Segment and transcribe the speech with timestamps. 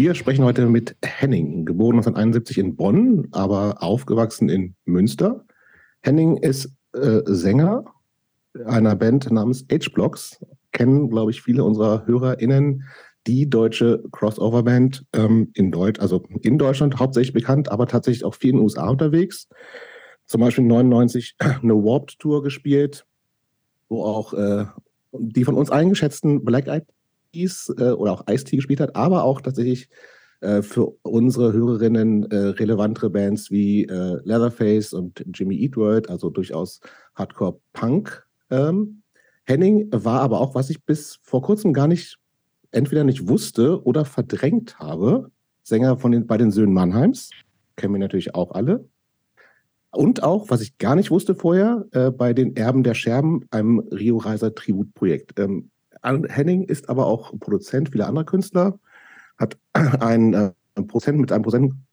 [0.00, 5.44] Wir sprechen heute mit Henning, geboren 1971 in Bonn, aber aufgewachsen in Münster.
[6.00, 7.84] Henning ist äh, Sänger
[8.64, 10.42] einer Band namens H-Blocks.
[10.72, 12.84] Kennen, glaube ich, viele unserer HörerInnen
[13.26, 18.52] die deutsche Crossover-Band ähm, in Deutsch, also in Deutschland hauptsächlich bekannt, aber tatsächlich auch viel
[18.52, 19.48] in den USA unterwegs.
[20.24, 23.04] Zum Beispiel 99 eine Warped Tour gespielt,
[23.90, 24.64] wo auch äh,
[25.12, 26.86] die von uns eingeschätzten Black Eyed
[27.32, 29.88] Peas äh, oder auch Ice-T gespielt hat, aber auch tatsächlich
[30.40, 36.30] äh, für unsere Hörerinnen äh, relevantere Bands wie äh, Leatherface und Jimmy Eat World, also
[36.30, 36.80] durchaus
[37.14, 38.26] Hardcore-Punk.
[38.50, 39.02] Ähm,
[39.44, 42.18] Henning war aber auch, was ich bis vor kurzem gar nicht,
[42.70, 45.30] entweder nicht wusste oder verdrängt habe,
[45.62, 47.30] Sänger von den, bei den Söhnen Mannheims.
[47.76, 48.88] Kennen wir natürlich auch alle.
[49.92, 53.80] Und auch, was ich gar nicht wusste vorher, äh, bei den Erben der Scherben, einem
[53.80, 55.38] Rio Reiser Tributprojekt.
[55.38, 55.69] Ähm,
[56.02, 58.78] Henning ist aber auch Produzent vieler anderer Künstler,
[59.38, 61.44] hat einen äh, Produzent mit einem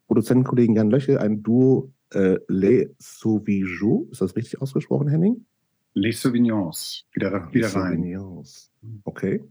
[0.07, 4.07] Produzentenkollegen Jan Löchel ein Duo äh, Les Sauvageaux.
[4.11, 5.45] Ist das richtig ausgesprochen, Henning?
[5.93, 7.05] Les Sauvignons.
[7.13, 7.97] Wieder, wieder rein.
[7.97, 8.71] Sauvignons.
[9.03, 9.43] Okay.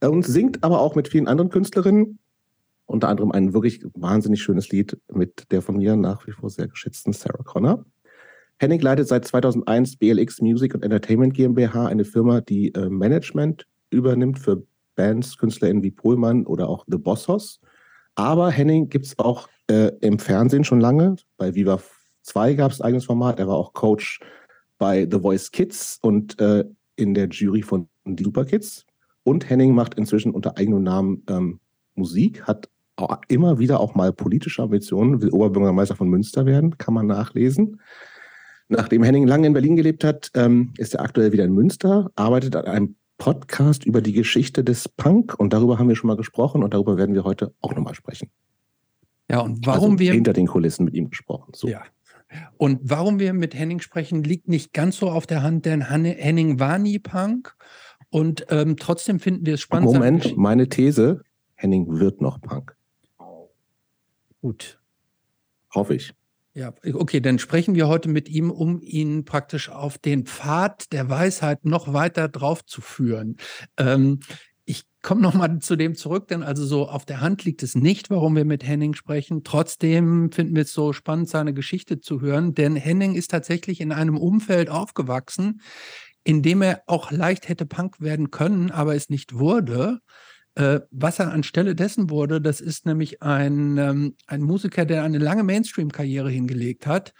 [0.00, 2.18] Und singt aber auch mit vielen anderen Künstlerinnen.
[2.86, 6.68] Unter anderem ein wirklich wahnsinnig schönes Lied mit der von mir nach wie vor sehr
[6.68, 7.84] geschätzten Sarah Connor.
[8.58, 14.38] Henning leitet seit 2001 BLX Music und Entertainment GmbH, eine Firma, die äh, Management übernimmt
[14.38, 14.62] für
[14.96, 17.60] Bands, KünstlerInnen wie Pohlmann oder auch The Bossos.
[18.14, 21.16] Aber Henning gibt es auch äh, im Fernsehen schon lange.
[21.36, 21.80] Bei Viva
[22.22, 23.38] 2 gab es ein eigenes Format.
[23.38, 24.20] Er war auch Coach
[24.78, 26.64] bei The Voice Kids und äh,
[26.96, 28.84] in der Jury von Die Super Kids.
[29.22, 31.60] Und Henning macht inzwischen unter eigenem Namen ähm,
[31.94, 32.68] Musik, hat
[33.28, 37.80] immer wieder auch mal politische Ambitionen, will Oberbürgermeister von Münster werden, kann man nachlesen.
[38.68, 42.56] Nachdem Henning lange in Berlin gelebt hat, ähm, ist er aktuell wieder in Münster, arbeitet
[42.56, 46.64] an einem Podcast über die Geschichte des Punk und darüber haben wir schon mal gesprochen
[46.64, 48.30] und darüber werden wir heute auch nochmal sprechen.
[49.30, 50.12] Ja, und warum also wir.
[50.14, 51.52] Hinter den Kulissen mit ihm gesprochen.
[51.54, 51.68] So.
[51.68, 51.82] Ja.
[52.56, 56.58] Und warum wir mit Henning sprechen, liegt nicht ganz so auf der Hand, denn Henning
[56.60, 57.54] war nie Punk
[58.08, 59.92] und ähm, trotzdem finden wir es spannend.
[59.92, 61.22] Moment, meine These:
[61.56, 62.74] Henning wird noch Punk.
[64.40, 64.80] Gut.
[65.74, 66.14] Hoffe ich.
[66.54, 71.08] Ja, okay, dann sprechen wir heute mit ihm, um ihn praktisch auf den Pfad der
[71.08, 73.36] Weisheit noch weiter drauf zu führen.
[73.76, 74.18] Ähm,
[74.64, 78.10] ich komme nochmal zu dem zurück, denn also so auf der Hand liegt es nicht,
[78.10, 79.44] warum wir mit Henning sprechen.
[79.44, 83.92] Trotzdem finden wir es so spannend, seine Geschichte zu hören, denn Henning ist tatsächlich in
[83.92, 85.60] einem Umfeld aufgewachsen,
[86.24, 90.00] in dem er auch leicht hätte Punk werden können, aber es nicht wurde.
[90.60, 95.16] Äh, was er anstelle dessen wurde, das ist nämlich ein, ähm, ein Musiker, der eine
[95.16, 97.14] lange Mainstream-Karriere hingelegt hat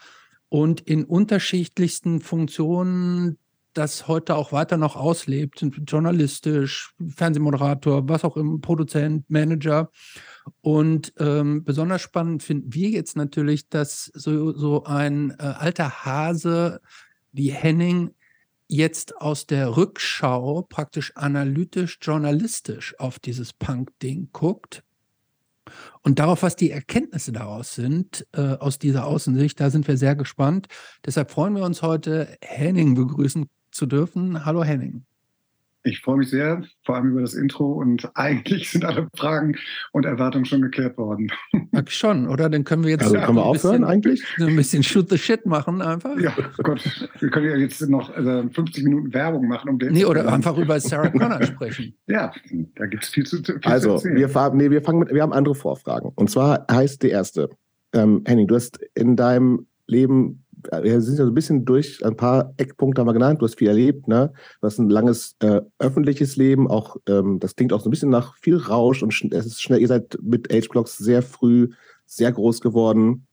[0.49, 3.39] und in unterschiedlichsten Funktionen
[3.73, 9.89] das heute auch weiter noch auslebt, journalistisch, Fernsehmoderator, was auch immer, Produzent, Manager.
[10.59, 16.79] Und ähm, besonders spannend finden wir jetzt natürlich, dass so, so ein äh, alter Hase
[17.31, 18.11] wie Henning
[18.71, 24.83] jetzt aus der Rückschau praktisch analytisch, journalistisch auf dieses Punk-Ding guckt
[26.01, 30.15] und darauf, was die Erkenntnisse daraus sind, äh, aus dieser Außensicht, da sind wir sehr
[30.15, 30.67] gespannt.
[31.05, 34.45] Deshalb freuen wir uns heute, Henning begrüßen zu dürfen.
[34.45, 35.05] Hallo Henning.
[35.83, 39.55] Ich freue mich sehr, vor allem über das Intro und eigentlich sind alle Fragen
[39.91, 41.31] und Erwartungen schon geklärt worden.
[41.73, 42.49] Ach schon, oder?
[42.49, 44.23] Dann können wir jetzt also können wir aufhören eigentlich?
[44.37, 46.17] So ein bisschen Shoot the Shit machen einfach.
[46.19, 46.83] Ja, Gott,
[47.19, 49.93] wir können ja jetzt noch also 50 Minuten Werbung machen, um den.
[49.93, 51.95] Nee, oder einfach über Sarah Connor sprechen.
[52.07, 52.31] Ja,
[52.75, 55.21] da gibt es viel zu viel Also, zu wir, fahren, nee, wir fangen mit, wir
[55.21, 56.11] haben andere Vorfragen.
[56.15, 57.49] Und zwar heißt die erste,
[57.93, 60.45] ähm, Henning, du hast in deinem Leben
[60.81, 63.41] wir sind ja so ein bisschen durch ein paar Eckpunkte haben wir genannt.
[63.41, 64.33] Du hast viel erlebt, ne?
[64.59, 68.09] Du hast ein langes äh, öffentliches Leben, auch ähm, das klingt auch so ein bisschen
[68.09, 71.69] nach viel Rausch und es ist schnell, ihr seid mit Age-Blocks sehr früh
[72.05, 73.25] sehr groß geworden.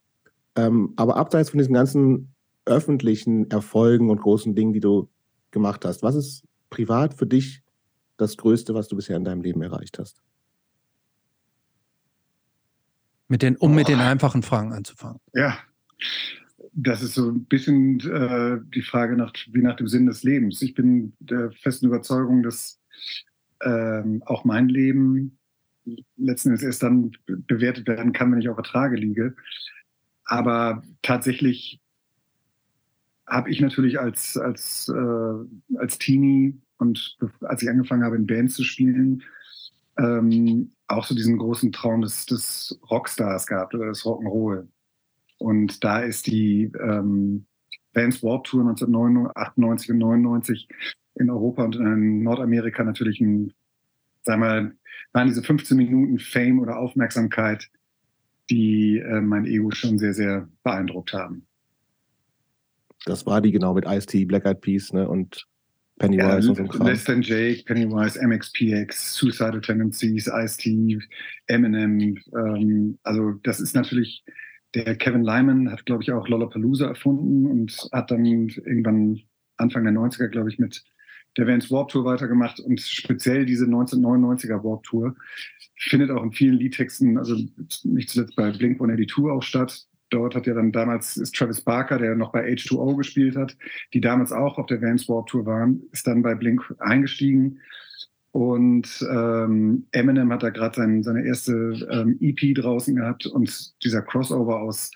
[0.55, 2.33] Ähm, aber abseits von diesen ganzen
[2.65, 5.09] öffentlichen Erfolgen und großen Dingen, die du
[5.51, 7.61] gemacht hast, was ist privat für dich
[8.17, 10.21] das Größte, was du bisher in deinem Leben erreicht hast?
[13.27, 13.75] Mit den, um oh.
[13.75, 15.19] mit den einfachen Fragen anzufangen.
[15.33, 15.57] Ja,
[16.81, 20.61] das ist so ein bisschen äh, die Frage nach, wie nach dem Sinn des Lebens.
[20.61, 22.79] Ich bin der festen Überzeugung, dass
[23.61, 25.37] ähm, auch mein Leben
[26.15, 29.35] letzten Endes erst dann bewertet werden kann, wenn ich auf Ertrage liege.
[30.23, 31.81] Aber tatsächlich
[33.27, 38.55] habe ich natürlich als, als, äh, als Teenie und als ich angefangen habe, in Bands
[38.55, 39.23] zu spielen,
[39.97, 44.67] ähm, auch so diesen großen Traum des, des Rockstars gehabt oder des Rock'n'Roll.
[45.39, 47.45] Und da ist die ähm,
[47.93, 50.67] Vans Warp Tour 1998 und 99
[51.15, 53.51] in Europa und in Nordamerika natürlich ein
[54.23, 54.73] sag mal,
[55.13, 57.67] waren diese 15 Minuten Fame oder Aufmerksamkeit,
[58.49, 61.45] die äh, mein Ego schon sehr, sehr beeindruckt haben.
[63.05, 65.47] Das war die genau mit Ice-T, Black Eyed Peas ne, und
[65.97, 66.87] Pennywise ja, und so Kram.
[66.87, 70.99] Less Than Jake, Pennywise, MXPX, Suicidal Tendencies, Ice-T,
[71.47, 72.17] Eminem.
[72.35, 74.23] Ähm, also das ist natürlich,
[74.75, 79.21] der Kevin Lyman hat, glaube ich, auch Lollapalooza erfunden und hat dann irgendwann
[79.57, 80.83] Anfang der 90er, glaube ich, mit
[81.37, 85.15] der Vans Warp Tour weitergemacht und speziell diese 1999er Warp Tour
[85.77, 87.35] findet auch in vielen Liedtexten, also
[87.83, 89.85] nicht zuletzt bei Blink 182 auch statt.
[90.09, 93.55] Dort hat ja dann damals ist Travis Barker, der noch bei H2O gespielt hat,
[93.93, 97.59] die damals auch auf der Vans Warp Tour waren, ist dann bei Blink eingestiegen.
[98.31, 101.53] Und ähm, Eminem hat da gerade sein, seine erste
[101.89, 104.91] ähm, EP draußen gehabt und dieser Crossover aus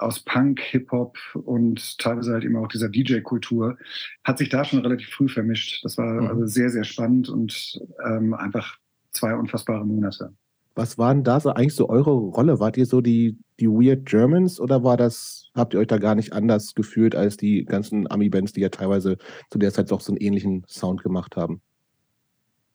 [0.00, 3.76] aus Punk, Hip-Hop und teilweise halt eben auch dieser DJ-Kultur,
[4.24, 5.84] hat sich da schon relativ früh vermischt.
[5.84, 6.26] Das war mhm.
[6.28, 8.76] also sehr, sehr spannend und ähm, einfach
[9.10, 10.32] zwei unfassbare Monate.
[10.74, 12.60] Was war denn da so eigentlich so eure Rolle?
[12.60, 16.14] Wart ihr so die, die Weird Germans oder war das, habt ihr euch da gar
[16.14, 19.16] nicht anders gefühlt als die ganzen Ami-Bands, die ja teilweise
[19.50, 21.62] zu der Zeit doch so einen ähnlichen Sound gemacht haben?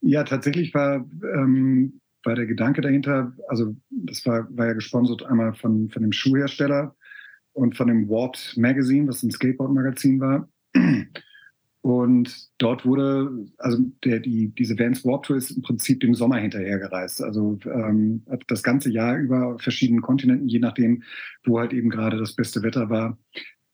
[0.03, 1.05] Ja, tatsächlich war,
[1.35, 6.11] ähm, war der Gedanke dahinter, also das war, war ja gesponsert einmal von, von dem
[6.11, 6.95] Schuhhersteller,
[7.53, 10.49] und von dem Warped Magazine, was ein Skateboard-Magazin war.
[11.81, 16.37] Und dort wurde, also der, die, diese Vans Warp Tour ist im Prinzip dem Sommer
[16.37, 17.21] hinterhergereist.
[17.21, 21.03] Also ähm, das ganze Jahr über verschiedenen Kontinenten, je nachdem,
[21.43, 23.17] wo halt eben gerade das beste Wetter war,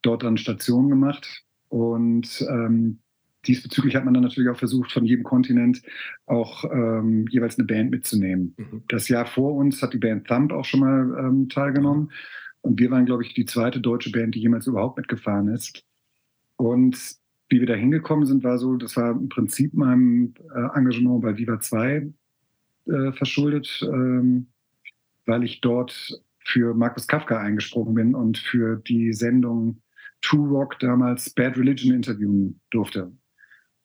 [0.02, 1.44] dort dann Stationen gemacht.
[1.68, 2.98] Und ähm,
[3.46, 5.82] diesbezüglich hat man dann natürlich auch versucht, von jedem Kontinent
[6.26, 8.54] auch ähm, jeweils eine Band mitzunehmen.
[8.56, 8.82] Mhm.
[8.88, 12.10] Das Jahr vor uns hat die Band Thump auch schon mal ähm, teilgenommen.
[12.62, 15.82] Und wir waren, glaube ich, die zweite deutsche Band, die jemals überhaupt mitgefahren ist.
[16.56, 17.16] Und
[17.48, 21.36] wie wir da hingekommen sind, war so, das war im Prinzip meinem äh, Engagement bei
[21.36, 22.12] Viva 2
[22.86, 24.48] äh, verschuldet, ähm,
[25.26, 29.80] weil ich dort für Markus Kafka eingesprungen bin und für die Sendung
[30.22, 33.12] True Rock damals Bad Religion interviewen durfte.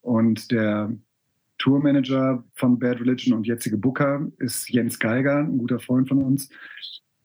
[0.06, 0.94] Und der
[1.57, 6.50] Tourmanager von Bad Religion und jetzige Booker ist Jens Geiger, ein guter Freund von uns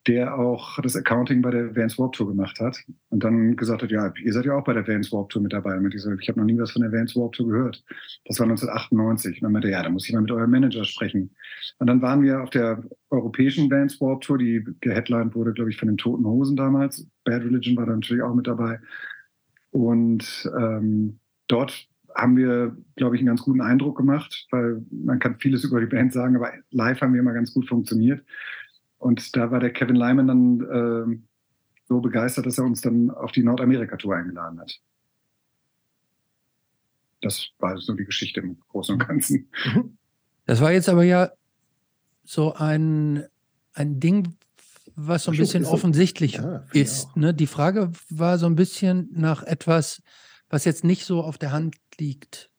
[0.06, 2.78] der auch das Accounting bei der Vans Warp Tour gemacht hat
[3.10, 5.52] und dann gesagt hat, ja, ihr seid ja auch bei der Vans Warp Tour mit
[5.52, 5.76] dabei.
[5.76, 7.84] Und ich, so, ich habe noch nie was von der Vans Warp Tour gehört.
[8.24, 9.36] Das war 1998.
[9.36, 11.30] Und dann meinte ja, da muss ich mal mit eurem Manager sprechen.
[11.78, 15.76] Und dann waren wir auf der europäischen Vans Warp Tour, die geheadlined wurde, glaube ich,
[15.76, 17.06] von den Toten Hosen damals.
[17.24, 18.80] Bad Religion war da natürlich auch mit dabei.
[19.70, 25.38] Und ähm, dort haben wir, glaube ich, einen ganz guten Eindruck gemacht, weil man kann
[25.38, 28.24] vieles über die Band sagen, aber live haben wir immer ganz gut funktioniert.
[28.98, 31.18] Und da war der Kevin Lyman dann äh,
[31.88, 34.80] so begeistert, dass er uns dann auf die Nordamerika-Tour eingeladen hat.
[37.20, 39.48] Das war so die Geschichte im Großen und Ganzen.
[39.74, 39.96] Mhm.
[40.46, 41.30] Das war jetzt aber ja
[42.24, 43.24] so ein,
[43.74, 44.36] ein Ding,
[44.94, 47.16] was so ein bisschen offensichtlich ja, ist.
[47.16, 47.34] Ne?
[47.34, 50.02] Die Frage war so ein bisschen nach etwas,
[50.50, 52.50] was jetzt nicht so auf der Hand liegt.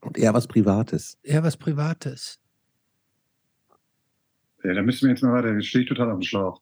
[0.00, 1.18] Und eher was Privates.
[1.22, 2.38] Eher was Privates.
[4.62, 5.52] Ja, da müssen wir jetzt mal weiter.
[5.54, 6.60] Jetzt stehe ich total auf dem Schlauch.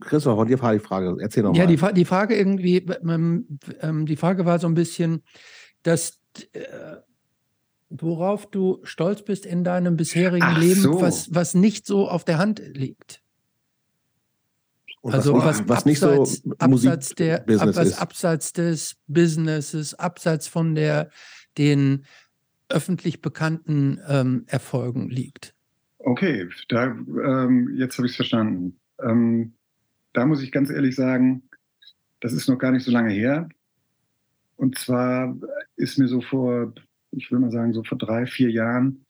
[0.00, 1.16] Christoph, von dir war die Frage.
[1.20, 1.58] Erzähl noch mal.
[1.58, 5.24] Ja, die, die Frage irgendwie, ähm, ähm, die Frage war so ein bisschen,
[5.82, 6.20] dass
[6.52, 6.96] äh,
[7.88, 11.00] worauf du stolz bist in deinem bisherigen Ach Leben, so.
[11.00, 13.22] was, was nicht so auf der Hand liegt.
[15.00, 16.26] Und also was, was, was nicht so
[16.58, 21.10] abseits, der, was abseits des Businesses, abseits von der,
[21.56, 22.04] den
[22.68, 25.54] öffentlich bekannten ähm, Erfolgen liegt.
[25.98, 28.78] Okay, da, ähm, jetzt habe ich es verstanden.
[29.02, 29.54] Ähm,
[30.12, 31.42] da muss ich ganz ehrlich sagen,
[32.20, 33.48] das ist noch gar nicht so lange her.
[34.56, 35.36] Und zwar
[35.76, 36.72] ist mir so vor,
[37.12, 39.04] ich will mal sagen, so vor drei, vier Jahren,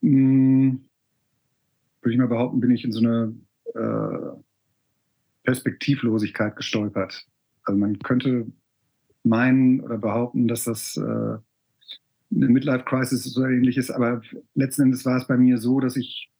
[0.00, 0.84] mh, hm,
[2.00, 3.34] würde ich mal behaupten, bin ich in so eine
[5.44, 7.26] Perspektivlosigkeit gestolpert.
[7.64, 8.46] Also man könnte
[9.22, 13.90] meinen oder behaupten, dass das äh, eine Midlife-Crisis oder ähnliches.
[13.90, 14.22] Aber
[14.54, 16.30] letzten Endes war es bei mir so, dass ich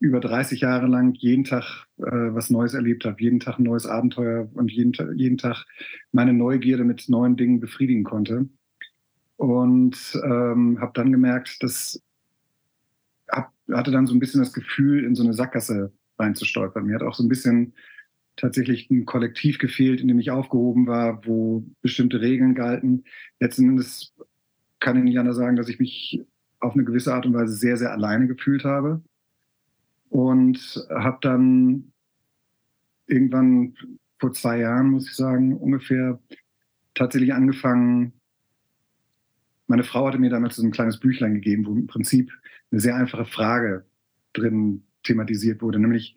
[0.00, 3.86] über 30 Jahre lang jeden Tag äh, was Neues erlebt habe, jeden Tag ein neues
[3.86, 5.64] Abenteuer und jeden, jeden Tag
[6.12, 8.48] meine Neugierde mit neuen Dingen befriedigen konnte.
[9.36, 12.00] Und ähm, habe dann gemerkt, dass
[13.28, 16.86] hab, hatte dann so ein bisschen das Gefühl, in so eine Sackgasse reinzustolpern.
[16.86, 17.74] Mir hat auch so ein bisschen
[18.36, 23.04] tatsächlich ein Kollektiv gefehlt, in dem ich aufgehoben war, wo bestimmte Regeln galten.
[23.40, 24.14] Letzten Endes
[24.80, 26.24] kann ich nicht anders sagen, dass ich mich
[26.60, 29.02] auf eine gewisse Art und Weise sehr, sehr alleine gefühlt habe.
[30.08, 31.92] Und habe dann
[33.06, 33.74] irgendwann
[34.18, 36.18] vor zwei Jahren, muss ich sagen, ungefähr
[36.94, 38.12] tatsächlich angefangen,
[39.66, 42.32] meine Frau hatte mir damals so ein kleines Büchlein gegeben, wo im Prinzip
[42.70, 43.84] eine sehr einfache Frage
[44.32, 46.16] drin thematisiert wurde, nämlich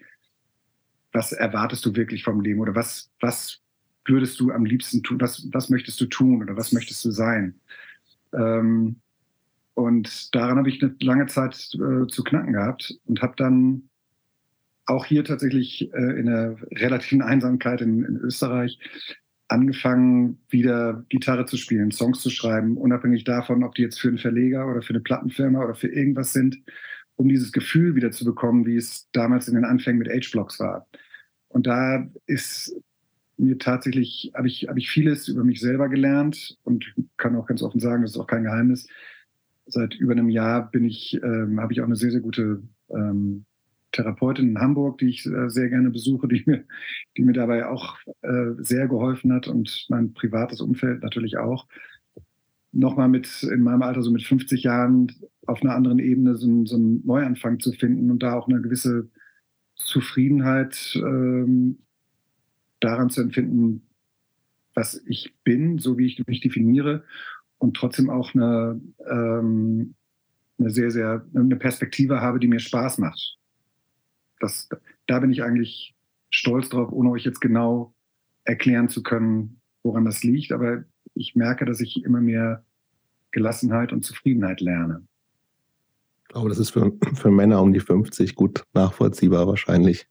[1.12, 3.62] was erwartest du wirklich vom Leben oder was, was
[4.06, 7.60] würdest du am liebsten tun, was, was möchtest du tun oder was möchtest du sein?
[8.34, 8.98] Ähm,
[9.74, 13.90] und daran habe ich eine lange Zeit äh, zu knacken gehabt und habe dann
[14.86, 18.80] auch hier tatsächlich äh, in der relativen Einsamkeit in, in, Österreich
[19.48, 24.18] angefangen, wieder Gitarre zu spielen, Songs zu schreiben, unabhängig davon, ob die jetzt für einen
[24.18, 26.58] Verleger oder für eine Plattenfirma oder für irgendwas sind,
[27.22, 30.88] um dieses Gefühl wieder zu bekommen, wie es damals in den Anfängen mit H-Blocks war.
[31.50, 32.76] Und da ist
[33.38, 37.62] mir tatsächlich, habe ich, hab ich vieles über mich selber gelernt und kann auch ganz
[37.62, 38.88] offen sagen, das ist auch kein Geheimnis.
[39.68, 43.46] Seit über einem Jahr bin ich, ähm, habe ich auch eine sehr, sehr gute ähm,
[43.92, 46.64] Therapeutin in Hamburg, die ich äh, sehr gerne besuche, die mir,
[47.18, 51.68] die mir dabei auch äh, sehr geholfen hat und mein privates Umfeld natürlich auch.
[52.74, 55.12] Nochmal mit in meinem Alter, so mit 50 Jahren,
[55.46, 59.10] auf einer anderen Ebene so, so einen Neuanfang zu finden und da auch eine gewisse
[59.76, 61.80] Zufriedenheit ähm,
[62.80, 63.84] daran zu empfinden,
[64.74, 67.04] was ich bin, so wie ich mich definiere
[67.58, 69.96] und trotzdem auch eine, ähm,
[70.58, 73.38] eine sehr, sehr, eine Perspektive habe, die mir Spaß macht.
[74.40, 74.70] Das,
[75.08, 75.96] da bin ich eigentlich
[76.30, 77.94] stolz drauf, ohne euch jetzt genau
[78.44, 80.52] erklären zu können, woran das liegt.
[80.52, 82.64] Aber ich merke, dass ich immer mehr
[83.32, 85.04] Gelassenheit und Zufriedenheit lerne.
[86.34, 90.08] Aber das ist für, für Männer um die 50 gut nachvollziehbar wahrscheinlich.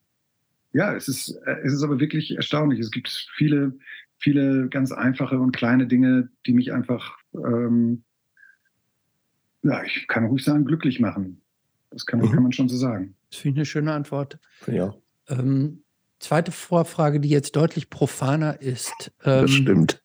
[0.72, 2.78] Ja, es ist, es ist aber wirklich erstaunlich.
[2.78, 3.72] Es gibt viele,
[4.18, 8.04] viele ganz einfache und kleine Dinge, die mich einfach, ähm,
[9.62, 11.40] ja, ich kann ruhig sagen, glücklich machen.
[11.90, 12.30] Das kann, mhm.
[12.30, 13.16] kann man schon so sagen.
[13.30, 14.38] Das finde ich eine schöne Antwort.
[14.66, 14.94] Ja.
[15.28, 15.82] Ähm,
[16.20, 19.12] zweite Vorfrage, die jetzt deutlich profaner ist.
[19.24, 20.02] Ähm, das stimmt.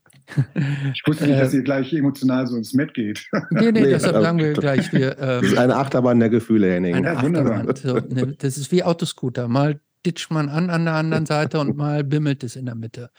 [0.94, 3.28] Ich wusste nicht, dass ihr gleich emotional so ins Met geht.
[3.52, 4.92] Nee, nee, nee deshalb sagen wir gleich.
[4.92, 6.96] Wir, ähm, das ist eine Achterbahn der Gefühle, Henning.
[6.96, 7.76] Eine Achterbahn.
[7.76, 9.48] So, ne, das ist wie Autoscooter.
[9.48, 13.10] Mal ditcht man an an der anderen Seite und mal bimmelt es in der Mitte.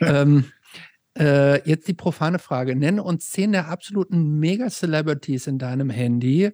[0.00, 0.44] ähm,
[1.18, 2.76] äh, jetzt die profane Frage.
[2.76, 6.52] Nenne uns zehn der absoluten Mega-Celebrities in deinem Handy,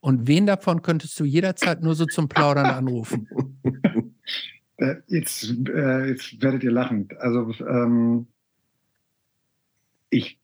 [0.00, 3.28] und wen davon könntest du jederzeit nur so zum Plaudern anrufen?
[4.78, 7.08] Äh, jetzt, äh, jetzt werdet ihr lachen.
[7.18, 8.28] Also ähm,
[10.10, 10.38] ich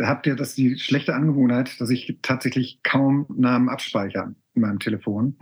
[0.00, 5.38] habt ihr das die schlechte Angewohnheit, dass ich tatsächlich kaum Namen abspeichere in meinem Telefon.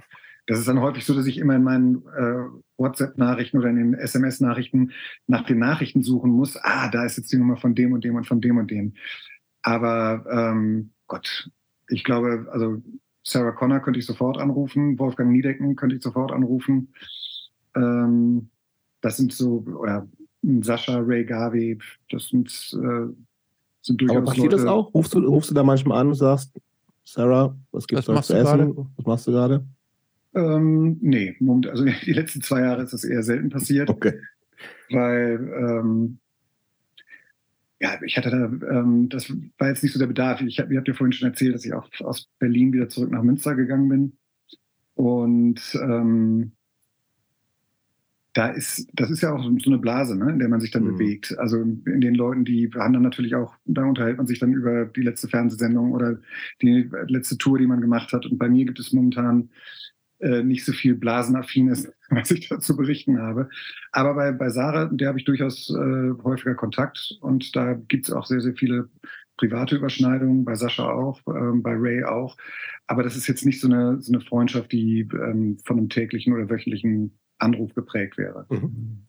[0.46, 2.44] Das ist dann häufig so, dass ich immer in meinen äh,
[2.76, 4.92] WhatsApp-Nachrichten oder in den SMS-Nachrichten
[5.26, 6.56] nach den Nachrichten suchen muss.
[6.62, 8.94] Ah, da ist jetzt die Nummer von dem und dem und von dem und dem.
[9.62, 11.50] Aber ähm, Gott,
[11.88, 12.82] ich glaube, also
[13.22, 16.92] Sarah Connor könnte ich sofort anrufen, Wolfgang Niedecken könnte ich sofort anrufen.
[17.74, 18.50] Ähm,
[19.00, 20.06] das sind so, oder
[20.60, 21.78] Sascha, Ray Garvey,
[22.10, 23.14] das sind, äh,
[23.84, 24.16] sind durchaus.
[24.16, 24.92] Aber passiert Leute, das auch?
[24.94, 26.52] Rufst du, rufst du da manchmal an und sagst,
[27.04, 28.88] Sarah, was gibt's da zu essen?
[28.96, 29.64] Was machst du gerade?
[30.34, 31.36] Ähm, nee,
[31.68, 33.90] also die letzten zwei Jahre ist das eher selten passiert.
[33.90, 34.18] Okay.
[34.90, 36.18] Weil ähm,
[37.80, 40.40] ja, ich hatte da, ähm, das war jetzt nicht so der Bedarf.
[40.40, 43.22] Ich ihr habt ja vorhin schon erzählt, dass ich auch aus Berlin wieder zurück nach
[43.22, 44.12] Münster gegangen bin.
[44.94, 46.52] Und ähm,
[48.34, 50.82] da ist, das ist ja auch so eine Blase, ne, in der man sich dann
[50.82, 50.96] mhm.
[50.96, 51.38] bewegt.
[51.38, 54.86] Also in den Leuten, die haben dann natürlich auch, da unterhält man sich dann über
[54.86, 56.18] die letzte Fernsehsendung oder
[56.60, 58.26] die letzte Tour, die man gemacht hat.
[58.26, 59.50] Und bei mir gibt es momentan
[60.18, 63.48] äh, nicht so viel blasenaffines, was ich dazu berichten habe.
[63.92, 68.12] Aber bei, bei Sarah, der habe ich durchaus äh, häufiger Kontakt und da gibt es
[68.12, 68.90] auch sehr, sehr viele
[69.36, 72.36] private Überschneidungen, bei Sascha auch, ähm, bei Ray auch.
[72.88, 76.32] Aber das ist jetzt nicht so eine, so eine Freundschaft, die ähm, von einem täglichen
[76.32, 78.46] oder wöchentlichen Anruf geprägt wäre.
[78.48, 79.04] Mhm.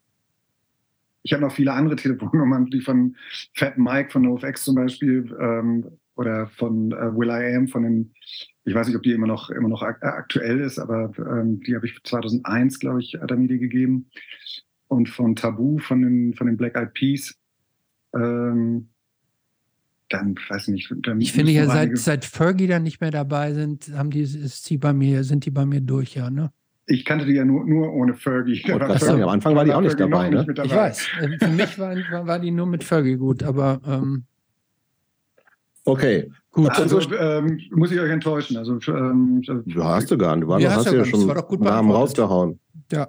[1.22, 3.16] Ich habe noch viele andere Telefonnummern, die von
[3.54, 8.12] Fat Mike von NoFX zum Beispiel ähm, oder von äh, Will I Am, von den,
[8.64, 11.74] ich weiß nicht, ob die immer noch, immer noch ak aktuell ist, aber ähm, die
[11.74, 14.08] habe ich 2001, glaube ich, Adamidi gegeben.
[14.88, 17.34] Und von Tabu, von den, von den Black Eyed Peas.
[18.14, 18.88] Ähm,
[20.08, 20.94] dann weiß ich nicht.
[21.02, 24.70] Dann ich finde ja, seit, seit Fergie dann nicht mehr dabei sind, haben die, ist
[24.70, 26.52] die bei mir, sind die bei mir durch, ja, ne?
[26.88, 28.58] Ich kannte die ja nur, nur ohne Fergie.
[28.60, 29.22] Fergie.
[29.22, 30.44] Am Anfang war die auch nicht dabei, ne?
[30.44, 30.66] Nicht dabei.
[30.66, 31.08] Ich weiß.
[31.20, 34.24] Äh, für mich war, war, die nur mit Fergie gut, aber ähm,
[35.86, 36.30] Okay.
[36.50, 38.56] Gut, also ähm, muss ich euch enttäuschen.
[38.56, 40.44] Also, ähm, du hast du gar nicht.
[40.44, 41.26] Du war, ja, hast, hast ja schon
[41.60, 42.58] Namen rausgehauen.
[42.90, 43.08] Ja.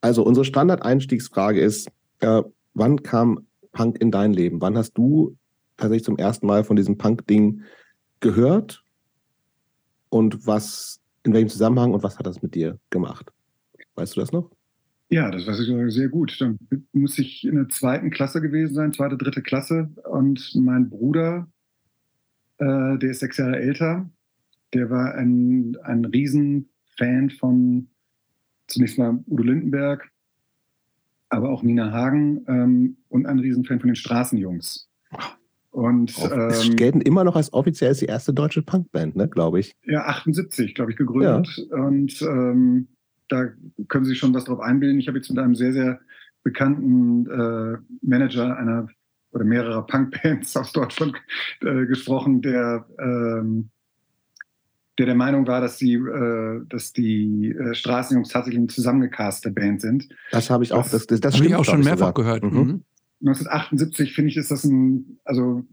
[0.00, 1.88] Also unsere Standard-Einstiegsfrage ist,
[2.20, 2.42] äh,
[2.74, 4.60] wann kam Punk in dein Leben?
[4.60, 5.36] Wann hast du
[5.76, 7.62] tatsächlich zum ersten Mal von diesem Punk-Ding
[8.20, 8.82] gehört?
[10.08, 13.32] Und was, in welchem Zusammenhang und was hat das mit dir gemacht?
[13.96, 14.50] Weißt du das noch?
[15.08, 16.40] Ja, das weiß ich sehr gut.
[16.40, 16.58] Dann
[16.92, 19.90] muss ich in der zweiten Klasse gewesen sein, zweite, dritte Klasse.
[20.10, 21.48] Und mein Bruder
[22.58, 24.08] Äh, der ist sechs Jahre älter.
[24.72, 27.88] Der war ein, ein Riesenfan von
[28.66, 30.10] zunächst mal Udo Lindenberg,
[31.28, 34.88] aber auch Nina Hagen ähm, und ein Riesenfan von den Straßenjungs.
[35.76, 39.76] Und ähm, gelten immer noch als offiziell als die erste deutsche Punkband, ne, glaube ich.
[39.84, 41.48] Ja, 78, glaube ich, gegründet.
[41.70, 41.76] Ja.
[41.76, 42.88] Und ähm,
[43.28, 43.48] da
[43.86, 44.98] können Sie sich schon was drauf einbilden.
[44.98, 46.00] Ich habe jetzt mit einem sehr, sehr
[46.42, 48.88] bekannten äh, Manager einer
[49.32, 51.14] oder mehrerer Punkbands aus Deutschland
[51.60, 53.68] äh, gesprochen, der ähm,
[54.96, 59.82] der der Meinung war, dass die, äh, dass die äh, Straßenjungs tatsächlich eine zusammengecastete Band
[59.82, 60.08] sind.
[60.30, 62.44] Das habe ich auch, das, das, das habe ich auch schon mehrfach gehört.
[62.44, 62.82] Mhm.
[63.20, 65.64] 1978 finde ich, ist das ein, also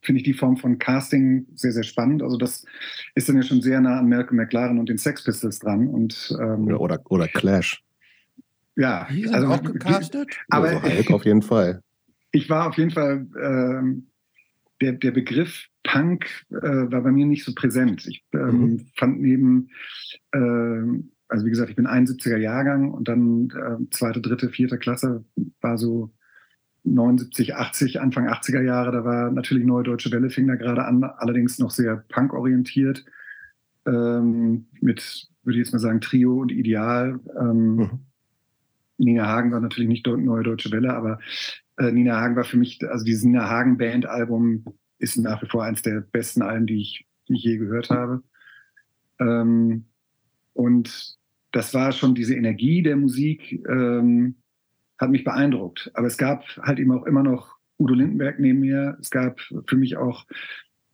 [0.00, 2.22] finde ich die Form von Casting sehr, sehr spannend.
[2.22, 2.64] Also das
[3.14, 5.88] ist dann ja schon sehr nah an Malcolm McLaren und den Sex Pistols dran.
[5.88, 7.82] Und, ähm, oder, oder Clash.
[8.76, 10.36] Ja, die also auch gecastet.
[10.48, 11.82] Aber also Hulk auf jeden Fall.
[12.32, 14.08] Ich war auf jeden Fall ähm,
[14.80, 18.06] der, der Begriff Punk äh, war bei mir nicht so präsent.
[18.06, 18.86] Ich ähm, mhm.
[18.96, 19.70] fand neben,
[20.32, 25.24] äh, also wie gesagt, ich bin 71er Jahrgang und dann äh, zweite, dritte, vierte Klasse
[25.60, 26.12] war so
[26.86, 28.92] 79, 80, Anfang 80er Jahre.
[28.92, 33.04] Da war natürlich Neue Deutsche Welle, fing da gerade an, allerdings noch sehr punkorientiert.
[33.86, 37.20] Ähm, mit, würde ich jetzt mal sagen, Trio und Ideal.
[37.38, 37.90] Ähm, mhm.
[38.98, 41.18] Nina Hagen war natürlich nicht Neue Deutsche Welle, aber
[41.76, 44.64] äh, Nina Hagen war für mich, also dieses Nina Hagen Band Album
[44.98, 48.22] ist nach wie vor eines der besten Alben, die ich, die ich je gehört habe.
[49.18, 49.86] Ähm,
[50.54, 51.16] und
[51.52, 54.36] das war schon diese Energie der Musik, ähm,
[54.98, 55.90] hat mich beeindruckt.
[55.94, 58.96] Aber es gab halt eben auch immer noch Udo Lindenberg neben mir.
[59.00, 60.26] Es gab für mich auch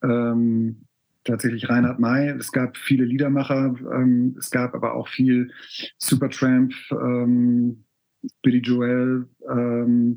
[0.02, 0.82] ähm,
[1.24, 2.28] tatsächlich Reinhard May.
[2.30, 3.74] Es gab viele Liedermacher.
[3.94, 5.50] Ähm, es gab aber auch viel
[5.98, 7.84] Supertramp, ähm,
[8.42, 10.16] Billy Joel, ähm,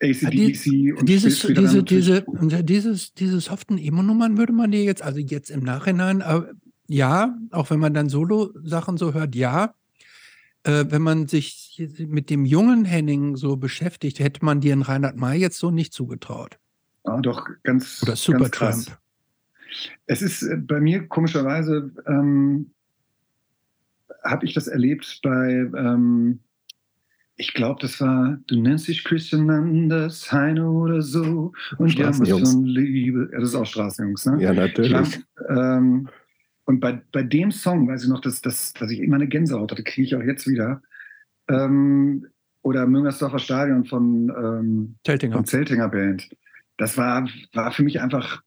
[0.00, 2.24] ACDC die, und dieses, diese, diese,
[2.62, 6.42] dieses, diese soften Emo-Nummern würde man dir jetzt, also jetzt im Nachhinein, äh,
[6.86, 9.74] ja, auch wenn man dann Solo-Sachen so hört, ja.
[10.68, 15.16] Äh, wenn man sich mit dem jungen Henning so beschäftigt, hätte man dir in Reinhard
[15.16, 16.58] May jetzt so nicht zugetraut.
[17.04, 18.98] Ah, doch, ganz, Oder Supertramp.
[20.04, 22.70] Es ist äh, bei mir komischerweise, ähm,
[24.22, 26.40] habe ich das erlebt bei, ähm,
[27.36, 31.52] ich glaube, das war, du nennst dich Christian Anders, Heine oder so.
[31.78, 33.30] Und ja, mit so Liebe.
[33.32, 34.42] Ja, das ist auch Straßenjungs, ne?
[34.42, 34.90] Ja, natürlich.
[34.90, 36.08] Glaub, ähm,
[36.68, 39.72] und bei, bei dem Song weiß ich noch, dass, dass, dass ich immer eine Gänsehaut
[39.72, 40.82] hatte, kriege ich auch jetzt wieder.
[41.48, 42.26] Ähm,
[42.60, 45.36] oder Müngersdorfer Stadion von, ähm, Zeltinger.
[45.36, 46.28] von Zeltinger Band.
[46.76, 48.42] Das war, war für mich einfach,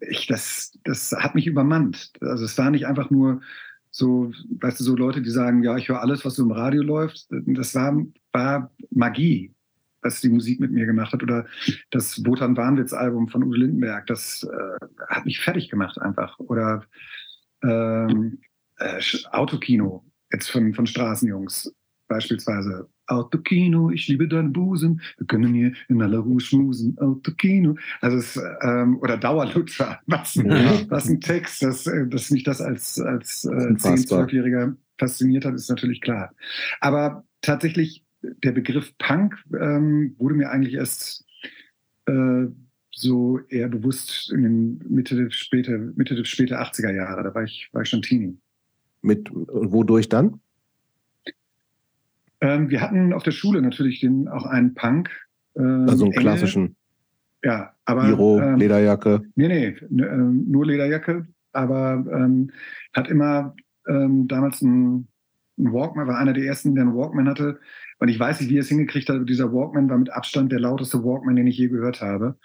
[0.00, 2.12] ich, das, das hat mich übermannt.
[2.22, 3.42] Also es war nicht einfach nur
[3.90, 6.82] so, weißt du, so Leute, die sagen, ja, ich höre alles, was so im Radio
[6.82, 7.26] läuft.
[7.28, 9.54] Das war, war Magie,
[10.00, 11.22] was die Musik mit mir gemacht hat.
[11.22, 11.44] Oder
[11.90, 16.38] das Wotan Warnwitz-Album von Udo Lindenberg, das äh, hat mich fertig gemacht einfach.
[16.38, 16.86] Oder
[17.62, 18.38] ähm,
[18.78, 21.74] äh, Autokino, jetzt von, von Straßenjungs
[22.08, 22.88] beispielsweise.
[23.06, 26.96] Autokino, ich liebe deinen Busen, wir können hier in aller Ruhe schmusen.
[26.98, 27.76] Autokino.
[28.00, 30.80] Also es, ähm, oder Dauerlutscher, was, ja.
[30.88, 35.54] was ein Text, dass, äh, dass mich das als, als äh, 10-, 12-Jähriger fasziniert hat,
[35.54, 36.32] ist natürlich klar.
[36.80, 41.24] Aber tatsächlich, der Begriff Punk ähm, wurde mir eigentlich erst
[42.06, 42.46] äh,
[42.92, 47.22] so eher bewusst in den Mitte der später, Mitte der später 80er Jahre.
[47.22, 48.36] Da war ich, war ich schon Teenie.
[49.00, 50.40] Mit wodurch dann?
[52.40, 55.10] Ähm, wir hatten auf der Schule natürlich den, auch einen Punk.
[55.56, 56.76] Ähm, also einen klassischen.
[57.44, 58.06] Ja, aber.
[58.06, 59.22] Giro, ähm, Lederjacke.
[59.34, 62.50] Nee, nee, äh, nur Lederjacke, aber ähm,
[62.92, 63.54] hat immer
[63.88, 65.08] ähm, damals ein,
[65.58, 67.58] ein, Walkman, war einer der ersten, der einen Walkman hatte.
[67.98, 70.60] Und ich weiß nicht, wie er es hingekriegt hat, dieser Walkman war mit Abstand der
[70.60, 72.36] lauteste Walkman, den ich je gehört habe.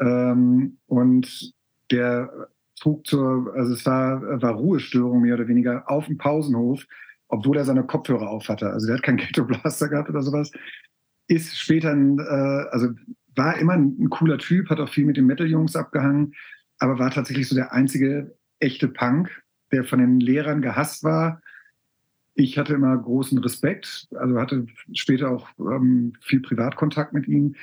[0.00, 1.54] Ähm, und
[1.90, 6.84] der trug zur, also es war, war Ruhestörung mehr oder weniger auf dem Pausenhof
[7.28, 8.70] obwohl er seine Kopfhörer auf hatte.
[8.70, 10.50] Also der hat keinen Ghetto Blaster gehabt oder sowas.
[11.28, 12.90] Ist später, ein, äh, also
[13.34, 16.34] war immer ein, ein, cooler Typ, hat auch viel mit den Metal-Jungs abgehangen,
[16.78, 21.42] aber war tatsächlich so der einzige echte Punk, der von den Lehrern gehasst war.
[22.34, 27.56] Ich hatte immer großen Respekt, also hatte später auch ähm, viel Privatkontakt mit ihm.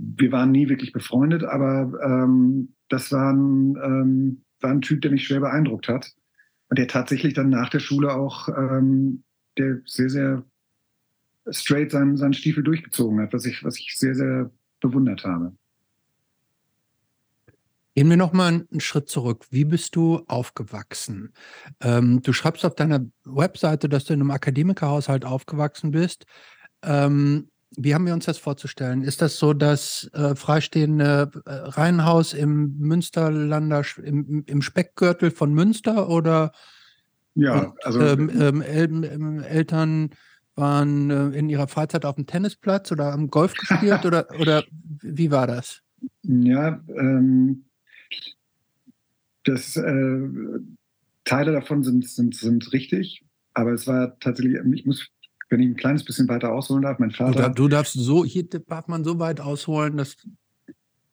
[0.00, 5.10] Wir waren nie wirklich befreundet, aber ähm, das war ein, ähm, war ein Typ, der
[5.10, 6.12] mich schwer beeindruckt hat
[6.68, 9.24] und der tatsächlich dann nach der Schule auch ähm,
[9.56, 10.44] der sehr, sehr
[11.50, 15.52] straight seinen, seinen Stiefel durchgezogen hat, was ich, was ich sehr, sehr bewundert habe.
[17.94, 19.46] Gehen wir noch mal einen Schritt zurück.
[19.50, 21.32] Wie bist du aufgewachsen?
[21.80, 26.24] Ähm, du schreibst auf deiner Webseite, dass du in einem Akademikerhaushalt aufgewachsen bist.
[26.82, 29.02] Ähm, wie haben wir uns das vorzustellen?
[29.02, 36.08] Ist das so das äh, freistehende äh, Reihenhaus im Münsterlander, im, im Speckgürtel von Münster
[36.08, 36.52] oder
[37.34, 40.10] ja, also ähm, ähm, El Eltern
[40.56, 44.64] waren äh, in ihrer Freizeit auf dem Tennisplatz oder am Golf gespielt oder, oder
[45.02, 45.82] wie war das?
[46.22, 47.64] Ja, ähm,
[49.44, 50.28] das, äh,
[51.28, 55.08] Teile davon sind, sind, sind richtig, aber es war tatsächlich, ich muss,
[55.48, 57.50] wenn ich ein kleines bisschen weiter ausholen darf, mein Vater.
[57.50, 60.16] Du, darfst so, hier darf man so weit ausholen, dass.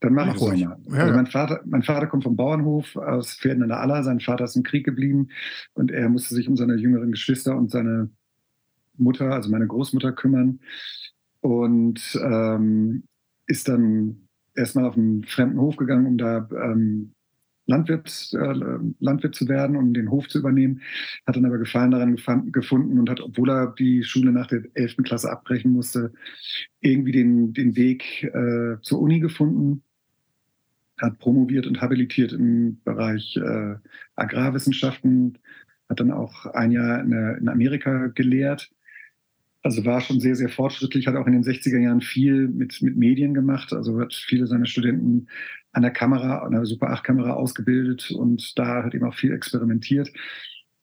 [0.02, 0.66] Dann mache ich ruhig.
[0.66, 0.78] mal.
[0.88, 0.98] Ja.
[0.98, 4.04] Also mein, Vater, mein Vater kommt vom Bauernhof aus Pferden in der Aller.
[4.04, 5.30] Sein Vater ist im Krieg geblieben
[5.74, 8.10] und er musste sich um seine jüngeren Geschwister und seine
[8.98, 10.60] Mutter, also meine Großmutter, kümmern.
[11.42, 13.04] Und ähm,
[13.48, 17.15] ist dann erstmal auf einen fremden Hof gegangen, um da ähm,
[17.68, 18.54] Landwirt, äh,
[19.00, 20.82] Landwirt zu werden, um den Hof zu übernehmen,
[21.26, 22.16] hat dann aber Gefallen daran
[22.52, 24.98] gefunden und hat, obwohl er die Schule nach der 11.
[25.04, 26.14] Klasse abbrechen musste,
[26.82, 29.82] irgendwie den, den Weg äh, zur Uni gefunden,
[31.00, 33.76] hat promoviert und habilitiert im Bereich äh,
[34.16, 35.38] Agrarwissenschaften,
[35.90, 38.72] hat dann auch ein Jahr in, in Amerika gelehrt.
[39.62, 42.98] Also war schon sehr, sehr fortschrittlich, hat auch in den 60er Jahren viel mit, mit
[42.98, 45.28] Medien gemacht, also hat viele seiner Studenten
[45.76, 50.10] an der Kamera, an der Super 8-Kamera ausgebildet und da hat eben auch viel experimentiert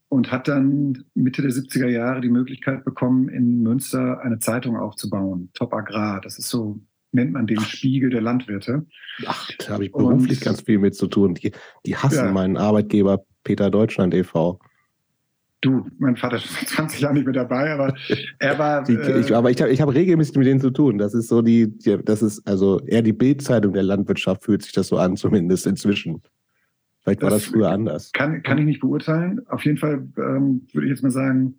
[0.09, 5.49] und hat dann Mitte der 70er Jahre die Möglichkeit bekommen, in Münster eine Zeitung aufzubauen,
[5.55, 6.21] Top Agrar.
[6.21, 6.79] Das ist so,
[7.13, 8.85] nennt man den Spiegel der Landwirte.
[9.25, 11.35] Ach, da habe ich beruflich und, ganz viel mit zu tun.
[11.35, 11.53] Die,
[11.87, 12.31] die hassen ja.
[12.31, 14.61] meinen Arbeitgeber Peter Deutschland e.V.
[15.63, 17.95] Du, mein Vater ist seit 20 Jahren nicht mehr dabei, aber
[18.39, 18.83] er war.
[18.83, 20.99] Die, äh, ich, aber ich habe ich hab regelmäßig mit denen zu tun.
[20.99, 24.73] Das ist so die, die das ist also eher die Bildzeitung der Landwirtschaft fühlt sich
[24.73, 26.21] das so an, zumindest inzwischen.
[27.03, 28.13] Vielleicht war das, das früher anders.
[28.13, 29.41] Kann, kann ich nicht beurteilen.
[29.49, 31.55] Auf jeden Fall ähm, würde ich jetzt mal sagen,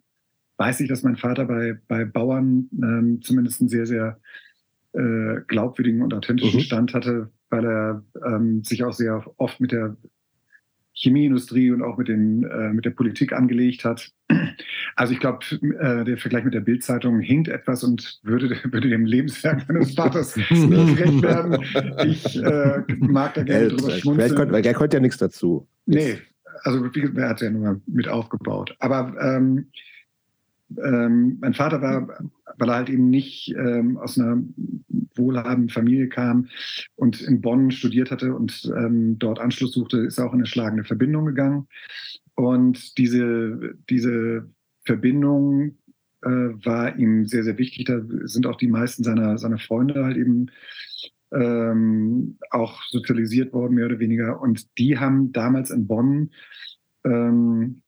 [0.58, 4.20] weiß ich, dass mein Vater bei, bei Bauern ähm, zumindest einen sehr, sehr
[4.94, 6.64] äh, glaubwürdigen und authentischen mhm.
[6.64, 9.98] Stand hatte, weil er ähm, sich auch sehr oft mit der
[10.94, 14.12] Chemieindustrie und auch mit, den, äh, mit der Politik angelegt hat.
[14.96, 19.06] Also ich glaube, äh, der Vergleich mit der Bildzeitung hinkt etwas und würde, würde dem
[19.06, 21.64] Lebenswerk meines Vaters nicht recht werden.
[22.06, 24.36] Ich äh, mag da gerne drüber schmunzeln.
[24.36, 25.68] Konnte, weil er konnte ja nichts dazu.
[25.86, 26.20] Nee,
[26.64, 28.76] also er hat ja nur mit aufgebaut.
[28.80, 29.68] Aber ähm,
[30.84, 32.08] ähm, mein Vater war,
[32.58, 34.42] weil er halt eben nicht ähm, aus einer
[35.16, 36.48] wohlhabenden Familie kam
[36.96, 40.48] und in Bonn studiert hatte und ähm, dort Anschluss suchte, ist er auch in eine
[40.48, 41.68] schlagende Verbindung gegangen.
[42.36, 44.50] Und diese, diese
[44.86, 45.78] Verbindung
[46.24, 47.86] äh, war ihm sehr, sehr wichtig.
[47.86, 50.48] Da sind auch die meisten seiner, seiner Freunde halt eben
[51.32, 54.42] ähm, auch sozialisiert worden, mehr oder weniger.
[54.42, 56.32] Und die haben damals in Bonn
[57.04, 57.83] ähm,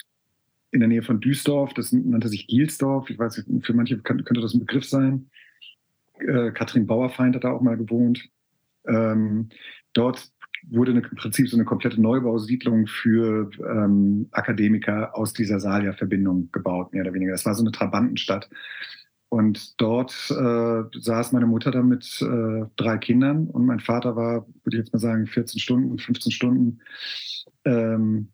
[0.75, 4.53] in der Nähe von Duisdorf, das nannte sich Gielsdorf, ich weiß für manche könnte das
[4.53, 5.29] ein Begriff sein.
[6.19, 8.29] Äh, Katrin Bauerfeind hat da auch mal gewohnt.
[8.85, 9.49] Ähm,
[9.93, 10.31] dort
[10.67, 16.91] wurde eine, im Prinzip so eine komplette Neubausiedlung für ähm, Akademiker aus dieser Salia-Verbindung gebaut,
[16.93, 17.31] mehr oder weniger.
[17.31, 18.49] Das war so eine Trabantenstadt.
[19.29, 24.45] Und dort äh, saß meine Mutter dann mit äh, drei Kindern und mein Vater war,
[24.63, 26.79] würde ich jetzt mal sagen, 14 Stunden, 15 Stunden
[27.63, 28.29] ähm,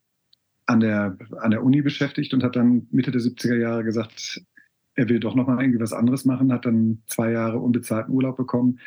[0.71, 4.41] an der, an der Uni beschäftigt und hat dann Mitte der 70er Jahre gesagt,
[4.95, 8.38] er will doch noch mal irgendwie was anderes machen, hat dann zwei Jahre unbezahlten Urlaub
[8.38, 8.79] bekommen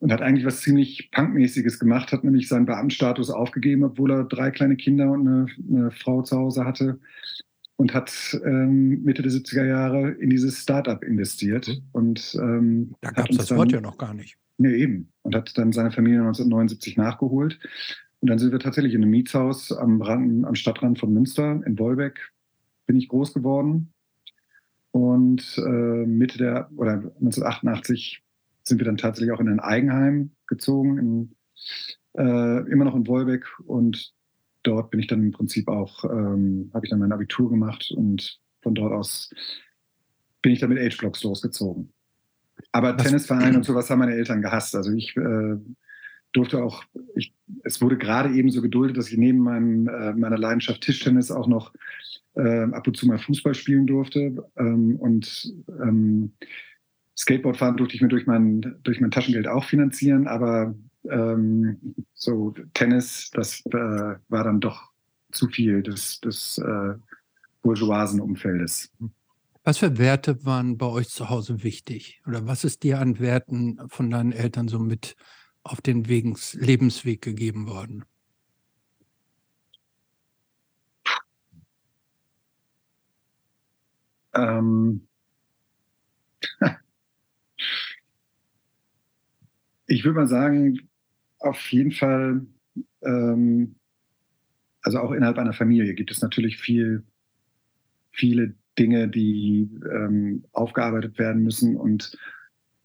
[0.00, 4.50] und hat eigentlich was ziemlich Punkmäßiges gemacht, hat nämlich seinen Beamtenstatus aufgegeben, obwohl er drei
[4.50, 7.00] kleine Kinder und eine, eine Frau zu Hause hatte
[7.76, 11.68] und hat ähm, Mitte der 70er Jahre in dieses Startup investiert.
[11.68, 11.82] Mhm.
[11.92, 14.36] Und, ähm, da gab es das Wort ja noch gar nicht.
[14.58, 15.12] Nee, eben.
[15.22, 17.60] Und hat dann seine Familie 1979 nachgeholt.
[18.20, 21.78] Und dann sind wir tatsächlich in einem Mietshaus am, Rand, am Stadtrand von Münster in
[21.78, 22.32] Wolbeck,
[22.86, 23.92] bin ich groß geworden.
[24.90, 28.22] Und äh, Mitte der, oder 1988
[28.64, 31.34] sind wir dann tatsächlich auch in ein Eigenheim gezogen, in,
[32.18, 33.46] äh, immer noch in Wolbeck.
[33.66, 34.12] Und
[34.62, 38.40] dort bin ich dann im Prinzip auch, ähm, habe ich dann mein Abitur gemacht und
[38.62, 39.30] von dort aus
[40.42, 41.92] bin ich dann mit Age-Blocks losgezogen.
[42.72, 44.74] Aber Tennisverein und sowas haben meine Eltern gehasst.
[44.74, 45.56] Also ich äh,
[46.32, 50.38] durfte auch, ich, es wurde gerade eben so geduldet, dass ich neben meinem, äh, meiner
[50.38, 51.72] Leidenschaft Tischtennis auch noch
[52.34, 54.44] äh, ab und zu mal Fußball spielen durfte.
[54.56, 56.32] Ähm, und ähm,
[57.16, 60.74] Skateboardfahren durfte ich mir durch mein, durch mein Taschengeld auch finanzieren, aber
[61.10, 64.92] ähm, so Tennis, das äh, war dann doch
[65.32, 66.94] zu viel des, des äh,
[67.62, 68.92] bourgeoisen Umfeldes.
[69.64, 72.22] Was für Werte waren bei euch zu Hause wichtig?
[72.26, 75.16] Oder was ist dir an Werten von deinen Eltern so mit
[75.68, 78.04] auf den Wegens, Lebensweg gegeben worden?
[84.34, 85.06] Ähm,
[89.86, 90.88] ich würde mal sagen,
[91.38, 92.46] auf jeden Fall,
[93.02, 93.76] ähm,
[94.82, 97.04] also auch innerhalb einer Familie gibt es natürlich viel,
[98.12, 102.16] viele Dinge, die ähm, aufgearbeitet werden müssen und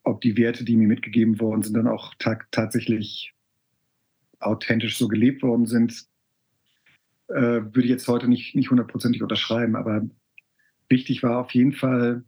[0.04, 3.34] ob die Werte, die mir mitgegeben worden sind, dann auch ta tatsächlich
[4.38, 6.06] authentisch so gelebt worden sind,
[7.28, 9.76] äh, würde ich jetzt heute nicht, nicht hundertprozentig unterschreiben.
[9.76, 10.06] Aber
[10.88, 12.24] wichtig war auf jeden Fall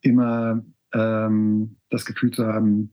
[0.00, 2.90] immer ähm, das Gefühl zu haben,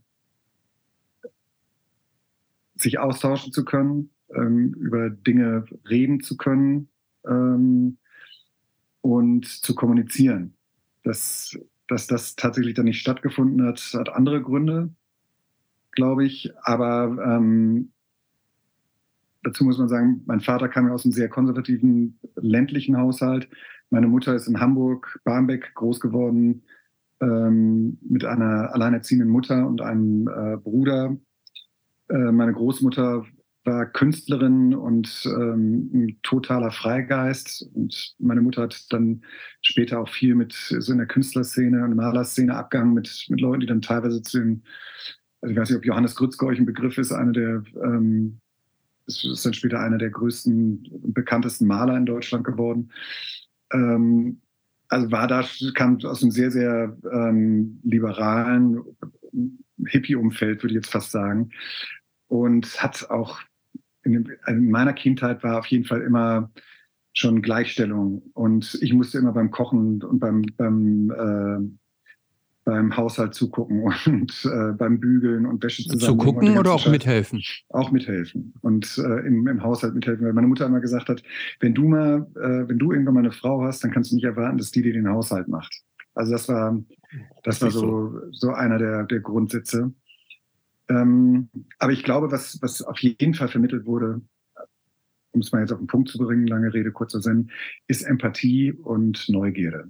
[2.75, 6.89] sich austauschen zu können, ähm, über Dinge reden zu können
[7.25, 7.97] ähm,
[9.01, 10.53] und zu kommunizieren.
[11.03, 11.57] Dass,
[11.87, 14.89] dass das tatsächlich dann nicht stattgefunden hat, hat andere Gründe,
[15.91, 16.51] glaube ich.
[16.63, 17.91] Aber ähm,
[19.43, 23.49] dazu muss man sagen, mein Vater kam ja aus einem sehr konservativen ländlichen Haushalt.
[23.89, 26.63] Meine Mutter ist in Hamburg, Barmbek groß geworden,
[27.21, 31.15] ähm, mit einer alleinerziehenden Mutter und einem äh, Bruder.
[32.09, 33.25] Äh, meine Großmutter
[33.67, 37.69] war Künstlerin und ähm, ein totaler Freigeist.
[37.73, 39.23] Und meine Mutter hat dann
[39.61, 43.67] später auch viel mit so in der Künstlerszene und Malerszene abgehangen mit, mit Leuten, die
[43.67, 44.63] dann teilweise zu den,
[45.41, 48.39] also ich weiß nicht, ob Johannes Grützke euch ein Begriff ist, einer der, ähm,
[49.05, 52.91] ist, ist dann später einer der größten, bekanntesten Maler in Deutschland geworden.
[53.73, 54.41] Ähm,
[54.87, 58.81] also war da, kam aus einem sehr, sehr ähm, liberalen
[59.85, 61.49] Hippie-Umfeld, würde ich jetzt fast sagen.
[62.29, 63.41] Und hat auch
[64.13, 66.51] in, in, meiner Kindheit war auf jeden Fall immer
[67.13, 68.23] schon Gleichstellung.
[68.33, 71.77] Und ich musste immer beim Kochen und beim, beim äh,
[72.67, 76.19] beim Haushalt zugucken und äh, beim Bügeln und Wäsche zusammen.
[76.19, 76.91] Zugucken oder auch Scheiß.
[76.91, 77.41] mithelfen?
[77.69, 80.25] Auch mithelfen und äh, im, im, Haushalt mithelfen.
[80.25, 81.23] Weil meine Mutter immer gesagt hat,
[81.61, 84.25] wenn du mal, äh, wenn du irgendwann mal eine Frau hast, dann kannst du nicht
[84.25, 85.81] erwarten, dass die dir den Haushalt macht.
[86.13, 86.77] Also das war,
[87.43, 89.93] das, das war so, so einer der, der Grundsätze.
[90.89, 94.21] Ähm, aber ich glaube, was, was auf jeden Fall vermittelt wurde,
[95.31, 97.51] um es mal jetzt auf den Punkt zu bringen, lange Rede, kurzer Sinn,
[97.87, 99.89] ist Empathie und Neugierde.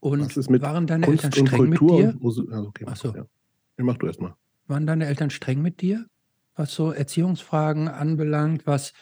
[0.00, 2.18] Und waren deine Kunst Eltern streng mit dir?
[2.22, 3.14] Also okay, Achso.
[3.14, 3.26] Ja.
[3.78, 4.34] Mach du erst mal.
[4.66, 6.06] Waren deine Eltern streng mit dir,
[6.54, 8.92] was so Erziehungsfragen anbelangt, was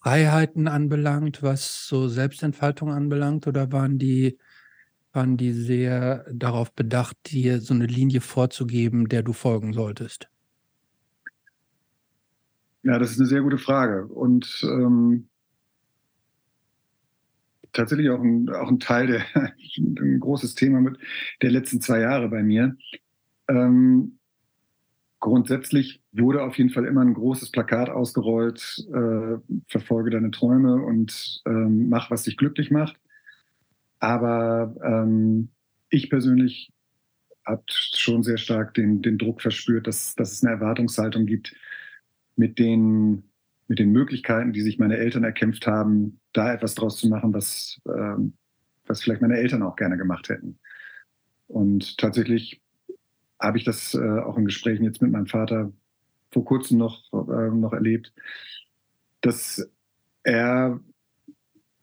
[0.00, 3.46] Freiheiten anbelangt, was so Selbstentfaltung anbelangt?
[3.46, 4.38] Oder waren die,
[5.18, 10.28] waren die sehr darauf bedacht, dir so eine Linie vorzugeben, der du folgen solltest?
[12.84, 14.06] Ja, das ist eine sehr gute Frage.
[14.06, 15.26] Und ähm,
[17.72, 19.24] tatsächlich auch ein, auch ein Teil, der,
[19.76, 20.98] ein großes Thema mit
[21.42, 22.76] der letzten zwei Jahre bei mir.
[23.48, 24.20] Ähm,
[25.18, 31.42] grundsätzlich wurde auf jeden Fall immer ein großes Plakat ausgerollt, äh, verfolge deine Träume und
[31.44, 33.00] ähm, mach, was dich glücklich macht.
[34.00, 35.48] Aber ähm,
[35.90, 36.72] ich persönlich
[37.44, 41.54] habe schon sehr stark den, den Druck verspürt, dass, dass es eine Erwartungshaltung gibt,
[42.36, 43.28] mit den
[43.68, 47.80] mit den Möglichkeiten, die sich meine Eltern erkämpft haben, da etwas draus zu machen, was,
[47.86, 48.32] ähm,
[48.86, 50.58] was vielleicht meine Eltern auch gerne gemacht hätten.
[51.46, 52.62] Und tatsächlich
[53.38, 55.70] habe ich das äh, auch in Gesprächen jetzt mit meinem Vater
[56.32, 58.12] vor kurzem noch, äh, noch erlebt,
[59.20, 59.70] dass
[60.22, 60.80] er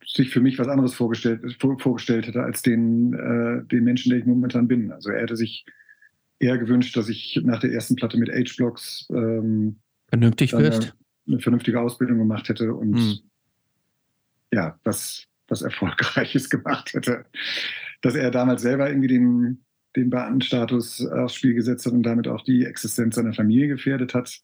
[0.07, 4.19] sich für mich was anderes vorgestellt, vor, vorgestellt hätte als den, äh, den Menschen, der
[4.19, 4.91] ich momentan bin.
[4.91, 5.65] Also er hätte sich
[6.39, 9.77] eher gewünscht, dass ich nach der ersten Platte mit H-Blocks ähm,
[10.09, 10.95] vernünftig wirst
[11.27, 13.19] eine vernünftige Ausbildung gemacht hätte und hm.
[14.51, 17.25] ja, was, was Erfolgreiches gemacht hätte.
[18.01, 19.65] Dass er damals selber irgendwie den,
[19.95, 24.39] den Beamtenstatus aufs Spiel gesetzt hat und damit auch die Existenz seiner Familie gefährdet hat,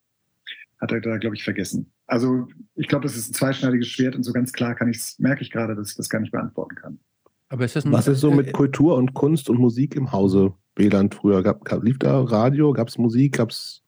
[0.79, 1.91] hat er da, glaube ich, vergessen.
[2.11, 5.43] Also ich glaube, das ist ein zweischneidiges Schwert und so ganz klar kann ich merke
[5.43, 6.99] ich gerade, dass ich das gar nicht beantworten kann.
[7.47, 11.15] Aber ist das Was ist so mit Kultur und Kunst und Musik im Hause Wieland
[11.15, 11.41] früher?
[11.41, 13.81] Gab, gab, lief da Radio, gab es Musik, gab es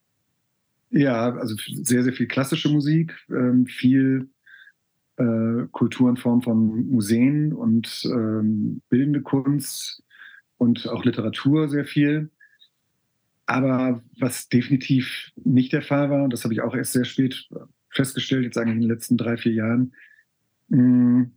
[0.89, 4.29] ja, also sehr, sehr viel klassische Musik, ähm, viel
[5.17, 10.01] äh, Kultur in Form von Museen und ähm, bildende Kunst
[10.57, 12.29] und auch Literatur sehr viel.
[13.47, 17.49] Aber was definitiv nicht der Fall war, und das habe ich auch erst sehr spät
[17.93, 19.93] festgestellt, jetzt eigentlich in den letzten drei, vier Jahren,
[20.69, 21.31] mh, hm,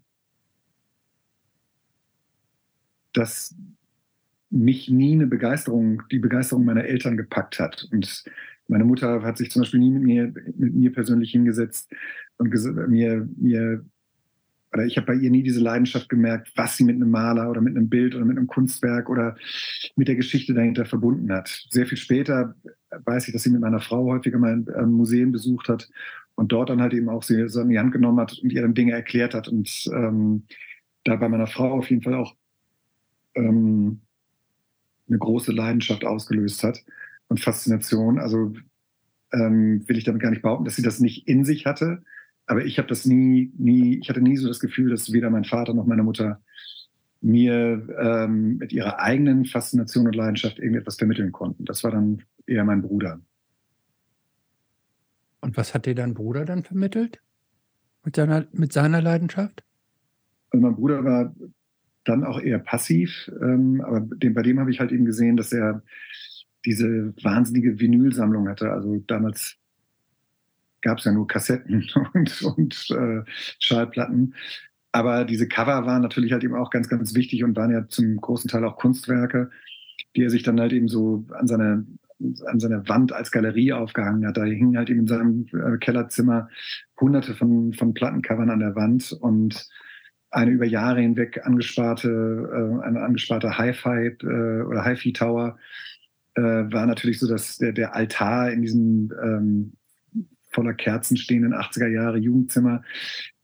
[3.13, 3.55] dass
[4.51, 7.89] mich nie eine Begeisterung, die Begeisterung meiner Eltern gepackt hat.
[7.91, 8.25] Und
[8.69, 11.93] meine Mutter hat sich zum Beispiel nie mit mir, mit mir persönlich hingesetzt
[12.39, 12.53] und
[12.89, 13.85] mir, mir
[14.77, 17.63] oder ich habe bei ihr nie diese Leidenschaft gemerkt, was sie mit einem Maler oder
[17.63, 19.37] mit einem Bild oder mit einem Kunstwerk oder
[19.97, 21.49] mit der Geschichte dahinter verbunden hat.
[21.71, 22.55] Sehr viel später
[22.91, 25.89] weiß ich, dass sie mit meiner Frau häufiger mal ähm, Museum besucht hat
[26.35, 28.61] und dort dann halt eben auch sie so in die Hand genommen hat und ihr
[28.61, 30.43] dann Dinge erklärt hat und ähm,
[31.05, 32.35] da bei meiner Frau auf jeden Fall auch
[33.35, 34.03] ähm,
[35.09, 36.85] eine große Leidenschaft ausgelöst hat.
[37.29, 38.19] und Faszination.
[38.19, 38.53] Also
[39.33, 42.03] ähm, will ich damit gar nicht behaupten, dass sie das nicht in sich hatte.
[42.47, 45.45] Aber ich habe das nie, nie, ich hatte nie so das Gefühl, dass weder mein
[45.45, 46.41] Vater noch meine Mutter
[47.21, 51.65] mir ähm, mit ihrer eigenen Faszination und Leidenschaft irgendetwas vermitteln konnten.
[51.65, 53.21] Das war dann eher mein Bruder.
[55.41, 57.21] Und was hat dir dein Bruder dann vermittelt?
[58.05, 59.65] Mit seiner, mit seiner Leidenschaft?
[60.51, 61.35] Also mein Bruder war
[62.05, 65.53] dann auch eher passiv, ähm, aber dem, bei dem habe ich halt eben gesehen, dass
[65.53, 65.83] er
[66.65, 68.71] diese wahnsinnige Vinylsammlung hatte.
[68.71, 69.57] Also damals
[70.87, 73.23] gab es ja nur Kassetten und, und äh,
[73.59, 74.35] Schallplatten.
[74.93, 78.17] Aber diese Cover waren natürlich halt eben auch ganz, ganz wichtig und waren ja zum
[78.17, 79.51] großen Teil auch Kunstwerke,
[80.15, 81.85] die er sich dann halt eben so an seine,
[82.47, 84.37] an seine Wand als Galerie aufgehangen hat.
[84.37, 86.49] Da hingen halt eben in seinem äh, Kellerzimmer
[87.01, 89.67] hunderte von, von Plattencovern an der Wand und
[90.31, 95.59] eine über Jahre hinweg angesparte, äh, eine angesparte Hi-Fi äh, oder Hi-Fi Tower
[96.37, 99.73] äh, war natürlich so, dass der, der Altar in diesem ähm,
[100.57, 102.83] voller Kerzen stehenden 80er Jahre Jugendzimmer.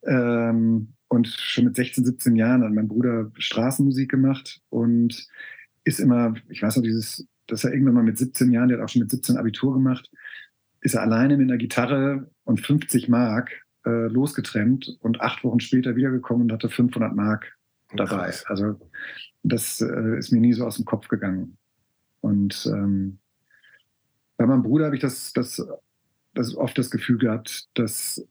[0.05, 5.29] Ähm, und schon mit 16, 17 Jahren hat mein Bruder Straßenmusik gemacht und
[5.85, 8.85] ist immer, ich weiß noch, dieses, dass er irgendwann mal mit 17 Jahren, der hat
[8.85, 10.11] auch schon mit 17 Abitur gemacht,
[10.81, 13.53] ist er alleine mit einer Gitarre und 50 Mark
[13.85, 17.53] äh, losgetrennt und acht Wochen später wiedergekommen und hatte 500 Mark
[17.95, 18.31] dabei.
[18.31, 18.47] Krass.
[18.47, 18.81] Also
[19.43, 21.59] das äh, ist mir nie so aus dem Kopf gegangen.
[22.21, 23.19] Und ähm,
[24.39, 25.63] bei meinem Bruder habe ich das, das,
[26.35, 28.27] das oft das Gefühl gehabt, dass,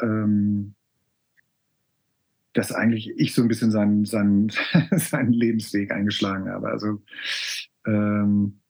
[0.00, 0.74] ähm,
[2.52, 4.50] dass eigentlich ich so ein bisschen seinen, seinen,
[4.92, 6.68] seinen Lebensweg eingeschlagen habe.
[6.68, 7.02] Also
[7.86, 8.60] ähm,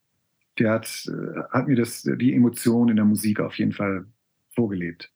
[0.58, 1.10] der hat,
[1.50, 4.06] hat mir das, die Emotion in der Musik auf jeden Fall
[4.50, 5.10] vorgelebt.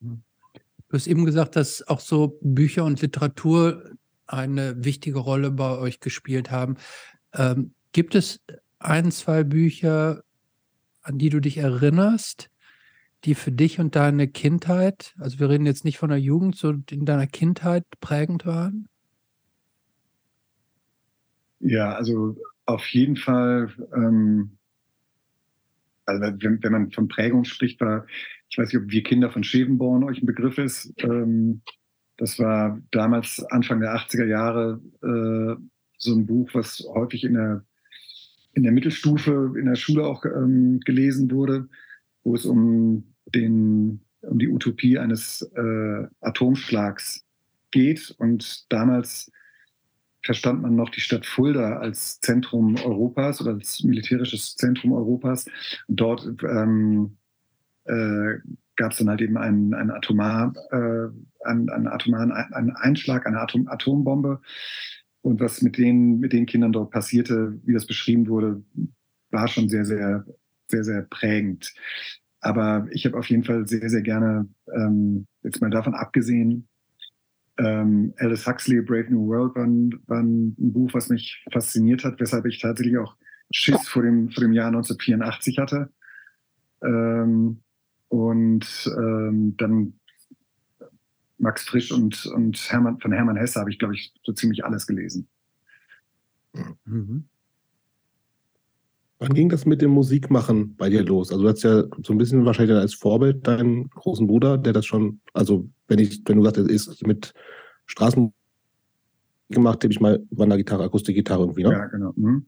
[0.00, 3.90] Du hast eben gesagt, dass auch so Bücher und Literatur
[4.26, 6.76] eine wichtige Rolle bei euch gespielt haben.
[7.32, 8.40] Ähm, gibt es
[8.78, 10.22] ein, zwei Bücher,
[11.02, 12.50] an die du dich erinnerst,
[13.24, 16.84] die für dich und deine Kindheit, also wir reden jetzt nicht von der Jugend, sondern
[16.90, 18.88] in deiner Kindheit prägend waren?
[21.60, 24.58] Ja, also auf jeden Fall, ähm,
[26.04, 28.06] also wenn, wenn, man von Prägung spricht, war,
[28.48, 30.92] ich weiß nicht, ob Wir Kinder von Schevenborn euch ein Begriff ist.
[30.98, 31.62] Ähm,
[32.16, 35.62] das war damals Anfang der 80er Jahre äh,
[35.98, 37.64] so ein Buch, was häufig in der
[38.54, 41.68] in der Mittelstufe in der Schule auch ähm, gelesen wurde,
[42.22, 47.24] wo es um, den, um die Utopie eines äh, Atomschlags
[47.70, 48.14] geht.
[48.18, 49.30] Und damals
[50.22, 55.46] verstand man noch die Stadt Fulda als Zentrum Europas oder als militärisches Zentrum Europas.
[55.88, 57.16] Und dort ähm,
[57.84, 58.38] äh,
[58.76, 63.40] gab es dann halt eben einen, einen, Atomar, äh, einen, einen atomaren einen Einschlag, eine
[63.40, 64.40] Atom Atombombe.
[65.22, 68.62] Und was mit den, mit den Kindern dort passierte, wie das beschrieben wurde,
[69.30, 70.24] war schon sehr, sehr,
[70.68, 71.74] sehr, sehr prägend.
[72.42, 76.68] Aber ich habe auf jeden Fall sehr, sehr gerne, ähm, jetzt mal davon abgesehen,
[77.58, 82.18] ähm, Alice Huxley, Brave New World war ein, war ein, Buch, was mich fasziniert hat,
[82.18, 83.16] weshalb ich tatsächlich auch
[83.52, 85.90] Schiss vor dem, vor dem Jahr 1984 hatte.
[86.82, 87.60] Ähm,
[88.08, 89.94] und ähm, dann
[91.38, 94.86] Max Frisch und, und Hermann, von Hermann Hesse habe ich, glaube ich, so ziemlich alles
[94.86, 95.28] gelesen.
[96.84, 97.28] Mhm.
[99.22, 101.30] Wann ging das mit dem Musikmachen bei dir los?
[101.30, 104.84] Also du hast ja so ein bisschen wahrscheinlich als Vorbild deinen großen Bruder, der das
[104.84, 107.32] schon, also wenn ich, wenn du sagst, er ist mit
[107.86, 108.34] Straßen
[109.48, 111.70] gemacht, tippe ich mal Wandergitarre, Akustikgitarre irgendwie, ne?
[111.70, 112.12] Ja, genau.
[112.16, 112.46] Mhm.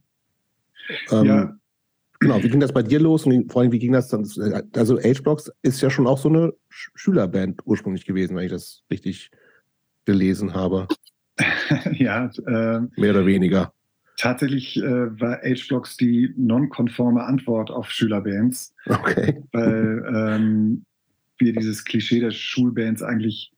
[1.13, 1.57] Ähm, ja.
[2.19, 4.29] Genau, wie ging das bei dir los und vor allem, wie ging das dann?
[4.75, 9.31] Also H-Blocks ist ja schon auch so eine Schülerband ursprünglich gewesen, wenn ich das richtig
[10.07, 10.89] gelesen habe.
[11.93, 12.33] ja.
[12.49, 13.73] Äh, Mehr oder weniger.
[14.17, 18.75] Tatsächlich äh, war H-Blocks die nonkonforme Antwort auf Schülerbands.
[18.87, 19.43] Okay.
[19.53, 20.85] Weil ähm,
[21.39, 23.53] wir dieses Klischee der Schulbands eigentlich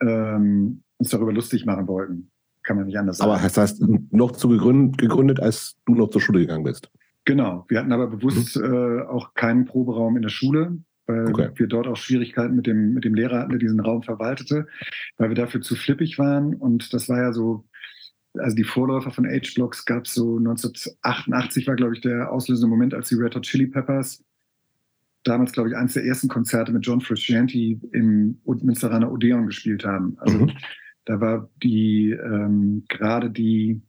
[0.00, 2.30] ähm, uns darüber lustig machen wollten.
[2.62, 3.32] Kann man nicht anders sagen.
[3.32, 3.82] Aber das heißt,
[4.12, 6.90] noch zu gegründet, gegründet, als du noch zur Schule gegangen bist?
[7.24, 8.64] Genau, wir hatten aber bewusst mhm.
[8.64, 11.50] äh, auch keinen Proberaum in der Schule, weil okay.
[11.54, 14.66] wir dort auch Schwierigkeiten mit dem, mit dem Lehrer hatten, der diesen Raum verwaltete,
[15.18, 16.54] weil wir dafür zu flippig waren.
[16.54, 17.64] Und das war ja so,
[18.38, 22.94] also die Vorläufer von H-Blocks gab es so 1988 war, glaube ich, der auslösende Moment,
[22.94, 24.24] als die Red Hot Chili Peppers
[25.24, 27.56] damals, glaube ich, eines der ersten Konzerte mit John Frusciante
[27.92, 30.16] im Münsteraner Odeon gespielt haben.
[30.18, 30.52] Also mhm.
[31.04, 33.82] da war die ähm, gerade die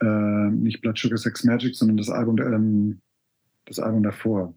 [0.00, 3.00] äh, nicht Blood Sugar Sex Magic, sondern das Album, ähm,
[3.66, 4.54] das Album davor.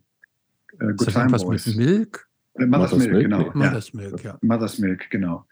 [0.80, 1.68] Äh, Good Time Boys.
[1.68, 2.25] Mit Milk?
[2.58, 3.52] Äh, Mother's, Mother's, Milk, genau.
[3.54, 4.00] Mother's ja.
[4.00, 4.38] Milk, ja.
[4.42, 5.46] Mother's Milk, genau.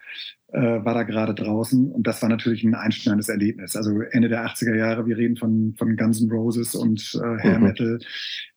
[0.47, 3.75] Äh, war da gerade draußen und das war natürlich ein einschneidendes Erlebnis.
[3.75, 7.59] Also Ende der 80er Jahre, wir reden von, von Guns N' Roses und äh, Hair
[7.59, 7.65] mhm.
[7.65, 7.99] Metal.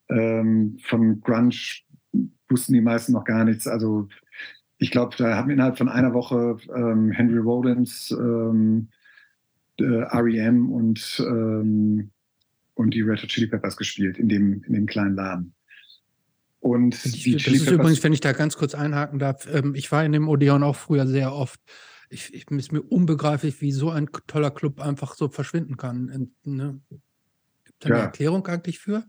[0.08, 1.56] Ähm, von Grunge
[2.48, 3.66] wussten die meisten noch gar nichts.
[3.66, 4.08] Also
[4.78, 8.88] ich glaube, da haben innerhalb von einer Woche ähm, Henry Rollins, ähm,
[9.80, 12.10] äh, REM und, ähm,
[12.74, 15.55] und die Red Hot Chili Peppers gespielt in dem, in dem kleinen Laden.
[16.66, 19.92] Und die das Chili ist übrigens, wenn ich da ganz kurz einhaken darf, ähm, ich
[19.92, 21.60] war in dem Odeon auch früher sehr oft.
[22.10, 26.30] Ich, ich ist mir unbegreiflich, wie so ein toller Club einfach so verschwinden kann.
[26.44, 26.80] Ne?
[27.64, 29.04] Gibt es da eine Erklärung eigentlich für?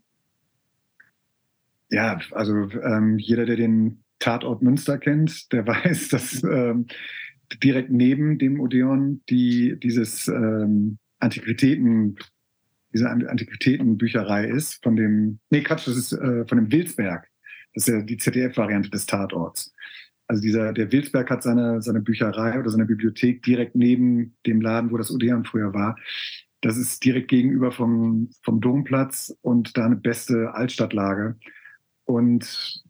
[1.89, 6.87] Ja, also ähm, jeder, der den Tatort Münster kennt, der weiß, dass ähm,
[7.63, 12.17] direkt neben dem Odeon die, dieses ähm, Antiquitäten,
[12.93, 17.27] diese Antiquitätenbücherei ist, von dem, nee Quatsch, das ist äh, von dem Wilsberg.
[17.73, 19.73] Das ist ja die ZDF-Variante des Tatorts.
[20.27, 24.91] Also dieser, der Wilsberg hat seine, seine Bücherei oder seine Bibliothek direkt neben dem Laden,
[24.91, 25.95] wo das Odeon früher war.
[26.61, 31.37] Das ist direkt gegenüber vom, vom Domplatz und da eine beste Altstadtlage.
[32.05, 32.83] Und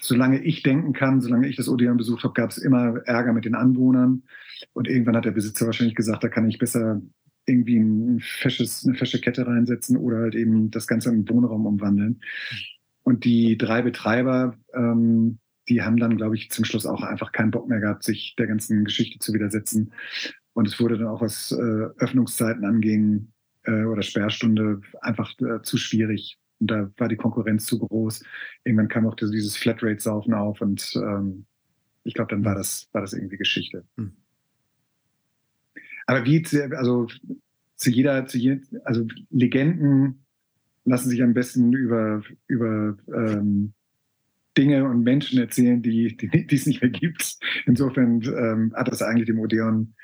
[0.00, 3.44] solange ich denken kann, solange ich das Odeon besucht habe, gab es immer Ärger mit
[3.44, 4.22] den Anwohnern.
[4.72, 7.02] Und irgendwann hat der Besitzer wahrscheinlich gesagt, da kann ich besser
[7.46, 11.66] irgendwie ein fesches, eine fesche Kette reinsetzen oder halt eben das Ganze in einen Wohnraum
[11.66, 12.20] umwandeln.
[13.08, 17.50] Und die drei Betreiber, ähm, die haben dann, glaube ich, zum Schluss auch einfach keinen
[17.50, 19.94] Bock mehr gehabt, sich der ganzen Geschichte zu widersetzen.
[20.52, 23.32] Und es wurde dann auch, was äh, Öffnungszeiten anging
[23.62, 26.36] äh, oder Sperrstunde, einfach äh, zu schwierig.
[26.58, 28.24] Und da war die Konkurrenz zu groß.
[28.64, 31.46] Irgendwann kam auch dieses Flatrate-Saufen auf und ähm,
[32.04, 33.86] ich glaube, dann war das, war das irgendwie Geschichte.
[33.96, 34.12] Hm.
[36.04, 36.44] Aber wie,
[36.76, 37.06] also
[37.74, 40.26] zu jeder, zu jeder, also Legenden
[40.88, 43.72] lassen sich am besten über, über ähm,
[44.56, 47.38] Dinge und Menschen erzählen, die, die, die es nicht mehr gibt.
[47.66, 49.94] Insofern ähm, hat das eigentlich dem Odeon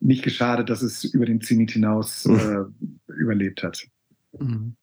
[0.00, 2.36] nicht geschadet, dass es über den Zenit hinaus hm.
[3.08, 3.86] äh, überlebt hat.
[4.38, 4.76] Mhm.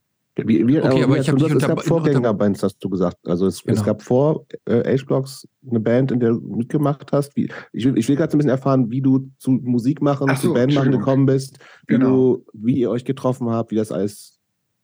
[0.45, 3.17] Wie, wie, okay, aber ich habe Es gab Vorgängerbands, hast du gesagt.
[3.25, 3.79] Also es, genau.
[3.79, 7.35] es gab vor äh, H-Blocks eine Band, in der du mitgemacht hast.
[7.35, 10.27] Wie, ich will, ich will gerade so ein bisschen erfahren, wie du zu Musik machen,
[10.35, 11.57] so, zu Band machen gekommen bist,
[11.87, 12.35] wie, genau.
[12.35, 14.36] du, wie ihr euch getroffen habt, wie das alles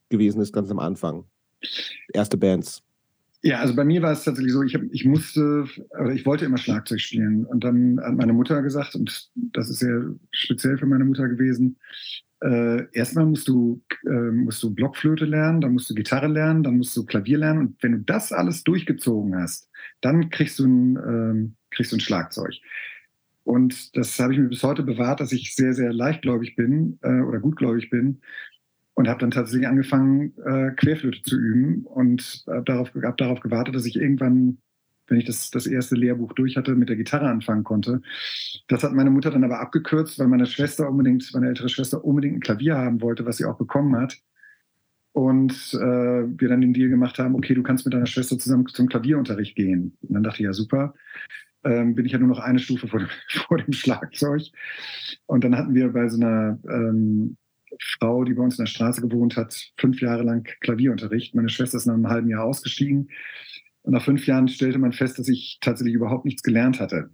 [0.10, 1.26] gewesen ist ganz am Anfang.
[2.14, 2.84] Erste Bands.
[3.46, 5.66] Ja, also bei mir war es tatsächlich so, ich, hab, ich musste,
[6.00, 7.46] oder ich wollte immer Schlagzeug spielen.
[7.46, 11.78] Und dann hat meine Mutter gesagt, und das ist sehr speziell für meine Mutter gewesen,
[12.44, 16.78] äh, erstmal musst du, äh, musst du Blockflöte lernen, dann musst du Gitarre lernen, dann
[16.78, 17.60] musst du Klavier lernen.
[17.60, 19.70] Und wenn du das alles durchgezogen hast,
[20.02, 22.54] dann kriegst du ein, äh, kriegst du ein Schlagzeug.
[23.46, 27.22] Und das habe ich mir bis heute bewahrt, dass ich sehr, sehr leichtgläubig bin äh,
[27.22, 28.22] oder gutgläubig bin.
[28.96, 33.76] Und habe dann tatsächlich angefangen, äh, Querflöte zu üben und habe darauf, hab darauf gewartet,
[33.76, 34.60] dass ich irgendwann
[35.08, 38.02] wenn ich das, das erste Lehrbuch durch hatte, mit der Gitarre anfangen konnte.
[38.68, 42.38] Das hat meine Mutter dann aber abgekürzt, weil meine Schwester unbedingt, meine ältere Schwester unbedingt
[42.38, 44.18] ein Klavier haben wollte, was sie auch bekommen hat.
[45.12, 48.66] Und äh, wir dann den Deal gemacht haben, okay, du kannst mit deiner Schwester zusammen
[48.68, 49.96] zum Klavierunterricht gehen.
[50.02, 50.96] Und dann dachte ich, ja, super.
[51.64, 53.10] Ähm, bin ich ja nur noch eine Stufe vor dem,
[53.48, 54.44] vor dem Schlagzeug.
[55.28, 57.38] Und dann hatten wir bei so einer ähm,
[57.82, 61.36] Frau, die bei uns in der Straße gewohnt hat, fünf Jahre lang Klavierunterricht.
[61.36, 63.10] Meine Schwester ist nach einem halben Jahr ausgestiegen
[63.84, 67.10] und nach fünf Jahren stellte man fest, dass ich tatsächlich überhaupt nichts gelernt hatte.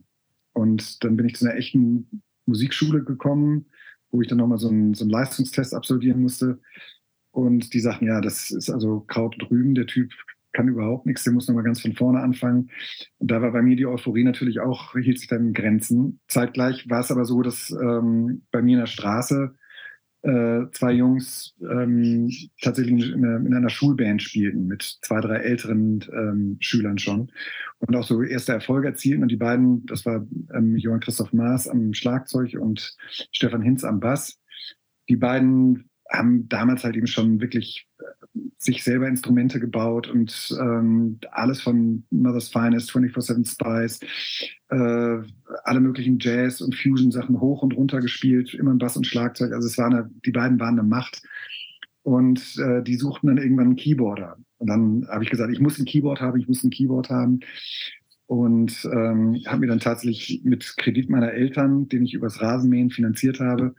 [0.54, 3.66] Und dann bin ich zu einer echten Musikschule gekommen,
[4.12, 6.60] wo ich dann nochmal so einen, so einen Leistungstest absolvieren musste.
[7.32, 10.12] Und die sagten, ja, das ist also Kraut und Rüben, der Typ
[10.52, 12.70] kann überhaupt nichts, der muss nochmal ganz von vorne anfangen.
[13.20, 16.20] Und da war bei mir die Euphorie natürlich auch, hielt sich dann in Grenzen.
[16.28, 19.56] Zeitgleich war es aber so, dass ähm, bei mir in der Straße
[20.22, 22.30] zwei Jungs ähm,
[22.62, 27.32] tatsächlich in, in, einer Schulband spielten mit zwei, drei älteren ähm, Schülern schon
[27.80, 29.24] und auch so erste Erfolge erzielten.
[29.24, 32.96] Und die beiden, das war ähm, Johann Christoph Maas am Schlagzeug und
[33.32, 34.40] Stefan Hinz am Bass.
[35.08, 41.20] Die beiden haben damals halt eben schon wirklich äh, sich selber Instrumente gebaut und ähm,
[41.32, 44.00] alles von Mother's Finest, 24-7 Spice,
[44.70, 45.28] äh,
[45.64, 49.54] alle möglichen Jazz- und Fusion-Sachen hoch und runter gespielt, immer Bass und Schlagzeug.
[49.54, 51.22] Also es war eine, die beiden waren eine Macht.
[52.02, 54.38] Und äh, die suchten dann irgendwann einen Keyboarder.
[54.58, 57.42] Und dann habe ich gesagt, ich muss ein Keyboard haben, ich muss ein Keyboard haben.
[58.26, 63.40] Und ähm, habe mir dann tatsächlich mit Kredit meiner Eltern, den ich übers Rasenmähen finanziert
[63.40, 63.76] habe,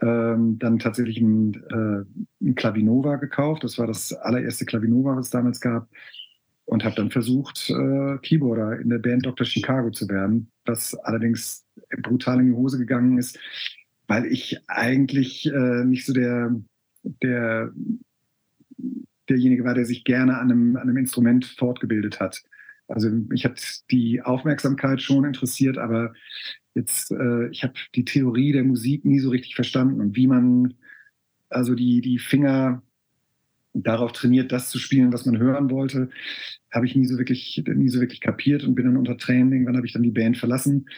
[0.00, 3.64] ähm, dann tatsächlich ein, äh, ein Clavinova gekauft.
[3.64, 5.88] Das war das allererste Clavinova, was es damals gab.
[6.66, 9.46] Und habe dann versucht, äh, Keyboarder in der Band Dr.
[9.46, 11.66] Chicago zu werden, was allerdings
[12.02, 13.38] brutal in die Hose gegangen ist,
[14.06, 16.54] weil ich eigentlich äh, nicht so der,
[17.02, 17.70] der,
[19.28, 22.42] derjenige war, der sich gerne an einem, an einem Instrument fortgebildet hat.
[22.86, 23.60] Also mich hat
[23.90, 26.12] die Aufmerksamkeit schon interessiert, aber
[26.74, 30.74] jetzt, äh, ich habe die Theorie der Musik nie so richtig verstanden und wie man
[31.48, 32.82] also die, die Finger
[33.74, 36.10] darauf trainiert, das zu spielen, was man hören wollte.
[36.70, 39.66] Habe ich nie so wirklich, nie so wirklich kapiert und bin dann unter Training.
[39.66, 40.88] Wann habe ich dann die Band verlassen?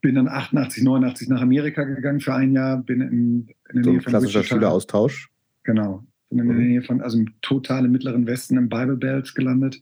[0.00, 2.82] Bin dann 88, 89 nach Amerika gegangen für ein Jahr.
[2.82, 4.56] Bin in, in der so Nähe von klassischer Wichita.
[4.56, 5.30] Schüleraustausch.
[5.62, 6.04] Genau.
[6.28, 6.62] Bin in der Mhm.
[6.62, 9.80] Nähe von, also im totalen mittleren Westen im Bible Belt gelandet.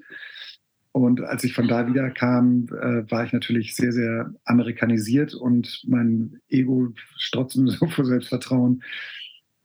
[0.92, 5.82] Und als ich von da wieder kam, äh, war ich natürlich sehr, sehr amerikanisiert und
[5.86, 8.82] mein Ego strotzte so vor Selbstvertrauen.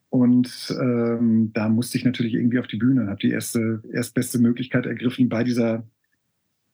[0.09, 4.85] Und ähm, da musste ich natürlich irgendwie auf die Bühne, habe die erste, erstbeste Möglichkeit
[4.85, 5.85] ergriffen bei dieser,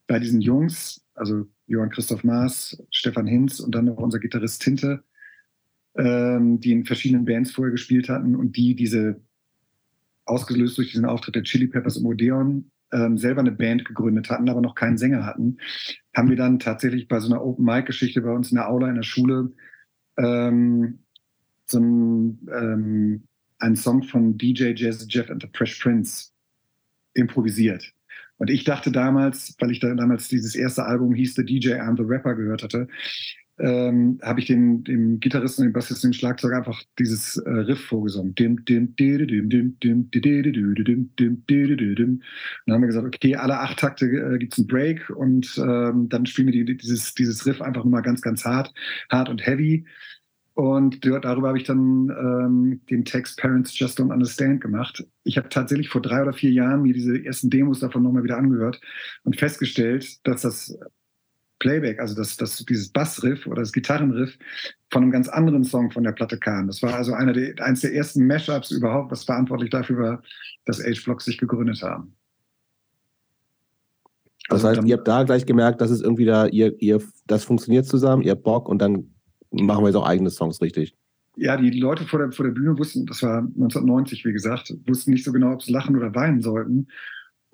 [0.06, 5.02] bei diesen Jungs, also Johann Christoph Maas, Stefan Hinz und dann noch unser Gitarrist Tinte,
[5.96, 9.20] ähm, die in verschiedenen Bands vorher gespielt hatten und die diese
[10.26, 14.48] ausgelöst durch diesen Auftritt der Chili Peppers im Odeon ähm, selber eine Band gegründet hatten,
[14.48, 15.58] aber noch keinen Sänger hatten,
[16.14, 18.88] haben wir dann tatsächlich bei so einer Open Mic Geschichte bei uns in der Aula
[18.88, 19.52] in der Schule
[20.16, 21.00] ähm,
[21.66, 23.24] so ein, ähm,
[23.58, 26.30] einen Song von DJ Jazz Jeff and the Fresh Prince
[27.14, 27.92] improvisiert.
[28.36, 31.96] Und ich dachte damals, weil ich da damals dieses erste Album hieß The DJ I'm
[31.96, 32.88] the Rapper gehört hatte,
[33.58, 38.34] ähm, habe ich dem, dem Gitarristen, dem Bassisten, dem Schlagzeuger einfach dieses äh, Riff vorgesungen.
[38.34, 42.22] Dim, dim, di, dim, dim, dim, di, di, di, di, dim, dim,
[42.66, 46.08] dann haben wir gesagt, okay, alle acht Takte äh, gibt es einen Break und ähm,
[46.08, 48.72] dann spielen wir die, dieses, dieses Riff einfach nochmal ganz, ganz hart,
[49.10, 49.84] hart und heavy.
[50.54, 55.04] Und darüber habe ich dann ähm, den Text Parents Just Don't Understand gemacht.
[55.24, 58.38] Ich habe tatsächlich vor drei oder vier Jahren mir diese ersten Demos davon nochmal wieder
[58.38, 58.80] angehört
[59.24, 60.78] und festgestellt, dass das
[61.58, 64.36] Playback, also das, das, dieses Bassriff oder das Gitarrenriff
[64.90, 66.66] von einem ganz anderen Song von der Platte kam.
[66.66, 70.22] Das war also einer der, eines der ersten Mashups überhaupt, was verantwortlich dafür war,
[70.66, 72.14] dass H-Blocks sich gegründet haben.
[74.48, 77.00] Das Also heißt, dann- ihr habt da gleich gemerkt, dass es irgendwie da, ihr, ihr,
[77.26, 79.14] das funktioniert zusammen, ihr habt Bock und dann
[79.50, 80.94] machen wir jetzt auch eigene Songs richtig.
[81.36, 85.10] ja, die Leute vor der, vor der Bühne wussten, das war 1990, wie gesagt, wussten
[85.12, 86.86] nicht so genau, ob sie lachen oder weinen sollten.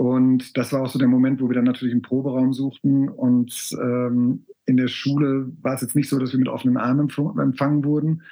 [0.00, 3.10] Und das war auch so der Moment, wo wir dann natürlich einen Proberaum suchten.
[3.10, 7.10] Und ähm, in der Schule war es jetzt nicht so, dass wir mit offenen Armen
[7.10, 8.22] empf- empfangen wurden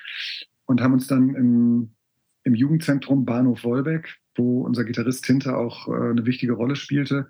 [0.64, 1.90] und haben uns dann im,
[2.44, 7.28] im Jugendzentrum Bahnhof Wolbeck, wo unser Gitarrist Tinte auch äh, eine wichtige Rolle spielte,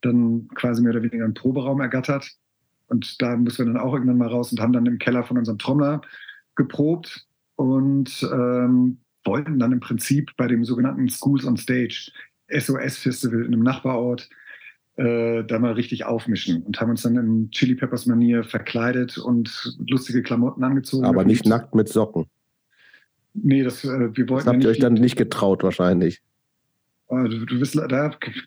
[0.00, 2.28] dann quasi mehr oder weniger einen Proberaum ergattert.
[2.88, 5.38] Und da mussten wir dann auch irgendwann mal raus und haben dann im Keller von
[5.38, 6.00] unserem Trommler
[6.56, 7.24] geprobt
[7.54, 12.10] und ähm, wollten dann im Prinzip bei dem sogenannten Schools on Stage
[12.48, 14.28] SOS-Festival in einem Nachbarort
[14.96, 19.76] äh, da mal richtig aufmischen und haben uns dann in Chili Peppers Manier verkleidet und
[19.86, 21.04] lustige Klamotten angezogen.
[21.04, 22.26] Aber nicht Und- nackt mit Socken.
[23.34, 26.22] Nee, das, äh, wir Das wollten habt ihr ja euch nicht dann nicht getraut wahrscheinlich.
[27.08, 27.86] Oh, du, du bist, da,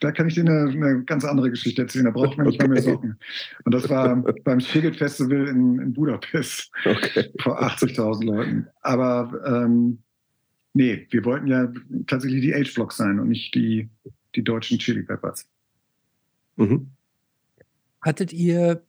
[0.01, 2.05] da kann ich dir eine, eine ganz andere Geschichte erzählen.
[2.05, 2.91] Da braucht man nicht mal mehr Okay.
[2.91, 3.17] Socken.
[3.63, 7.29] Und das war beim Shigget Festival in, in Budapest Okay.
[7.39, 8.67] vor 80.000 Leuten.
[8.81, 9.99] Aber ähm,
[10.73, 11.71] nee, wir wollten ja
[12.07, 13.89] tatsächlich die H-Blocks sein und nicht die,
[14.35, 15.47] die deutschen Chili Peppers.
[16.55, 16.91] Mhm.
[18.01, 18.83] Hattet ihr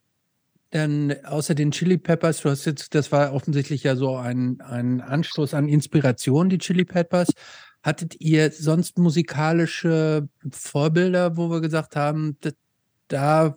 [0.70, 5.00] dann außer den Chili Peppers, du hast jetzt, das war offensichtlich ja so ein, ein
[5.00, 7.28] Anstoß an Inspiration, die Chili Peppers.
[7.82, 12.36] Hattet ihr sonst musikalische Vorbilder, wo wir gesagt haben,
[13.08, 13.56] da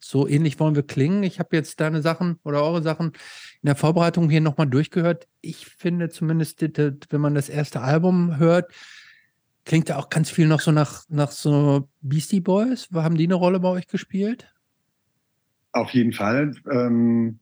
[0.00, 1.22] so ähnlich wollen wir klingen?
[1.22, 5.28] Ich habe jetzt deine Sachen oder eure Sachen in der Vorbereitung hier nochmal durchgehört.
[5.40, 8.72] Ich finde zumindest, wenn man das erste Album hört,
[9.64, 12.88] klingt da auch ganz viel noch so nach, nach so Beastie Boys.
[12.92, 14.52] Haben die eine Rolle bei euch gespielt?
[15.72, 16.54] Auf jeden Fall.
[16.70, 17.38] Ähm,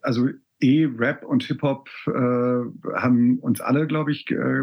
[0.00, 0.28] also
[0.60, 2.10] eh Rap und Hip-Hop äh,
[2.94, 4.62] haben uns alle, glaube ich, äh,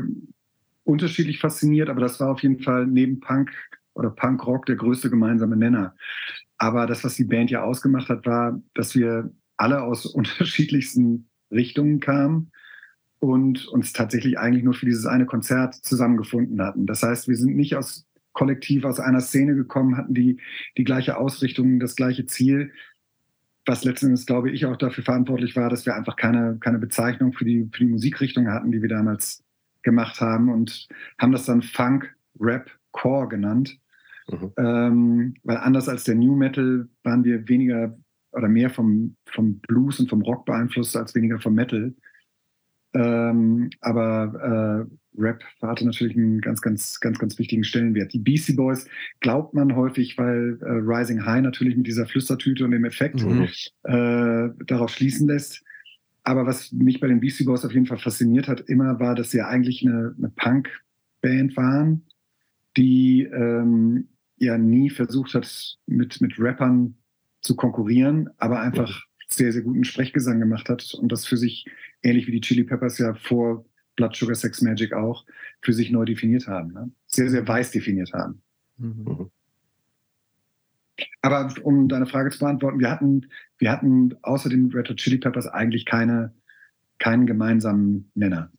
[0.84, 3.52] unterschiedlich fasziniert, aber das war auf jeden Fall neben Punk
[3.94, 5.96] oder Punk-Rock der größte gemeinsame Nenner.
[6.58, 12.00] Aber das, was die Band ja ausgemacht hat, war, dass wir alle aus unterschiedlichsten Richtungen
[12.00, 12.52] kamen
[13.20, 16.86] und uns tatsächlich eigentlich nur für dieses eine Konzert zusammengefunden hatten.
[16.86, 20.40] Das heißt, wir sind nicht aus kollektiv aus einer Szene gekommen, hatten die
[20.78, 22.72] die gleiche Ausrichtung, das gleiche Ziel,
[23.66, 27.46] was letztendlich, glaube ich, auch dafür verantwortlich war, dass wir einfach keine, keine Bezeichnung für
[27.46, 29.44] die, für die Musikrichtung hatten, die wir damals
[29.84, 30.88] gemacht haben und
[31.20, 33.78] haben das dann Funk, Rap, Core genannt.
[34.30, 34.52] Mhm.
[34.58, 37.98] Ähm, weil anders als der New Metal waren wir weniger
[38.32, 41.94] oder mehr vom, vom Blues und vom Rock beeinflusst als weniger vom Metal.
[42.94, 48.14] Ähm, aber äh, Rap hatte natürlich einen ganz, ganz, ganz, ganz wichtigen Stellenwert.
[48.14, 48.88] Die Beastie Boys
[49.20, 53.48] glaubt man häufig, weil äh, Rising High natürlich mit dieser Flüstertüte und dem Effekt Mhm.
[53.84, 55.64] äh, darauf schließen lässt.
[56.24, 59.32] Aber was mich bei den Beastie Boys auf jeden Fall fasziniert hat, immer war, dass
[59.32, 62.04] sie ja eigentlich eine, eine Punk-Band waren,
[62.78, 66.96] die ähm, ja nie versucht hat, mit, mit Rappern
[67.42, 71.66] zu konkurrieren, aber einfach sehr, sehr guten Sprechgesang gemacht hat und das für sich,
[72.04, 73.66] ähnlich wie die Chili Peppers ja vor
[73.96, 75.26] Blood Sugar Sex Magic auch,
[75.62, 76.74] für sich neu definiert haben.
[76.74, 76.92] Ne?
[77.08, 78.42] Sehr, sehr weiß definiert haben.
[78.78, 79.30] Mhm.
[81.22, 85.18] Aber um deine Frage zu beantworten, wir hatten, wir hatten außer den Red Hot Chili
[85.18, 86.34] Peppers eigentlich keine,
[87.00, 88.52] keinen gemeinsamen Nenner.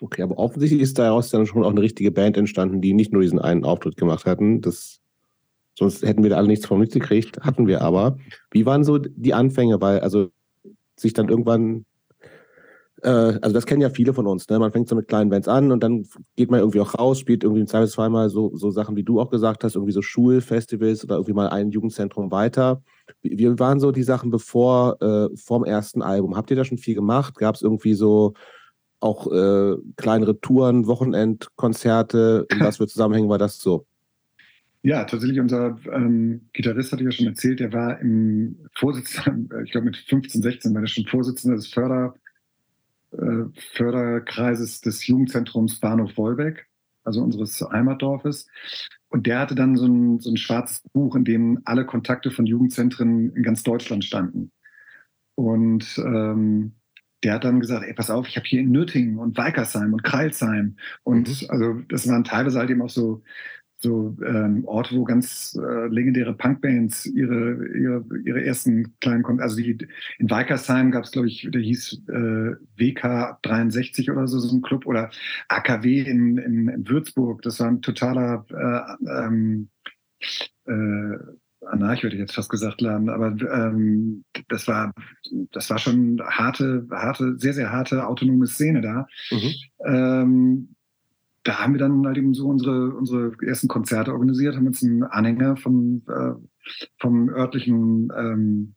[0.00, 3.22] Okay, aber offensichtlich ist daraus dann schon auch eine richtige Band entstanden, die nicht nur
[3.22, 4.60] diesen einen Auftritt gemacht hatten.
[4.60, 5.00] Das,
[5.74, 8.18] sonst hätten wir da alle nichts von mitgekriegt, hatten wir aber.
[8.50, 9.80] Wie waren so die Anfänge?
[9.80, 10.30] Weil, also
[10.96, 11.86] sich dann irgendwann
[13.04, 14.48] äh, also das kennen ja viele von uns.
[14.48, 14.58] Ne?
[14.58, 17.44] Man fängt so mit kleinen Bands an und dann geht man irgendwie auch raus, spielt
[17.44, 21.04] irgendwie im Zweifelsfall mal so, so Sachen, wie du auch gesagt hast, irgendwie so Schulfestivals
[21.04, 22.82] oder irgendwie mal ein Jugendzentrum weiter.
[23.20, 26.36] Wie, wie waren so die Sachen bevor, äh, vorm ersten Album?
[26.36, 27.36] Habt ihr da schon viel gemacht?
[27.36, 28.32] Gab es irgendwie so
[29.04, 32.46] auch äh, kleinere Touren, Wochenendkonzerte?
[32.50, 33.86] In was für Zusammenhängen war das so?
[34.82, 39.72] Ja, tatsächlich, unser ähm, Gitarrist hatte ich ja schon erzählt, der war im Vorsitzenden, ich
[39.72, 42.14] glaube mit 15, 16 war er schon Vorsitzender des Förder,
[43.12, 43.44] äh,
[43.74, 46.66] Förderkreises des Jugendzentrums Bahnhof Wolbeck,
[47.02, 48.46] also unseres Heimatdorfes.
[49.08, 52.46] Und der hatte dann so ein, so ein schwarzes Buch, in dem alle Kontakte von
[52.46, 54.50] Jugendzentren in ganz Deutschland standen.
[55.34, 56.72] Und ähm,
[57.24, 60.04] der hat dann gesagt, ey, pass auf, ich habe hier in Nürtingen und Weikersheim und
[60.04, 60.76] Kreilsheim.
[61.02, 61.50] Und mhm.
[61.50, 63.22] also das waren teilweise halt eben auch so
[63.84, 69.56] so ähm, Orte, wo ganz äh, legendäre Punkbands ihre, ihre, ihre ersten kleinen, Kon also
[69.56, 69.76] die,
[70.18, 74.62] in Weikersheim gab es, glaube ich, der hieß äh, WK 63 oder so, so ein
[74.62, 75.10] Club, oder
[75.48, 79.68] AKW in, in, in Würzburg, das war ein totaler äh, ähm,
[80.66, 81.18] äh,
[81.66, 84.92] Anarch, würde ich jetzt fast gesagt Laden, aber ähm, das war
[85.50, 89.06] das war schon harte, harte, sehr, sehr harte autonome Szene da.
[89.30, 89.54] Mhm.
[89.84, 90.68] Ähm,
[91.44, 95.02] da haben wir dann halt eben so unsere, unsere ersten Konzerte organisiert, haben uns einen
[95.02, 96.32] Anhänger vom, äh,
[96.98, 98.74] vom örtlichen ähm,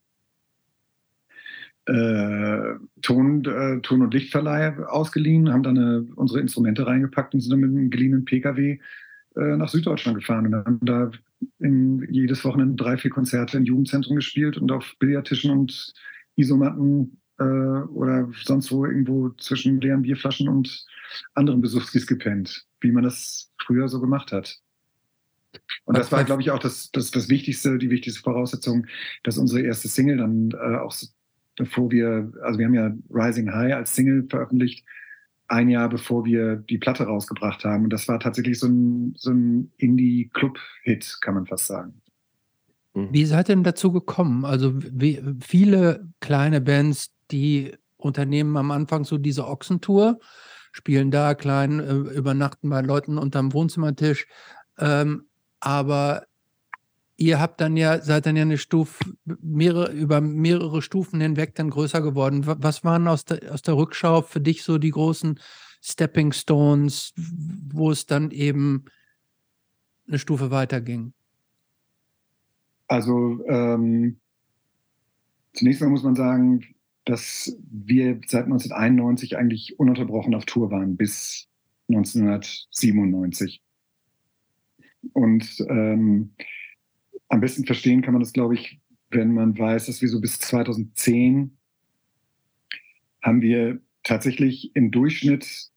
[1.85, 7.51] äh, Ton, äh, Ton- und Lichtverleih ausgeliehen, haben dann eine, unsere Instrumente reingepackt und sind
[7.51, 8.79] dann mit einem geliehenen Pkw
[9.37, 11.11] äh, nach Süddeutschland gefahren und haben da
[11.59, 15.93] in, jedes Wochenende drei, vier Konzerte im Jugendzentrum gespielt und auf Billardtischen und
[16.35, 20.85] Isomatten äh, oder sonst wo irgendwo zwischen leeren Bierflaschen und
[21.33, 24.59] anderen Besuchskis gepennt, wie man das früher so gemacht hat.
[25.85, 28.85] Und das war, glaube ich, auch das, das, das Wichtigste, die wichtigste Voraussetzung,
[29.23, 30.93] dass unsere erste Single dann äh, auch
[31.57, 34.85] bevor wir, also wir haben ja Rising High als Single veröffentlicht,
[35.47, 37.85] ein Jahr bevor wir die Platte rausgebracht haben.
[37.85, 42.01] Und das war tatsächlich so ein, so ein Indie-Club-Hit, kann man fast sagen.
[42.93, 43.09] Mhm.
[43.11, 44.45] Wie seid ihr denn dazu gekommen?
[44.45, 50.19] Also wie, viele kleine Bands, die unternehmen am Anfang so diese Ochsentour
[50.71, 54.27] spielen da klein, äh, übernachten bei Leuten unterm Wohnzimmertisch.
[54.77, 55.25] Ähm,
[55.59, 56.26] aber
[57.17, 61.71] ihr habt dann ja, seid dann ja eine Stufe, mehrere, über mehrere Stufen hinweg dann
[61.71, 62.43] größer geworden.
[62.45, 65.39] Was waren aus der, aus der Rückschau für dich so die großen
[65.81, 68.85] Stepping Stones, wo es dann eben
[70.07, 71.13] eine Stufe weiterging?
[72.87, 74.19] Also ähm,
[75.53, 76.63] zunächst mal muss man sagen,
[77.03, 81.49] dass wir seit 1991 eigentlich ununterbrochen auf Tour waren bis
[81.89, 83.61] 1997.
[85.13, 86.33] Und ähm,
[87.29, 90.39] am besten verstehen kann man das, glaube ich, wenn man weiß, dass wir so bis
[90.39, 91.57] 2010
[93.21, 95.69] haben wir tatsächlich im Durchschnitt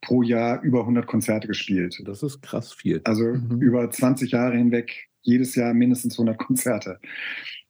[0.00, 2.00] pro Jahr über 100 Konzerte gespielt.
[2.04, 3.00] Das ist krass viel.
[3.04, 3.60] Also mhm.
[3.60, 6.98] über 20 Jahre hinweg jedes Jahr mindestens 100 Konzerte.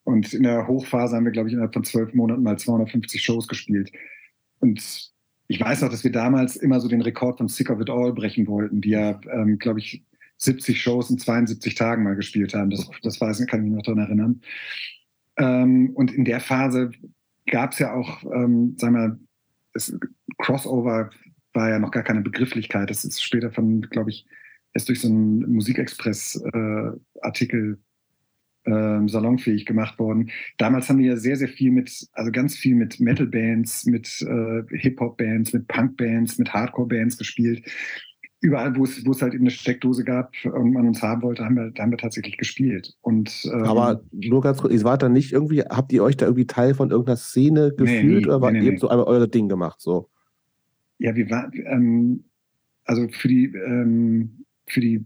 [0.05, 3.49] Und in der Hochphase haben wir, glaube ich, innerhalb von zwölf Monaten mal 250 Shows
[3.49, 3.91] gespielt.
[4.61, 5.12] Und
[5.49, 8.12] ich weiß noch, dass wir damals immer so den Rekord von Sick of It All
[8.12, 10.05] brechen wollten, die ja, ähm, glaube ich,
[10.39, 12.70] 70 Shows in 72 Tagen mal gespielt haben.
[12.70, 14.41] Das, das weiß, kann ich mich noch daran erinnern.
[15.36, 16.93] Ähm, und in der Phase
[17.47, 19.18] gab es ja auch, ähm, sagen wir,
[19.74, 19.95] das
[20.39, 21.11] Crossover
[21.53, 22.89] war ja noch gar keine Begrifflichkeit.
[22.91, 24.26] Das ist später von, glaube ich,
[24.74, 27.76] erst durch so einen Musikexpress-Artikel äh,
[28.70, 30.30] ähm, salonfähig gemacht worden.
[30.59, 34.62] Damals haben wir ja sehr, sehr viel mit, also ganz viel mit Metal-Bands, mit äh,
[34.76, 37.64] Hip-Hop-Bands, mit Punk-Bands, mit Hardcore-Bands gespielt.
[38.41, 41.45] Überall, wo es, wo es halt eben eine Steckdose gab und man uns haben wollte,
[41.45, 42.97] haben wir, haben wir tatsächlich gespielt.
[43.01, 46.26] Und, ähm, Aber nur ganz kurz, ihr wart da nicht irgendwie, habt ihr euch da
[46.26, 49.26] irgendwie Teil von irgendeiner Szene gefühlt nee, nee, oder wart nee, ihr so einmal euer
[49.26, 49.80] Ding gemacht?
[49.80, 50.09] So?
[50.99, 52.24] Ja, wir waren, ähm,
[52.84, 55.05] also für die, ähm, für die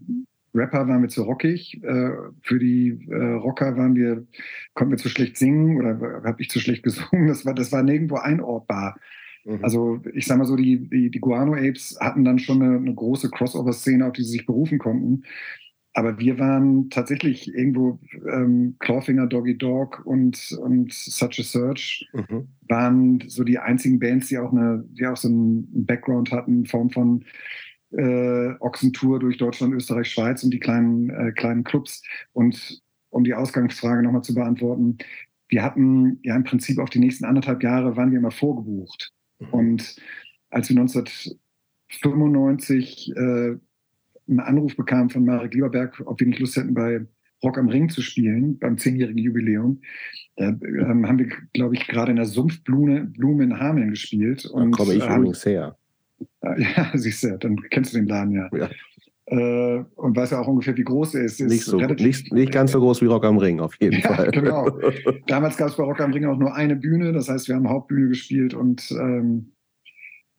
[0.55, 2.11] Rapper waren wir zu rockig, äh,
[2.43, 4.27] für die äh, Rocker waren wir,
[4.75, 7.29] konnten wir zu schlecht singen oder habe ich zu schlecht gesungen.
[7.29, 8.97] Das war, das war nirgendwo einordbar.
[9.45, 9.65] Mhm.
[9.65, 12.95] Also ich sag mal so, die, die, die Guano Apes hatten dann schon eine, eine
[12.95, 15.25] große Crossover-Szene, auf die sie sich berufen konnten.
[15.95, 17.99] aber wir waren tatsächlich irgendwo
[18.31, 22.49] ähm, Clawfinger, Doggy Dog und, und Such a Search mhm.
[22.69, 26.67] waren so die einzigen Bands, die auch eine, die auch so einen Background hatten in
[26.67, 27.25] Form von
[27.91, 32.03] äh, Ochsentour durch Deutschland, Österreich, Schweiz und die kleinen, äh, kleinen Clubs.
[32.33, 32.81] Und
[33.11, 34.97] um die Ausgangsfrage nochmal zu beantworten,
[35.49, 39.13] wir hatten ja im Prinzip auf die nächsten anderthalb Jahre waren wir immer vorgebucht.
[39.51, 39.97] Und
[40.51, 43.57] als wir 1995 äh,
[44.29, 47.07] einen Anruf bekam von Marek Lieberberg, ob wir nicht Lust hätten, bei
[47.43, 49.81] Rock am Ring zu spielen, beim zehnjährigen Jubiläum.
[50.37, 54.47] Da ähm, haben wir, glaube ich, gerade in der Sumpfblume Blume in Hameln gespielt.
[54.47, 55.77] Und, da komme ich äh, übrigens her.
[56.43, 58.49] Ja, siehst du, dann kennst du den Laden ja.
[58.53, 58.71] ja.
[59.33, 61.41] Äh, und weiß ja auch ungefähr, wie groß er ist.
[61.41, 64.13] ist nicht, so, nicht, nicht, ganz so groß wie Rock am Ring, auf jeden ja,
[64.13, 64.31] Fall.
[64.31, 64.79] Genau.
[65.27, 67.67] Damals gab es bei Rock am Ring auch nur eine Bühne, das heißt, wir haben
[67.67, 69.53] Hauptbühne gespielt und ähm,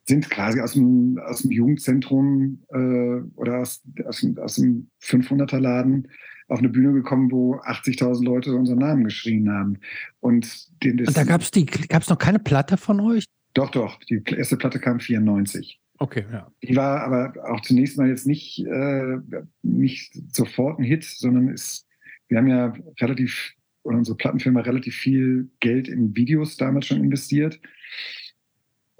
[0.04, 6.06] sind quasi aus dem, aus dem Jugendzentrum äh, oder aus, aus, aus dem 500er-Laden
[6.46, 9.78] auf eine Bühne gekommen, wo 80.000 Leute unseren Namen geschrien haben.
[10.20, 13.24] Und, den, Und da gab es noch keine Platte von euch?
[13.54, 13.98] Doch, doch.
[14.04, 15.80] Die erste Platte kam 94.
[16.04, 16.50] Okay, ja.
[16.62, 19.16] Die war aber auch zunächst mal jetzt nicht, äh,
[19.62, 21.86] nicht sofort ein Hit, sondern ist,
[22.28, 27.58] wir haben ja relativ, oder unsere Plattenfirma relativ viel Geld in Videos damals schon investiert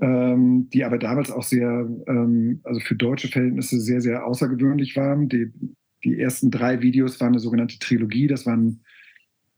[0.00, 5.28] ähm, die aber damals auch sehr, ähm, also für deutsche Verhältnisse sehr, sehr außergewöhnlich waren.
[5.28, 5.52] Die,
[6.02, 8.26] die ersten drei Videos waren eine sogenannte Trilogie.
[8.26, 8.82] Das waren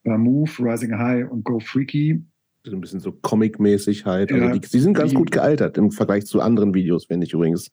[0.04, 2.22] war Move, Rising High und Go Freaky.
[2.66, 4.30] So ein bisschen so Comic-mäßig halt.
[4.30, 7.26] Ja, also die, die, sind ganz die, gut gealtert im Vergleich zu anderen Videos, finde
[7.26, 7.70] ich übrigens.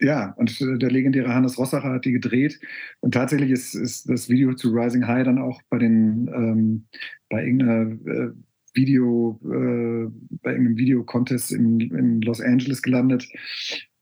[0.00, 2.60] Ja, und der legendäre Hannes Rossacher hat die gedreht.
[3.00, 6.86] Und tatsächlich ist, ist das Video zu Rising High dann auch bei den ähm,
[7.28, 8.30] bei irgendeiner äh,
[8.74, 10.10] Video, äh,
[10.42, 13.26] bei einem Video-Contest in, in Los Angeles gelandet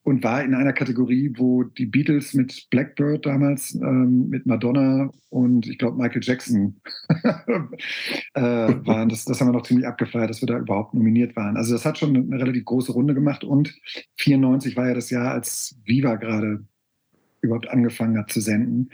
[0.04, 5.66] und war in einer Kategorie, wo die Beatles mit Blackbird damals, ähm, mit Madonna und
[5.66, 6.76] ich glaube Michael Jackson
[8.34, 9.08] äh, waren.
[9.08, 11.56] Das, das haben wir noch ziemlich abgefeiert, dass wir da überhaupt nominiert waren.
[11.56, 13.74] Also das hat schon eine relativ große Runde gemacht und
[14.16, 16.62] 94 war ja das Jahr, als Viva gerade
[17.40, 18.90] überhaupt angefangen hat zu senden.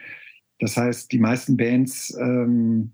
[0.61, 2.93] Das heißt, die meisten Bands ähm,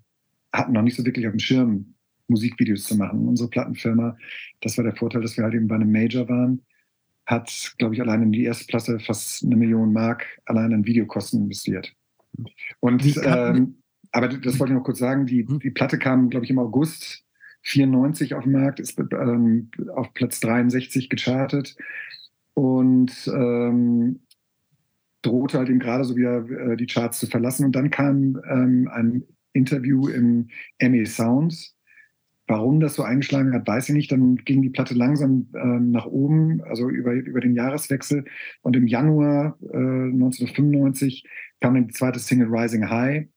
[0.51, 1.93] hatten noch nicht so wirklich auf dem Schirm,
[2.29, 3.27] Musikvideos zu machen.
[3.27, 4.17] Unsere Plattenfirma,
[4.61, 6.63] das war der Vorteil, dass wir halt eben bei einem Major waren,
[7.27, 11.41] hat, glaube ich, allein in die erste Platte fast eine Million Mark allein in Videokosten
[11.43, 11.93] investiert.
[12.79, 13.77] Und ähm,
[14.11, 15.59] aber das wollte ich noch kurz sagen, die, hm?
[15.59, 17.23] die Platte kam, glaube ich, im August
[17.63, 21.75] 94 auf den Markt, ist ähm, auf Platz 63 gechartet
[22.53, 24.21] und ähm,
[25.21, 27.65] drohte halt eben gerade so wieder äh, die Charts zu verlassen.
[27.65, 30.47] Und dann kam ähm, ein Interview im
[30.81, 31.76] ME Sounds
[32.47, 34.11] Warum das so eingeschlagen hat, weiß ich nicht.
[34.11, 38.23] Dann ging die Platte langsam äh, nach oben, also über, über den Jahreswechsel.
[38.61, 41.25] Und im Januar äh, 1995
[41.59, 43.27] kam dann die zweite Single Rising High.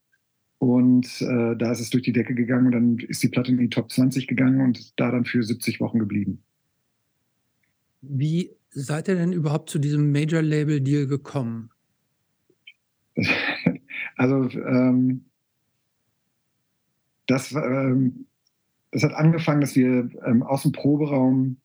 [0.58, 3.58] Und äh, da ist es durch die Decke gegangen und dann ist die Platte in
[3.58, 6.42] die Top 20 gegangen und da dann für 70 Wochen geblieben.
[8.02, 11.70] Wie seid ihr denn überhaupt zu diesem Major-Label-Deal gekommen?
[14.16, 15.24] also, ähm,
[17.26, 18.26] das ähm,
[18.92, 21.58] das hat angefangen, dass wir ähm, aus dem Proberaum,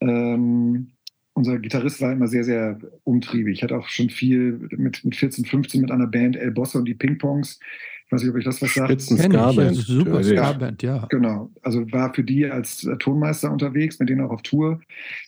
[0.00, 0.92] ähm,
[1.32, 3.56] unser Gitarrist war immer sehr, sehr umtriebig.
[3.58, 6.86] Ich hatte auch schon viel mit, mit 14, 15 mit einer Band, El Bosse und
[6.86, 7.60] die Ping-Pongs.
[8.06, 8.88] Ich weiß nicht, ob ich das was sagt.
[8.88, 9.74] Spitzen Skarband.
[9.74, 11.06] Super Skarband, ja.
[11.10, 11.50] Genau.
[11.62, 14.80] Also war für die als äh, Tonmeister unterwegs, mit denen auch auf Tour.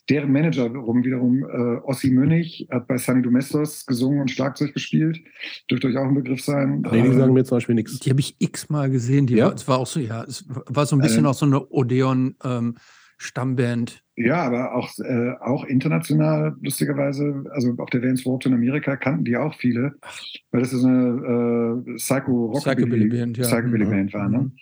[0.08, 5.20] Deren Manager wiederum, wiederum äh, Ossi Münnig, hat bei Sunny Domestos gesungen und Schlagzeug gespielt.
[5.68, 6.84] Dürfte euch auch ein Begriff sein.
[6.92, 7.98] Nee, die sagen mir zum Beispiel nichts.
[7.98, 9.26] Die habe ich x-mal gesehen.
[9.26, 9.46] Die ja?
[9.46, 11.60] war, es war auch so, ja, es war so ein bisschen äh, auch so eine
[11.60, 12.76] Odeon- ähm,
[13.18, 14.04] Stammband.
[14.16, 19.24] Ja, aber auch, äh, auch international, lustigerweise, also auf der Vans Warped in Amerika kannten
[19.24, 20.22] die auch viele, Ach.
[20.52, 23.44] weil das ist eine äh, Psycho-Rockabilly-Band ja.
[23.44, 24.12] Psycho mhm.
[24.12, 24.28] war.
[24.28, 24.38] Ne?
[24.38, 24.52] Mhm.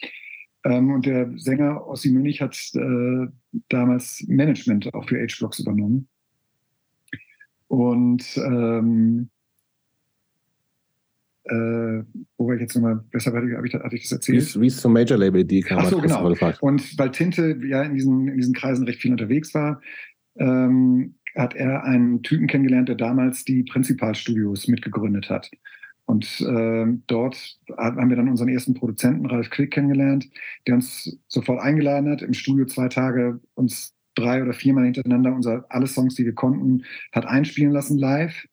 [0.64, 3.26] Ähm, und der Sänger Ossi Münich hat äh,
[3.68, 6.08] damals Management auch für H-Blocks übernommen.
[7.68, 9.30] Und ähm,
[11.48, 12.02] äh,
[12.38, 14.60] wo war ich jetzt nochmal, weshalb hatte ich, hatte ich das erzählt?
[14.60, 15.78] Wie es zum Major Label die kam.
[15.78, 16.26] Ach so, genau.
[16.60, 19.80] Und weil Tinte ja in diesen, in diesen Kreisen recht viel unterwegs war,
[20.38, 25.50] ähm, hat er einen Typen kennengelernt, der damals die Prinzipalstudios mitgegründet hat.
[26.06, 30.28] Und äh, dort haben wir dann unseren ersten Produzenten, Ralf Quick, kennengelernt,
[30.66, 35.66] der uns sofort eingeladen hat, im Studio zwei Tage uns drei oder viermal hintereinander unser,
[35.68, 38.46] alle Songs, die wir konnten, hat einspielen lassen live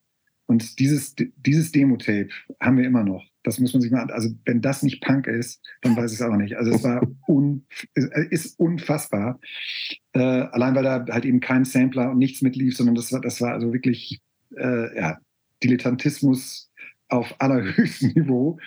[0.53, 2.29] und dieses, dieses Demo-Tape
[2.59, 3.25] haben wir immer noch.
[3.41, 6.23] Das muss man sich mal, also wenn das nicht Punk ist, dann weiß ich es
[6.23, 6.57] auch nicht.
[6.57, 9.39] Also es war un, ist unfassbar.
[10.13, 13.41] Äh, allein weil da halt eben kein Sampler und nichts mitlief, sondern das war, das
[13.41, 14.21] war also wirklich,
[14.55, 15.17] äh, ja,
[15.63, 16.71] Dilettantismus
[17.09, 18.59] auf allerhöchstem Niveau,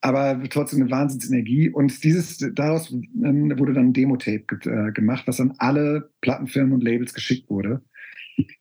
[0.00, 1.68] aber trotzdem eine Wahnsinnsenergie.
[1.68, 6.82] Und dieses, daraus ähm, wurde dann ein Demo-Tape äh, gemacht, was an alle Plattenfirmen und
[6.82, 7.82] Labels geschickt wurde.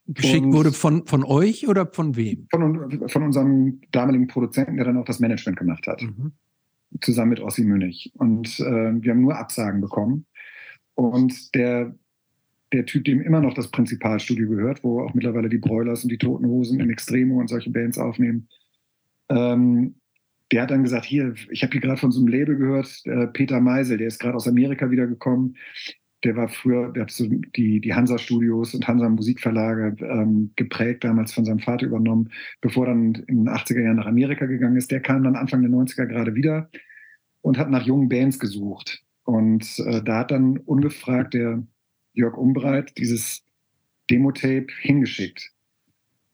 [0.08, 2.48] Geschickt wurde von, von euch oder von wem?
[2.50, 6.02] Von, von unserem damaligen Produzenten, der dann auch das Management gemacht hat.
[6.02, 6.32] Mhm.
[7.02, 8.14] Zusammen mit Ossi Münich.
[8.16, 8.64] Und äh,
[9.02, 10.26] wir haben nur Absagen bekommen.
[10.96, 11.94] Und der,
[12.74, 16.18] der Typ, dem immer noch das Prinzipalstudio gehört, wo auch mittlerweile die Broilers und die
[16.18, 18.48] Toten Hosen in Extremo und solche Bands aufnehmen,
[19.30, 19.96] ähm,
[20.52, 23.28] der hat dann gesagt, hier, ich habe hier gerade von so einem Label gehört, äh,
[23.28, 25.58] Peter Meisel, der ist gerade aus Amerika wiedergekommen
[26.28, 31.46] der war früher, der hat so die, die Hansa-Studios und Hansa-Musikverlage ähm, geprägt, damals von
[31.46, 34.92] seinem Vater übernommen, bevor dann in den 80er Jahren nach Amerika gegangen ist.
[34.92, 36.70] Der kam dann Anfang der 90er gerade wieder
[37.40, 39.06] und hat nach jungen Bands gesucht.
[39.24, 41.64] Und äh, da hat dann ungefragt der
[42.12, 43.46] Jörg Umbreit dieses
[44.12, 45.54] Demo-Tape hingeschickt.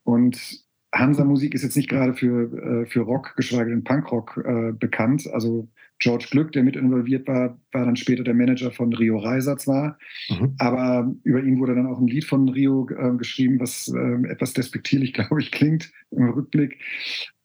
[0.02, 5.30] Und Hansa-Musik ist jetzt nicht gerade für, äh, für Rock, geschweige denn Punkrock äh, bekannt.
[5.32, 5.68] Also
[6.04, 9.97] George Glück, der mit involviert war, war dann später der Manager von Rio Reiser zwar,
[10.30, 10.54] mhm.
[10.58, 14.51] aber über ihn wurde dann auch ein Lied von Rio äh, geschrieben, was äh, etwas
[14.51, 16.80] despektierlich, glaube ich, klingt im Rückblick.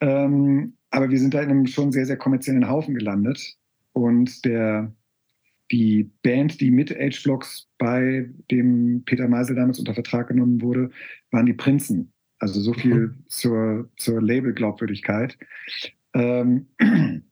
[0.00, 3.56] Ähm, aber wir sind da in einem schon sehr, sehr kommerziellen Haufen gelandet.
[3.92, 4.92] Und der,
[5.70, 10.90] die Band, die mit H-Blocks bei dem Peter Meisel damals unter Vertrag genommen wurde,
[11.30, 12.12] waren die Prinzen.
[12.40, 13.24] Also so viel mhm.
[13.28, 15.38] zur, zur Label-Glaubwürdigkeit.
[16.14, 16.66] Ähm,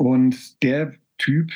[0.00, 1.50] und der Typ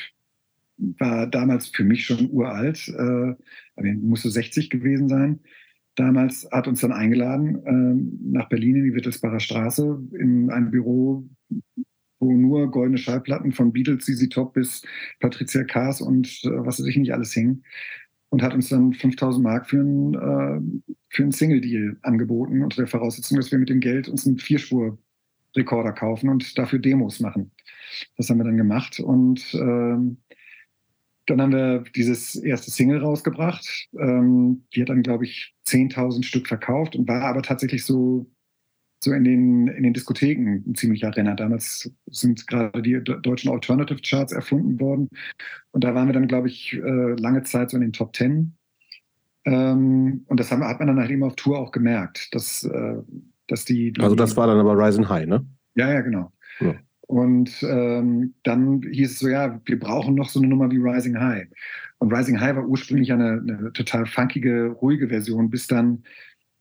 [0.76, 5.40] war damals für mich schon uralt, äh, musste 60 gewesen sein.
[5.94, 11.26] Damals hat uns dann eingeladen äh, nach Berlin in die Wittelsbacher Straße in ein Büro,
[12.20, 14.82] wo nur goldene Schallplatten von Beatles, ZZ Top bis
[15.20, 17.64] Patricia Kaas und äh, was weiß ich nicht alles hingen.
[18.28, 22.88] Und hat uns dann 5000 Mark für einen, äh, für einen Single-Deal angeboten, unter der
[22.88, 24.36] Voraussetzung, dass wir mit dem Geld uns einen
[25.54, 27.52] Vierspur-Rekorder kaufen und dafür Demos machen.
[28.16, 30.18] Das haben wir dann gemacht und ähm,
[31.26, 33.88] dann haben wir dieses erste Single rausgebracht.
[33.98, 38.30] Ähm, die hat dann, glaube ich, 10.000 Stück verkauft und war aber tatsächlich so,
[39.02, 41.34] so in, den, in den Diskotheken ein ziemlicher Renner.
[41.34, 45.08] Damals sind gerade die deutschen Alternative Charts erfunden worden.
[45.70, 48.54] Und da waren wir dann, glaube ich, äh, lange Zeit so in den Top 10.
[49.46, 53.02] Ähm, und das haben, hat man dann halt eben auf Tour auch gemerkt, dass, äh,
[53.48, 55.46] dass die, die, Also das war dann aber Rising High, ne?
[55.74, 56.32] Ja, ja, genau.
[56.60, 56.74] Ja.
[57.06, 61.18] Und ähm, dann hieß es so, ja, wir brauchen noch so eine Nummer wie Rising
[61.18, 61.48] High.
[61.98, 66.02] Und Rising High war ursprünglich eine, eine total funkige, ruhige Version, bis dann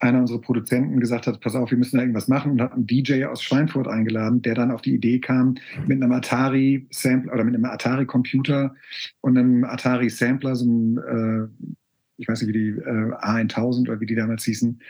[0.04, 2.86] einer unserer Produzenten gesagt hat, pass auf, wir müssen da irgendwas machen und hat einen
[2.86, 5.56] DJ aus Schweinfurt eingeladen, der dann auf die Idee kam,
[5.88, 8.76] mit einem Atari Sampler oder mit einem Atari Computer
[9.22, 11.66] und einem Atari Sampler, so einem, äh,
[12.18, 14.82] ich weiß nicht, wie die äh, A1000 oder wie die damals hießen.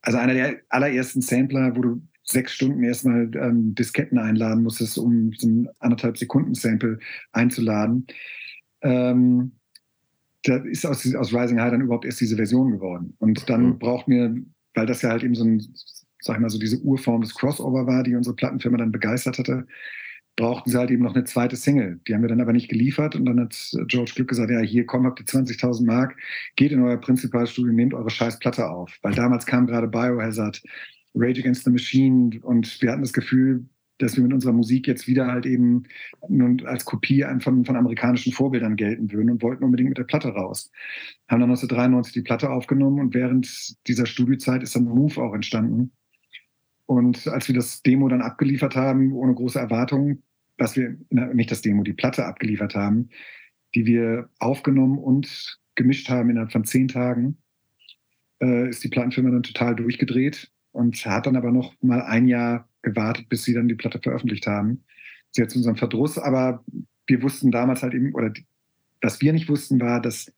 [0.00, 5.32] Also einer der allerersten Sampler, wo du sechs Stunden erstmal ähm, Disketten einladen musstest, um
[5.32, 6.98] so ein anderthalb Sekunden Sample
[7.32, 8.06] einzuladen.
[8.80, 9.52] Ähm,
[10.44, 13.14] da ist aus, aus Rising High dann überhaupt erst diese Version geworden.
[13.18, 13.78] Und dann mhm.
[13.78, 14.34] braucht mir,
[14.74, 15.60] weil das ja halt eben so ein,
[16.20, 19.66] sag ich mal, so diese Urform des Crossover war, die unsere Plattenfirma dann begeistert hatte,
[20.36, 22.00] brauchten sie halt eben noch eine zweite Single.
[22.06, 23.54] Die haben wir dann aber nicht geliefert und dann hat
[23.88, 26.16] George Glück gesagt, ja, hier komm, habt ihr 20.000 Mark,
[26.56, 28.98] geht in euer Prinzipalstudio, nehmt eure scheiß Platte auf.
[29.02, 30.62] Weil damals kam gerade Biohazard
[31.14, 33.66] Rage Against the Machine und wir hatten das Gefühl,
[33.98, 35.84] dass wir mit unserer Musik jetzt wieder halt eben
[36.28, 40.28] nun als Kopie von, von amerikanischen Vorbildern gelten würden und wollten unbedingt mit der Platte
[40.30, 40.70] raus.
[41.28, 45.92] Haben dann 1993 die Platte aufgenommen und während dieser Studiozeit ist dann Move auch entstanden.
[46.92, 50.22] Und als wir das Demo dann abgeliefert haben, ohne große Erwartungen,
[50.58, 53.08] dass wir, nicht das Demo, die Platte abgeliefert haben,
[53.74, 57.38] die wir aufgenommen und gemischt haben innerhalb von zehn Tagen,
[58.42, 62.68] äh, ist die Plattenfirma dann total durchgedreht und hat dann aber noch mal ein Jahr
[62.82, 64.84] gewartet, bis sie dann die Platte veröffentlicht haben.
[65.30, 66.62] Sehr zu unserem Verdruss, aber
[67.06, 68.34] wir wussten damals halt eben, oder
[69.00, 70.30] was wir nicht wussten, war, dass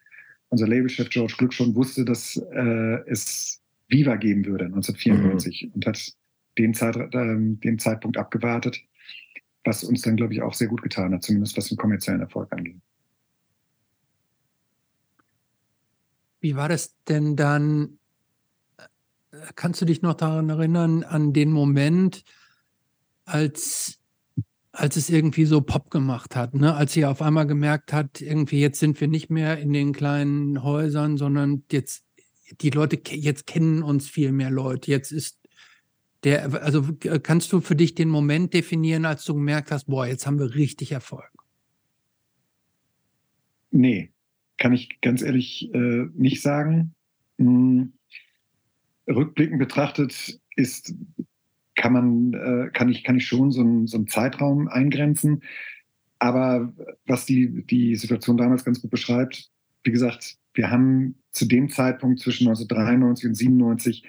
[0.50, 5.72] unser Labelchef George Glück schon wusste, dass äh, es Viva geben würde 1994 mhm.
[5.72, 6.14] und hat
[6.58, 8.80] den, Zeit, äh, den Zeitpunkt abgewartet,
[9.64, 12.52] was uns dann, glaube ich, auch sehr gut getan hat, zumindest was den kommerziellen Erfolg
[12.52, 12.76] angeht.
[16.40, 17.98] Wie war das denn dann
[19.54, 22.24] kannst du dich noch daran erinnern, an den Moment,
[23.24, 23.98] als,
[24.72, 26.74] als es irgendwie so Pop gemacht hat, ne?
[26.74, 30.62] als sie auf einmal gemerkt hat, irgendwie jetzt sind wir nicht mehr in den kleinen
[30.62, 32.04] Häusern, sondern jetzt
[32.60, 34.90] die Leute, jetzt kennen uns viel mehr Leute.
[34.90, 35.38] Jetzt ist
[36.24, 36.82] der, also
[37.22, 40.54] kannst du für dich den Moment definieren, als du gemerkt hast, boah, jetzt haben wir
[40.54, 41.30] richtig Erfolg?
[43.70, 44.10] Nee,
[44.56, 46.94] kann ich ganz ehrlich äh, nicht sagen.
[47.38, 47.92] Hm
[49.08, 50.94] rückblickend betrachtet ist
[51.76, 55.42] kann man, äh, kann ich, kann ich schon so einen, so einen Zeitraum eingrenzen.
[56.20, 56.72] Aber
[57.04, 59.50] was die, die Situation damals ganz gut beschreibt,
[59.82, 64.04] wie gesagt, wir haben zu dem Zeitpunkt zwischen 1993 und 97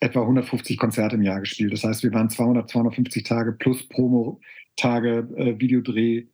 [0.00, 1.72] etwa 150 Konzerte im Jahr gespielt.
[1.72, 6.26] Das heißt, wir waren 200, 250 Tage plus Promo-Tage, äh, Videodreh,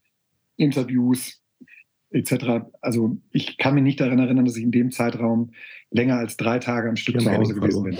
[0.57, 1.41] Interviews
[2.11, 2.67] etc.
[2.81, 5.53] Also ich kann mich nicht daran erinnern, dass ich in dem Zeitraum
[5.91, 7.99] länger als drei Tage am Stück zu Hause gewesen bin.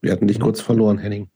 [0.00, 1.28] Wir hatten dich kurz verloren, Henning.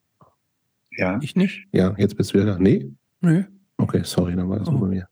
[0.97, 1.19] Ja.
[1.23, 1.67] Ich nicht?
[1.73, 2.59] Ja, jetzt bist du wieder da.
[2.59, 2.91] Nee?
[3.21, 3.45] Nö.
[3.77, 4.73] Okay, sorry, dann war das oh.
[4.73, 5.09] nur bei mir.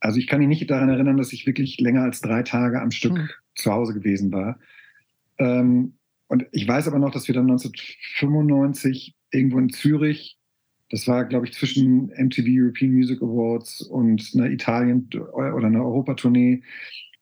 [0.00, 2.90] Also ich kann mich nicht daran erinnern, dass ich wirklich länger als drei Tage am
[2.90, 3.28] Stück hm.
[3.54, 4.58] zu Hause gewesen war.
[5.38, 5.94] Ähm,
[6.32, 10.38] und ich weiß aber noch, dass wir dann 1995 irgendwo in Zürich,
[10.88, 16.62] das war, glaube ich, zwischen MTV European Music Awards und einer Italien- oder einer Europatournee.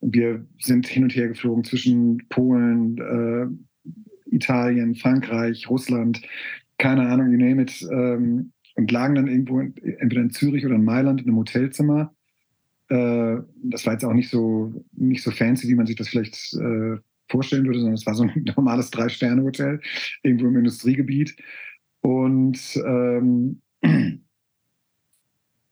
[0.00, 6.22] Wir sind hin und her geflogen zwischen Polen, äh, Italien, Frankreich, Russland,
[6.78, 10.76] keine Ahnung, you name it, ähm, und lagen dann irgendwo in, entweder in Zürich oder
[10.76, 12.14] in Mailand in einem Hotelzimmer.
[12.86, 16.54] Äh, das war jetzt auch nicht so, nicht so fancy, wie man sich das vielleicht
[16.54, 16.98] äh,
[17.30, 19.80] vorstellen würde, sondern es war so ein normales Drei-Sterne-Hotel
[20.22, 21.36] irgendwo im Industriegebiet.
[22.02, 23.62] Und ähm,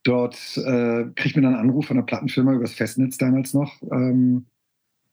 [0.03, 4.47] dort äh, kriegt man dann einen Anruf von einer Plattenfirma übers Festnetz damals noch, ähm,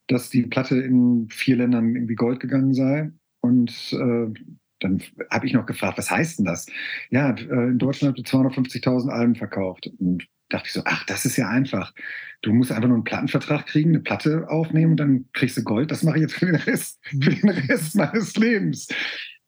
[0.06, 3.10] dass die Platte in vier Ländern irgendwie Gold gegangen sei.
[3.40, 4.32] Und äh,
[4.80, 6.66] dann habe ich noch gefragt, was heißt denn das?
[7.10, 9.90] Ja, äh, in Deutschland habt ihr 250.000 Alben verkauft.
[9.98, 11.92] Und dachte ich so, ach, das ist ja einfach.
[12.42, 15.90] Du musst einfach nur einen Plattenvertrag kriegen, eine Platte aufnehmen und dann kriegst du Gold.
[15.90, 18.88] Das mache ich jetzt für den Rest, für den Rest meines Lebens.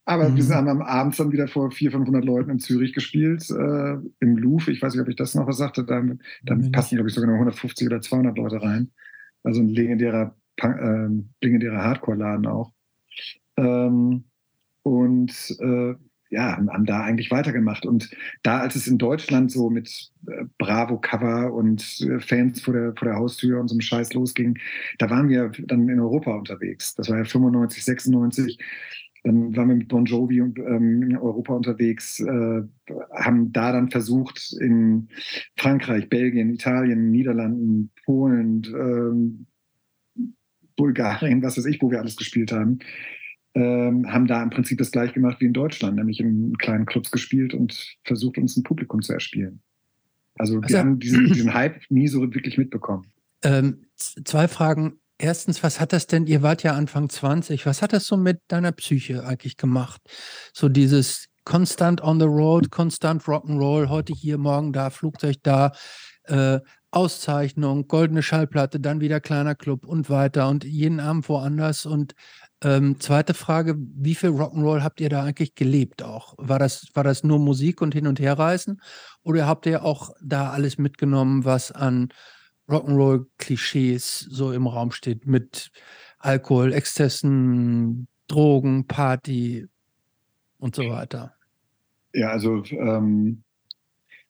[0.05, 0.37] Aber mhm.
[0.37, 4.37] wir haben am Abend dann wieder vor 400, 500 Leuten in Zürich gespielt, äh, im
[4.39, 4.73] Louvre.
[4.73, 5.85] Ich weiß nicht, ob ich das noch was sagte.
[5.85, 6.03] Da,
[6.45, 6.73] da mhm.
[6.73, 8.91] passen, glaube ich, sogar noch 150 oder 200 Leute rein.
[9.43, 11.09] Also ein legendärer, äh,
[11.43, 12.73] legendärer Hardcore-Laden auch.
[13.59, 14.25] Ähm,
[14.83, 15.95] und äh,
[16.31, 17.87] ja, haben da eigentlich weitergemacht.
[17.87, 18.11] Und
[18.43, 23.09] da, als es in Deutschland so mit äh, Bravo-Cover und äh, Fans vor der, vor
[23.09, 24.59] der Haustür und so einem Scheiß losging,
[24.99, 26.95] da waren wir dann in Europa unterwegs.
[26.95, 28.59] Das war ja 95, 96.
[29.24, 32.62] Dann waren wir mit Bon Jovi und, ähm, in Europa unterwegs, äh,
[33.12, 35.09] haben da dann versucht, in
[35.57, 40.24] Frankreich, Belgien, Italien, Niederlanden, Polen, äh,
[40.76, 42.79] Bulgarien, was weiß ich, wo wir alles gespielt haben,
[43.55, 47.11] ähm, haben da im Prinzip das gleiche gemacht wie in Deutschland, nämlich in kleinen Clubs
[47.11, 49.63] gespielt und versucht, uns ein Publikum zu erspielen.
[50.37, 53.07] Also, also wir haben diesen, diesen, Hype nie so wirklich mitbekommen.
[53.43, 55.01] Ähm, zwei Fragen.
[55.21, 58.41] Erstens, was hat das denn, ihr wart ja Anfang 20, was hat das so mit
[58.47, 60.01] deiner Psyche eigentlich gemacht?
[60.53, 65.73] So dieses konstant on the road, konstant Rock'n'Roll, heute hier, morgen da, Flugzeug da,
[66.25, 72.15] äh, Auszeichnung, goldene Schallplatte, dann wieder kleiner Club und weiter und jeden Abend woanders und
[72.63, 76.35] ähm, zweite Frage, wie viel Rock'n'Roll habt ihr da eigentlich gelebt auch?
[76.39, 78.81] War das, war das nur Musik und Hin- und Herreisen?
[79.23, 82.09] Oder habt ihr auch da alles mitgenommen, was an
[82.69, 85.71] Rock'n'Roll-Klischees so im Raum steht, mit
[86.19, 89.67] Alkohol, Exzessen, Drogen, Party
[90.59, 91.35] und so weiter?
[92.13, 93.45] Ja, also ähm,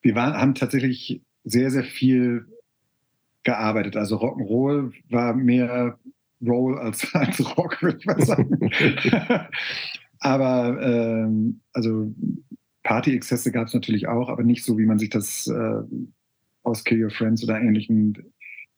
[0.03, 2.47] wir waren, haben tatsächlich sehr, sehr viel
[3.43, 3.97] gearbeitet.
[3.97, 5.99] Also Rock'n'Roll war mehr
[6.45, 8.59] Roll als, als Rock, würde ich mal sagen.
[10.21, 12.15] aber ähm, also
[12.83, 15.83] Party-Exzesse gab es natürlich auch, aber nicht so, wie man sich das äh,
[16.63, 18.33] aus Kill Your Friends oder ähnlichen,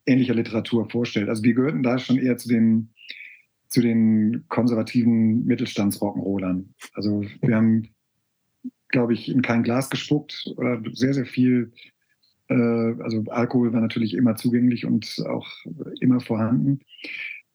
[0.06, 1.28] ähnlicher Literatur vorstellt.
[1.28, 2.90] Also wir gehörten da schon eher zu den,
[3.68, 6.64] zu den konservativen Mittelstandsrock'n'Rollern.
[6.94, 7.88] Also wir haben,
[8.88, 11.72] glaube ich, in kein Glas gespuckt oder sehr, sehr viel
[12.50, 15.48] äh, also Alkohol war natürlich immer zugänglich und auch
[16.00, 16.80] immer vorhanden.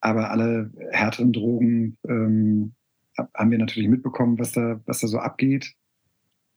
[0.06, 2.74] Aber alle härteren Drogen ähm,
[3.34, 5.74] haben wir natürlich mitbekommen, was da, was da so abgeht.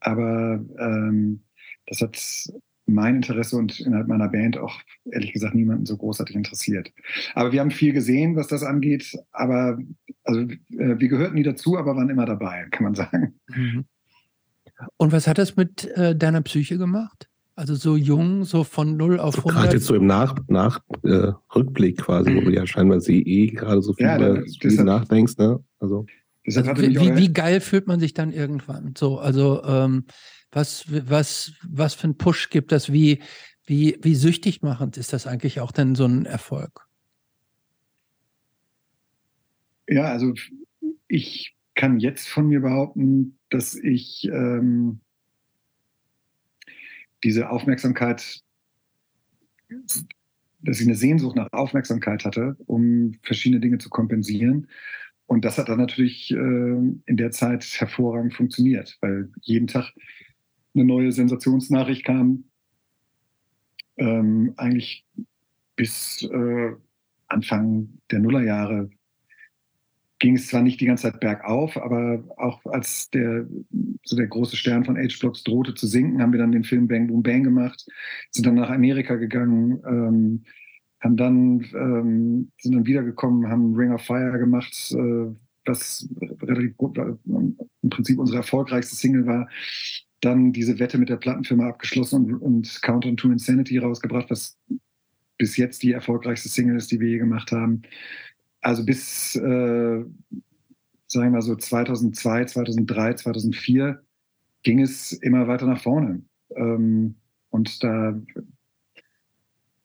[0.00, 1.40] Aber ähm,
[1.86, 2.20] das hat
[2.84, 6.92] mein Interesse und innerhalb meiner Band auch ehrlich gesagt niemanden so großartig interessiert.
[7.34, 9.18] Aber wir haben viel gesehen, was das angeht.
[9.32, 9.78] Aber
[10.24, 13.40] also äh, wir gehörten nie dazu, aber waren immer dabei, kann man sagen.
[13.48, 13.86] Mhm.
[14.98, 17.30] Und was hat das mit äh, deiner Psyche gemacht?
[17.58, 19.56] Also so jung, so von 0 auf 100.
[19.56, 23.82] Gerade jetzt so im Nach, Nach äh, Rückblick quasi, wo du ja scheinbar eh gerade
[23.82, 25.38] so viel ja, über das nachdenkst.
[25.38, 25.58] Ne?
[25.80, 26.06] Also,
[26.46, 28.94] also wie, wie, geil fühlt man sich dann irgendwann?
[28.96, 30.04] So, also ähm,
[30.52, 32.92] was, was, was für ein Push gibt das?
[32.92, 33.22] Wie,
[33.66, 36.86] wie, wie süchtig machend ist das eigentlich auch denn so ein Erfolg?
[39.88, 40.32] Ja, also
[41.08, 45.00] ich kann jetzt von mir behaupten, dass ich ähm,
[47.24, 48.40] diese Aufmerksamkeit,
[50.60, 54.68] dass ich eine Sehnsucht nach Aufmerksamkeit hatte, um verschiedene Dinge zu kompensieren.
[55.26, 59.92] und das hat dann natürlich äh, in der Zeit hervorragend funktioniert, weil jeden Tag
[60.74, 62.44] eine neue Sensationsnachricht kam.
[63.96, 65.04] Ähm, eigentlich
[65.76, 66.72] bis äh,
[67.26, 68.90] Anfang der Nullerjahre
[70.18, 73.46] ging es zwar nicht die ganze Zeit bergauf, aber auch als der,
[74.04, 77.06] so der große Stern von H-Blocks drohte zu sinken, haben wir dann den Film Bang
[77.06, 77.86] Boom Bang gemacht,
[78.30, 80.44] sind dann nach Amerika gegangen, ähm,
[81.00, 85.32] haben dann, ähm, sind dann wiedergekommen, haben Ring of Fire gemacht, äh,
[85.64, 86.08] was
[86.42, 87.14] relativ äh,
[87.82, 89.48] im Prinzip unsere erfolgreichste Single war.
[90.20, 94.58] Dann diese Wette mit der Plattenfirma abgeschlossen und, und Countdown to Insanity rausgebracht, was
[95.36, 97.82] bis jetzt die erfolgreichste Single ist, die wir je gemacht haben.
[98.60, 100.04] Also bis, äh,
[101.06, 104.02] sagen wir mal so 2002, 2003, 2004
[104.62, 106.22] ging es immer weiter nach vorne.
[106.54, 107.14] Ähm,
[107.50, 108.20] und da,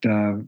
[0.00, 0.44] da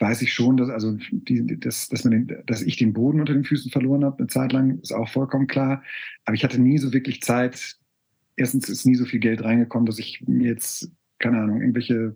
[0.00, 3.32] weiß ich schon, dass, also die, dass, dass, man den, dass ich den Boden unter
[3.32, 5.82] den Füßen verloren habe, eine Zeit lang, ist auch vollkommen klar.
[6.24, 7.76] Aber ich hatte nie so wirklich Zeit.
[8.36, 12.14] Erstens ist nie so viel Geld reingekommen, dass ich mir jetzt, keine Ahnung, irgendwelche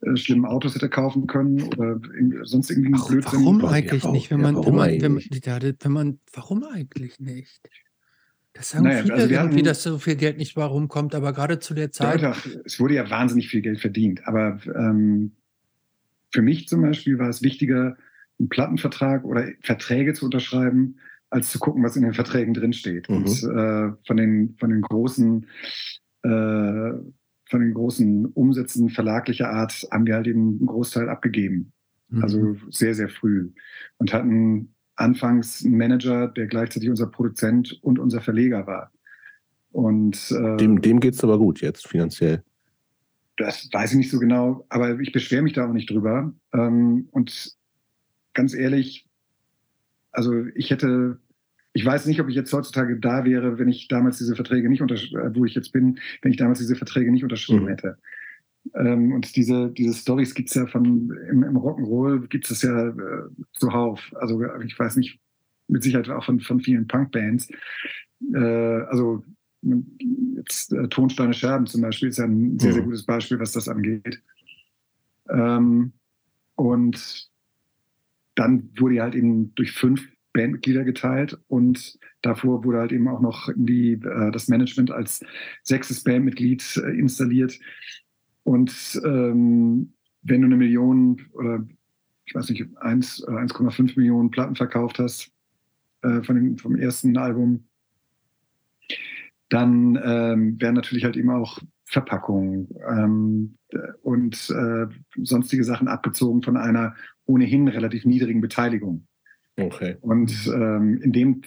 [0.00, 2.00] äh, schlimmen Autos hätte kaufen können oder
[2.44, 3.40] sonst irgendwie Ach, Blödsinn.
[3.40, 7.68] Warum eigentlich nicht, wenn man, wenn man, wenn man, wenn man, warum eigentlich nicht?
[8.54, 11.32] Das sagen naja, viele also irgendwie, hatten, dass so viel Geld nicht warum kommt, aber
[11.32, 12.20] gerade zu der Zeit.
[12.20, 15.32] Ja, es wurde ja wahnsinnig viel Geld verdient, aber ähm,
[16.32, 17.96] für mich zum Beispiel war es wichtiger,
[18.38, 20.96] einen Plattenvertrag oder Verträge zu unterschreiben,
[21.30, 23.08] als zu gucken, was in den Verträgen drinsteht.
[23.08, 23.16] Mhm.
[23.16, 25.46] Und äh, von, den, von den großen
[26.24, 26.92] äh,
[27.52, 31.72] von den großen Umsätzen verlaglicher Art haben wir halt eben einen Großteil abgegeben.
[32.08, 32.22] Mhm.
[32.22, 33.50] Also sehr, sehr früh.
[33.98, 38.90] Und hatten anfangs einen Manager, der gleichzeitig unser Produzent und unser Verleger war.
[39.70, 42.42] Und, äh, dem dem geht es aber gut jetzt finanziell.
[43.36, 46.32] Das weiß ich nicht so genau, aber ich beschwere mich da auch nicht drüber.
[46.52, 47.54] Ähm, und
[48.32, 49.06] ganz ehrlich,
[50.10, 51.18] also ich hätte
[51.74, 54.82] ich weiß nicht, ob ich jetzt heutzutage da wäre, wenn ich damals diese Verträge nicht
[54.82, 57.68] unterschrieben, äh, wo ich jetzt bin, wenn ich damals diese Verträge nicht unterschrieben mhm.
[57.68, 57.98] hätte.
[58.74, 62.88] Ähm, und diese, diese Stories gibt es ja von, im, im Rock'n'Roll gibt es ja
[62.88, 62.94] äh,
[63.52, 64.12] zuhauf.
[64.14, 65.18] Also ich weiß nicht,
[65.68, 67.48] mit Sicherheit auch von, von vielen Punkbands.
[68.34, 69.24] Äh, also
[70.36, 72.86] jetzt äh, Tonsteine Scherben zum Beispiel ist ja ein sehr, sehr mhm.
[72.86, 74.20] gutes Beispiel, was das angeht.
[75.28, 75.92] Ähm,
[76.54, 77.30] und
[78.34, 83.50] dann wurde halt eben durch fünf Bandmitglieder geteilt und davor wurde halt eben auch noch
[83.54, 85.24] die, äh, das Management als
[85.62, 87.58] sechstes Bandmitglied äh, installiert.
[88.44, 91.64] Und ähm, wenn du eine Million oder
[92.24, 95.32] ich weiß nicht, 1,5 Millionen Platten verkauft hast
[96.02, 97.64] äh, von dem, vom ersten Album,
[99.48, 103.58] dann ähm, werden natürlich halt eben auch Verpackungen ähm,
[104.02, 104.86] und äh,
[105.22, 106.94] sonstige Sachen abgezogen von einer
[107.26, 109.06] ohnehin relativ niedrigen Beteiligung.
[109.56, 109.96] Okay.
[110.00, 111.42] Und ähm, in dem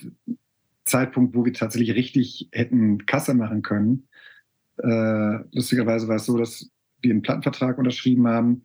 [0.84, 4.08] Zeitpunkt, wo wir tatsächlich richtig hätten Kasse machen können,
[4.78, 8.64] äh, lustigerweise war es so, dass wir einen Plattenvertrag unterschrieben haben,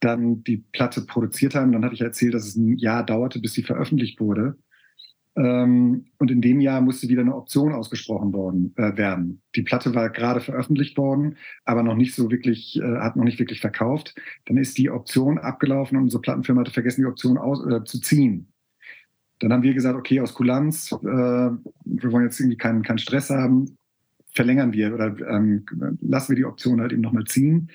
[0.00, 1.72] dann die Platte produziert haben.
[1.72, 4.56] Dann hatte ich erzählt, dass es ein Jahr dauerte, bis sie veröffentlicht wurde.
[5.34, 9.40] Ähm, und in dem Jahr musste wieder eine Option ausgesprochen worden, äh, werden.
[9.56, 13.38] Die Platte war gerade veröffentlicht worden, aber noch nicht so wirklich, äh, hat noch nicht
[13.38, 14.14] wirklich verkauft.
[14.44, 18.00] Dann ist die Option abgelaufen und unsere Plattenfirma hatte vergessen, die Option aus, äh, zu
[18.00, 18.51] ziehen.
[19.42, 23.28] Dann haben wir gesagt, okay, aus Kulanz, äh, wir wollen jetzt irgendwie keinen, keinen Stress
[23.28, 23.76] haben,
[24.32, 25.66] verlängern wir oder ähm,
[26.00, 27.68] lassen wir die Option halt eben nochmal ziehen.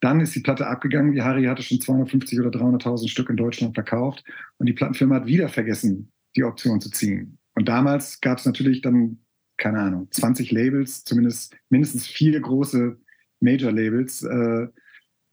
[0.00, 1.12] Dann ist die Platte abgegangen.
[1.12, 4.22] Die Harry hatte schon 250 oder 300.000 Stück in Deutschland verkauft
[4.58, 7.38] und die Plattenfirma hat wieder vergessen, die Option zu ziehen.
[7.54, 9.18] Und damals gab es natürlich dann,
[9.56, 12.98] keine Ahnung, 20 Labels, zumindest mindestens vier große
[13.40, 14.66] Major-Labels, äh,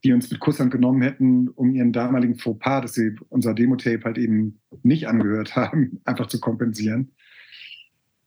[0.03, 4.17] die uns mit Kusshand genommen hätten, um ihren damaligen Fauxpas, dass sie unser Demo-Tape halt
[4.17, 7.11] eben nicht angehört haben, einfach zu kompensieren.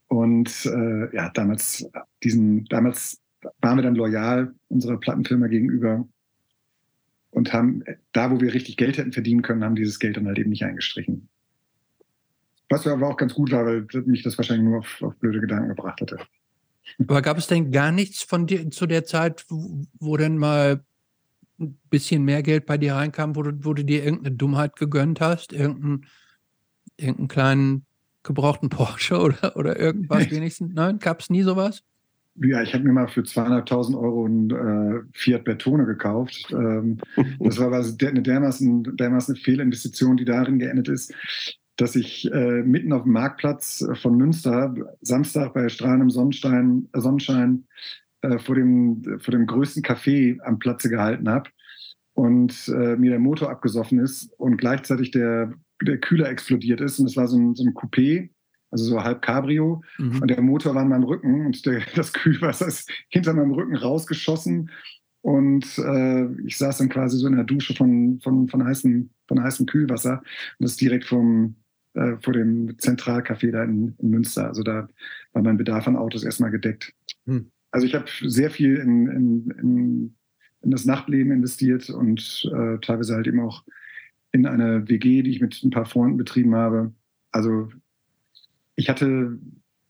[0.09, 1.89] Und äh, ja, damals,
[2.23, 3.23] diesen, damals
[3.61, 6.07] waren wir dann loyal unserer Plattenfirma gegenüber
[7.31, 7.82] und haben
[8.12, 10.65] da, wo wir richtig Geld hätten verdienen können, haben dieses Geld dann halt eben nicht
[10.65, 11.28] eingestrichen.
[12.69, 15.70] Was aber auch ganz gut war, weil mich das wahrscheinlich nur auf, auf blöde Gedanken
[15.70, 16.19] gebracht hätte.
[17.07, 20.85] Aber gab es denn gar nichts von dir zu der Zeit, wo denn mal
[21.63, 25.21] ein bisschen mehr Geld bei dir reinkam, wo du, wo du dir irgendeine Dummheit gegönnt
[25.21, 26.07] hast, irgendeinen,
[26.97, 27.87] irgendeinen kleinen
[28.23, 30.73] gebrauchten Porsche oder, oder irgendwas wenigstens?
[30.75, 31.83] Nein, gab es nie sowas?
[32.37, 36.47] Ja, ich habe mir mal für 200.000 Euro einen äh, Fiat Bertone gekauft.
[36.51, 36.99] Ähm,
[37.41, 41.13] das war also eine dermaßen, dermaßen Fehlinvestition, die darin geendet ist,
[41.77, 47.65] dass ich äh, mitten auf dem Marktplatz von Münster Samstag bei strahlendem Sonnenschein, äh, Sonnenschein
[48.23, 51.51] äh, vor, dem, vor dem größten Café am Platze gehalten habe
[52.15, 56.99] und äh, mir der Motor abgesoffen ist und gleichzeitig der, der Kühler explodiert ist.
[56.99, 58.31] Und es war so ein, so ein Coupé
[58.73, 59.82] also so halb Cabrio.
[59.99, 60.23] Mhm.
[60.23, 63.77] Und der Motor war in meinem Rücken und der, das Kühlwasser ist hinter meinem Rücken
[63.77, 64.70] rausgeschossen.
[65.20, 69.43] Und äh, ich saß dann quasi so in der Dusche von, von, von, heißem, von
[69.43, 70.19] heißem Kühlwasser.
[70.19, 71.55] Und das ist direkt vom,
[71.94, 74.49] äh, vor dem Zentralcafé da in, in, Münster.
[74.49, 74.89] Also da
[75.32, 76.93] war mein Bedarf an Autos erstmal gedeckt.
[77.27, 77.53] Hm.
[77.73, 80.15] Also ich habe sehr viel in, in, in,
[80.62, 83.65] in, das Nachtleben investiert und äh, teilweise halt eben auch
[84.31, 86.93] in eine WG, die ich mit ein paar Freunden betrieben habe.
[87.32, 87.70] Also
[88.77, 89.39] ich hatte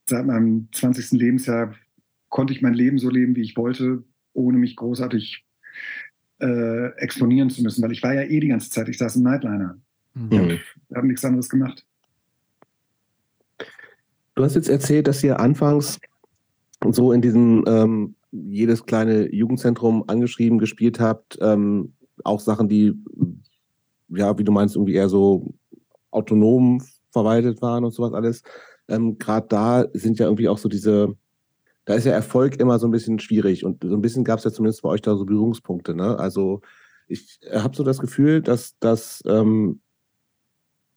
[0.09, 1.12] seit meinem 20.
[1.12, 1.74] Lebensjahr,
[2.28, 5.44] konnte ich mein Leben so leben, wie ich wollte, ohne mich großartig
[6.40, 9.22] äh, exponieren zu müssen, weil ich war ja eh die ganze Zeit, ich saß im
[9.22, 9.78] Nightliner.
[10.14, 10.30] Mhm.
[10.30, 10.60] Wir
[10.94, 11.84] haben nichts anderes gemacht.
[14.34, 16.00] Du hast jetzt erzählt, dass ihr anfangs
[16.90, 21.92] so in diesem ähm, jedes kleine Jugendzentrum angeschrieben gespielt habt, ähm,
[22.24, 22.94] auch Sachen, die,
[24.09, 25.54] ja, wie du meinst, irgendwie eher so
[26.10, 28.42] autonom verwaltet waren und sowas alles.
[28.88, 31.16] Ähm, Gerade da sind ja irgendwie auch so diese,
[31.84, 34.44] da ist ja Erfolg immer so ein bisschen schwierig und so ein bisschen gab es
[34.44, 35.94] ja zumindest bei euch da so Berührungspunkte.
[35.94, 36.18] Ne?
[36.18, 36.60] Also
[37.09, 39.80] ich habe so das Gefühl, dass das, ähm,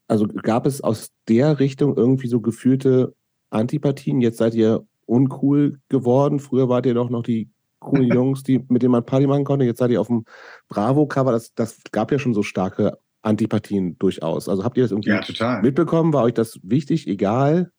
[0.07, 3.13] also gab es aus der Richtung irgendwie so gefühlte
[3.49, 4.21] Antipathien.
[4.21, 6.39] Jetzt seid ihr uncool geworden.
[6.39, 7.49] Früher wart ihr doch noch die
[7.79, 9.65] coolen Jungs, die, mit denen man Party machen konnte.
[9.65, 10.25] Jetzt seid ihr auf dem
[10.69, 11.31] Bravo-Cover.
[11.31, 14.47] Das, das gab ja schon so starke Antipathien durchaus.
[14.47, 16.13] Also habt ihr das irgendwie ja, mitbekommen?
[16.13, 17.71] War euch das wichtig, egal?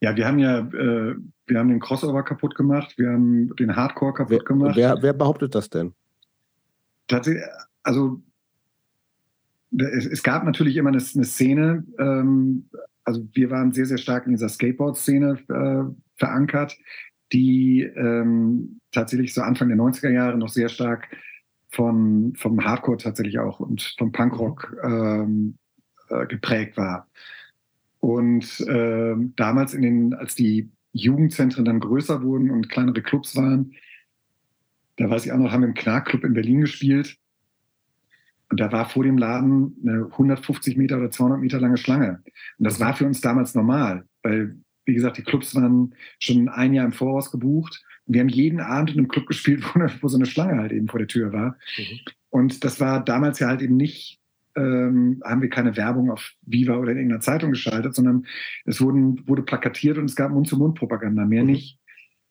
[0.00, 1.14] Ja, wir haben ja, äh,
[1.46, 4.76] wir haben den Crossover kaputt gemacht, wir haben den Hardcore kaputt wer, gemacht.
[4.76, 5.92] Wer, wer behauptet das denn?
[7.06, 7.44] Tatsächlich,
[7.82, 8.20] also
[9.78, 12.68] es, gab natürlich immer eine, eine Szene, ähm,
[13.04, 16.76] also wir waren sehr, sehr stark in dieser Skateboard-Szene äh, verankert,
[17.32, 21.08] die ähm, tatsächlich so Anfang der 90er Jahre noch sehr stark
[21.70, 25.56] von, vom Hardcore tatsächlich auch und vom Punkrock ähm,
[26.08, 27.08] äh, geprägt war.
[28.00, 33.72] Und äh, damals, in den, als die Jugendzentren dann größer wurden und kleinere Clubs waren,
[34.96, 37.16] da weiß ich auch noch, haben wir im Knarkclub in Berlin gespielt.
[38.52, 42.22] Und da war vor dem Laden eine 150 Meter oder 200 Meter lange Schlange.
[42.58, 46.74] Und das war für uns damals normal, weil, wie gesagt, die Clubs waren schon ein
[46.74, 47.82] Jahr im Voraus gebucht.
[48.04, 50.70] Und wir haben jeden Abend in einem Club gespielt, wo, wo so eine Schlange halt
[50.70, 51.56] eben vor der Tür war.
[51.78, 52.00] Mhm.
[52.28, 54.20] Und das war damals ja halt eben nicht,
[54.54, 58.26] ähm, haben wir keine Werbung auf Viva oder in irgendeiner Zeitung geschaltet, sondern
[58.66, 61.52] es wurden, wurde plakatiert und es gab Mund-zu-Mund-Propaganda, mehr mhm.
[61.52, 61.78] nicht.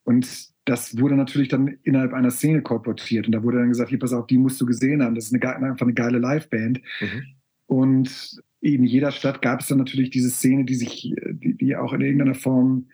[0.03, 3.25] Und das wurde natürlich dann innerhalb einer Szene kolportiert.
[3.25, 5.15] Und da wurde dann gesagt, hier, pass auf, die musst du gesehen haben.
[5.15, 6.81] Das ist eine, einfach eine geile Liveband.
[6.99, 7.23] Mhm.
[7.65, 11.93] Und in jeder Stadt gab es dann natürlich diese Szene, die sich, die, die auch
[11.93, 12.87] in irgendeiner Form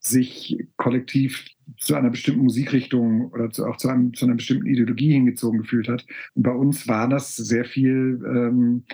[0.00, 1.46] sich kollektiv
[1.78, 5.88] zu einer bestimmten Musikrichtung oder zu, auch zu, einem, zu einer bestimmten Ideologie hingezogen gefühlt
[5.88, 6.04] hat.
[6.34, 8.84] Und bei uns war das sehr viel ähm,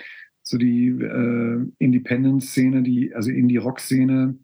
[0.43, 4.37] so die äh, Independent-Szene, die, also Indie-Rock-Szene,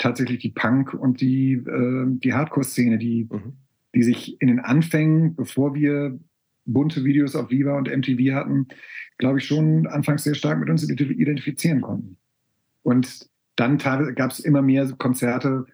[0.00, 3.52] tatsächlich die Punk- und die, äh, die Hardcore-Szene, die, mhm.
[3.94, 6.18] die sich in den Anfängen, bevor wir
[6.64, 8.68] bunte Videos auf Viva und MTV hatten,
[9.18, 12.16] glaube ich, schon anfangs sehr stark mit uns identifizieren konnten.
[12.82, 15.66] Und dann gab es immer mehr Konzerte.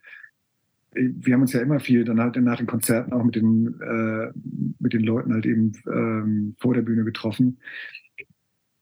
[0.92, 4.32] Wir haben uns ja immer viel dann halt nach den Konzerten auch mit den, äh,
[4.80, 7.58] mit den Leuten halt eben ähm, vor der Bühne getroffen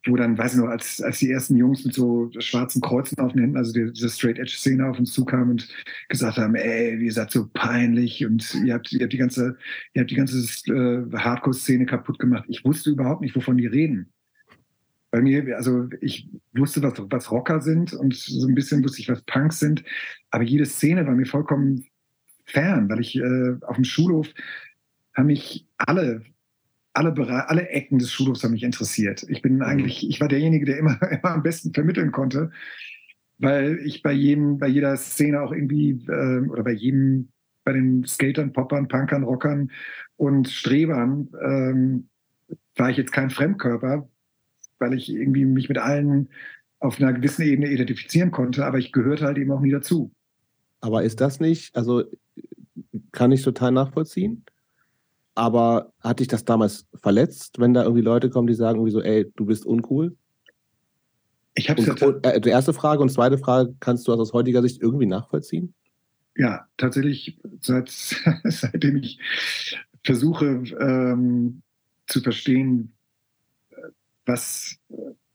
[0.06, 3.32] wo dann, weiß ich noch, als, als die ersten Jungs mit so schwarzen Kreuzen auf
[3.32, 5.68] den Händen, also die, diese Straight-Edge-Szene auf uns zukamen und
[6.08, 9.56] gesagt haben, ey, ihr seid so peinlich und ihr habt, ihr habt die ganze,
[9.94, 10.38] ihr habt die ganze
[10.72, 12.44] äh, Hardcore-Szene kaputt gemacht.
[12.48, 14.12] Ich wusste überhaupt nicht, wovon die reden.
[15.10, 19.08] Bei mir, also ich wusste, was, was Rocker sind und so ein bisschen wusste ich,
[19.08, 19.84] was Punks sind,
[20.30, 21.86] aber jede Szene war mir vollkommen
[22.44, 24.28] fern, weil ich äh, auf dem Schulhof
[25.14, 26.22] haben mich alle
[26.94, 29.26] alle, Bereiche, alle Ecken des Schulhofs haben mich interessiert.
[29.28, 29.62] Ich bin mhm.
[29.62, 32.50] eigentlich, ich war derjenige, der immer, immer am besten vermitteln konnte,
[33.38, 37.28] weil ich bei jedem, bei jeder Szene auch irgendwie äh, oder bei jedem,
[37.64, 39.70] bei den Skatern, Poppern, Punkern, Rockern
[40.16, 42.08] und Strebern ähm,
[42.76, 44.08] war ich jetzt kein Fremdkörper,
[44.78, 46.28] weil ich irgendwie mich mit allen
[46.78, 50.12] auf einer gewissen Ebene identifizieren konnte, aber ich gehörte halt eben auch nie dazu.
[50.80, 52.04] Aber ist das nicht, also
[53.10, 54.44] kann ich total nachvollziehen?
[55.34, 59.02] Aber hat dich das damals verletzt, wenn da irgendwie Leute kommen, die sagen irgendwie so,
[59.02, 60.16] ey, du bist uncool?
[61.54, 64.62] Ich habe ja äh, die erste Frage und zweite Frage, kannst du das aus heutiger
[64.62, 65.74] Sicht irgendwie nachvollziehen?
[66.36, 67.88] Ja, tatsächlich, seit,
[68.44, 69.18] seitdem ich
[70.04, 71.62] versuche ähm,
[72.06, 72.92] zu verstehen,
[74.26, 74.76] was,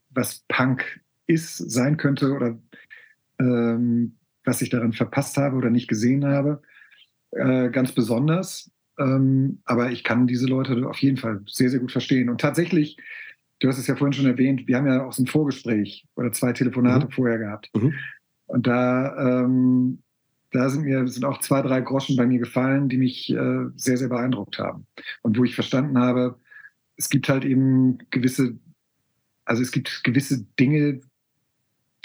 [0.10, 2.58] was Punk ist, sein könnte oder
[3.40, 6.62] ähm, was ich daran verpasst habe oder nicht gesehen habe,
[7.32, 8.72] äh, ganz besonders.
[9.00, 12.30] Ähm, aber ich kann diese Leute auf jeden Fall sehr, sehr gut verstehen.
[12.30, 12.98] Und tatsächlich,
[13.60, 16.32] du hast es ja vorhin schon erwähnt, wir haben ja auch so ein Vorgespräch oder
[16.32, 17.12] zwei Telefonate mhm.
[17.12, 17.70] vorher gehabt.
[17.74, 17.94] Mhm.
[18.48, 20.00] Und da, ähm,
[20.52, 23.98] da sind mir sind auch zwei, drei Groschen bei mir gefallen, die mich äh, sehr,
[23.98, 24.86] sehr beeindruckt haben.
[25.22, 26.38] Und wo ich verstanden habe,
[26.98, 28.58] es gibt halt eben gewisse,
[29.46, 31.00] also es gibt gewisse Dinge,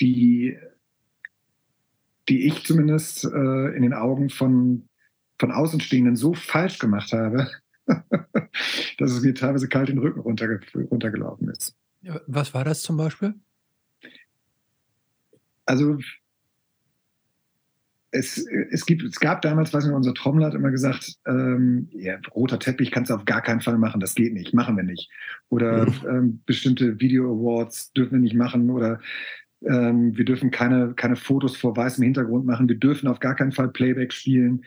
[0.01, 0.57] die,
[2.29, 4.89] die ich zumindest äh, in den Augen von,
[5.39, 7.51] von Außenstehenden so falsch gemacht habe,
[8.99, 11.77] dass es mir teilweise kalt den Rücken runterge runtergelaufen ist.
[12.27, 13.35] Was war das zum Beispiel?
[15.67, 15.99] Also
[18.15, 22.17] es, es, gibt, es gab damals, weiß nicht, unser Trommler hat immer gesagt, ähm, ja,
[22.33, 25.11] roter Teppich kannst du auf gar keinen Fall machen, das geht nicht, machen wir nicht.
[25.49, 29.01] Oder ähm, bestimmte Video Awards dürfen wir nicht machen oder
[29.63, 33.53] ähm, wir dürfen keine, keine Fotos vor weißem Hintergrund machen, wir dürfen auf gar keinen
[33.53, 34.65] Fall Playback spielen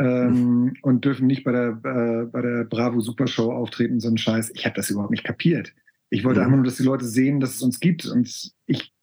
[0.00, 4.50] ähm, und dürfen nicht bei der, äh, bei der Bravo Supershow auftreten, so ein Scheiß.
[4.54, 5.74] Ich habe das überhaupt nicht kapiert.
[6.08, 6.46] Ich wollte mhm.
[6.46, 8.94] einfach nur, dass die Leute sehen, dass es uns gibt und ich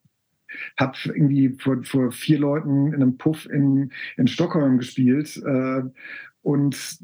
[0.78, 5.38] habe irgendwie vor, vor vier Leuten in einem Puff in, in Stockholm gespielt.
[5.46, 5.84] Äh,
[6.42, 7.00] und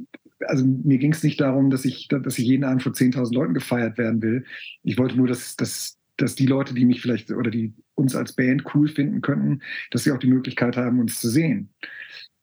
[0.47, 3.53] also mir ging es nicht darum, dass ich, dass ich jeden Abend vor 10.000 Leuten
[3.53, 4.45] gefeiert werden will.
[4.81, 8.33] Ich wollte nur, dass, dass, dass die Leute, die mich vielleicht oder die uns als
[8.33, 9.61] Band cool finden könnten,
[9.91, 11.69] dass sie auch die Möglichkeit haben, uns zu sehen.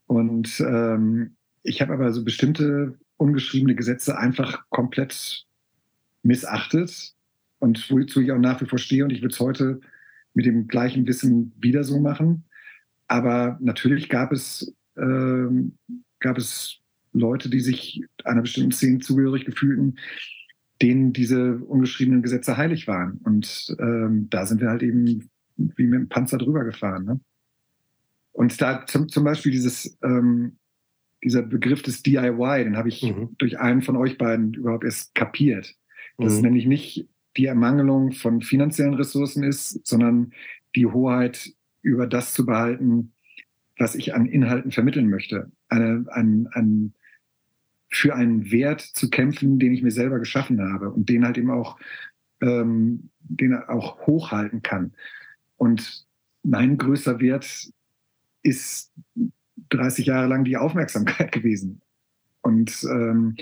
[0.06, 5.46] Und ähm, ich habe aber so bestimmte ungeschriebene Gesetze einfach komplett
[6.22, 7.14] missachtet
[7.58, 9.04] und wozu ich auch nach wie vor stehe.
[9.04, 9.80] Und ich würde es heute
[10.34, 12.44] mit dem gleichen Wissen wieder so machen.
[13.08, 15.76] Aber natürlich gab es, ähm,
[16.20, 16.78] gab es
[17.12, 19.98] Leute, die sich einer bestimmten Szene zugehörig gefühlten,
[20.80, 23.18] denen diese ungeschriebenen Gesetze heilig waren.
[23.24, 27.04] Und ähm, da sind wir halt eben wie mit dem Panzer drüber gefahren.
[27.04, 27.20] Ne?
[28.32, 30.56] Und da zum, zum Beispiel dieses, ähm,
[31.22, 33.30] dieser Begriff des DIY, den habe ich mhm.
[33.38, 35.76] durch einen von euch beiden überhaupt erst kapiert.
[36.18, 36.36] Das mhm.
[36.36, 40.32] ist nämlich nicht die Ermangelung von finanziellen Ressourcen ist, sondern
[40.74, 41.52] die Hoheit
[41.82, 43.12] über das zu behalten,
[43.78, 45.50] was ich an Inhalten vermitteln möchte.
[45.68, 46.94] Eine, ein, ein,
[47.88, 51.50] für einen Wert zu kämpfen, den ich mir selber geschaffen habe und den halt eben
[51.50, 51.78] auch,
[52.40, 54.92] ähm, den auch hochhalten kann.
[55.56, 56.06] Und
[56.42, 57.70] mein größter Wert
[58.42, 58.92] ist
[59.70, 61.80] 30 Jahre lang die Aufmerksamkeit gewesen.
[62.42, 63.36] Und ähm,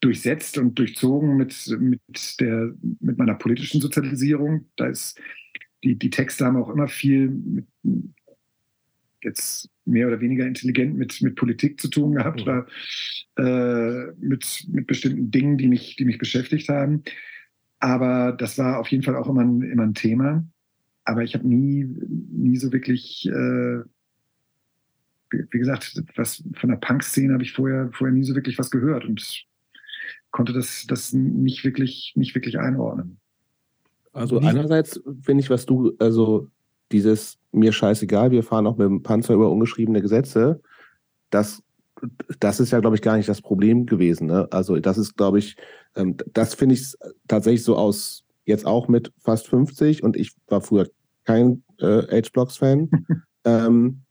[0.00, 2.00] durchsetzt und durchzogen mit, mit,
[2.40, 4.66] der, mit meiner politischen Sozialisierung.
[4.76, 5.18] Da ist,
[5.82, 7.66] die, die Texte haben auch immer viel mit,
[9.22, 12.42] jetzt mehr oder weniger intelligent mit, mit Politik zu tun gehabt mhm.
[12.42, 12.66] oder
[13.38, 17.02] äh, mit, mit bestimmten Dingen, die mich, die mich beschäftigt haben.
[17.78, 20.46] Aber das war auf jeden Fall auch immer ein, immer ein Thema.
[21.04, 21.86] Aber ich habe nie,
[22.30, 23.80] nie so wirklich, äh,
[25.34, 28.70] wie, wie, gesagt, was von der Punk-Szene habe ich vorher, vorher nie so wirklich was
[28.70, 29.04] gehört.
[29.04, 29.46] Und
[30.30, 33.18] konnte das, das nicht, wirklich, nicht wirklich einordnen.
[34.12, 36.48] Also einerseits finde ich, was du, also
[36.92, 40.60] dieses mir scheißegal, wir fahren auch mit dem Panzer über ungeschriebene Gesetze,
[41.30, 41.62] das,
[42.40, 44.26] das ist ja, glaube ich, gar nicht das Problem gewesen.
[44.26, 44.48] Ne?
[44.50, 45.56] Also das ist, glaube ich,
[45.96, 46.94] ähm, das finde ich
[47.26, 50.88] tatsächlich so aus, jetzt auch mit fast 50 und ich war früher
[51.24, 52.90] kein äh, H-Blocks-Fan.
[53.44, 54.03] ähm,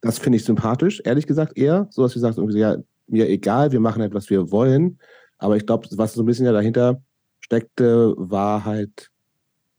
[0.00, 3.80] das finde ich sympathisch, ehrlich gesagt eher, so dass du sagst, ja, mir egal, wir
[3.80, 4.98] machen halt, was wir wollen.
[5.38, 7.02] Aber ich glaube, was so ein bisschen ja dahinter
[7.40, 9.10] steckte, war halt,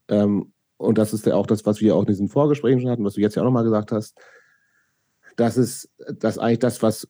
[0.10, 3.06] ähm, und das ist ja auch das, was wir auch in diesen Vorgesprächen schon hatten,
[3.06, 4.20] was du jetzt ja auch nochmal gesagt hast,
[5.38, 5.90] das ist
[6.20, 7.08] das eigentlich das, was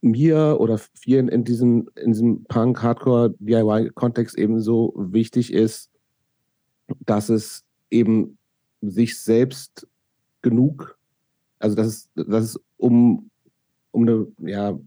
[0.00, 5.90] mir oder vielen in diesem, in diesem Punk, Hardcore, DIY-Kontext eben so wichtig ist,
[7.00, 8.36] dass es eben
[8.80, 9.86] sich selbst
[10.40, 10.98] genug,
[11.62, 13.30] also dass es, dass es um,
[13.92, 14.78] um eine, ja,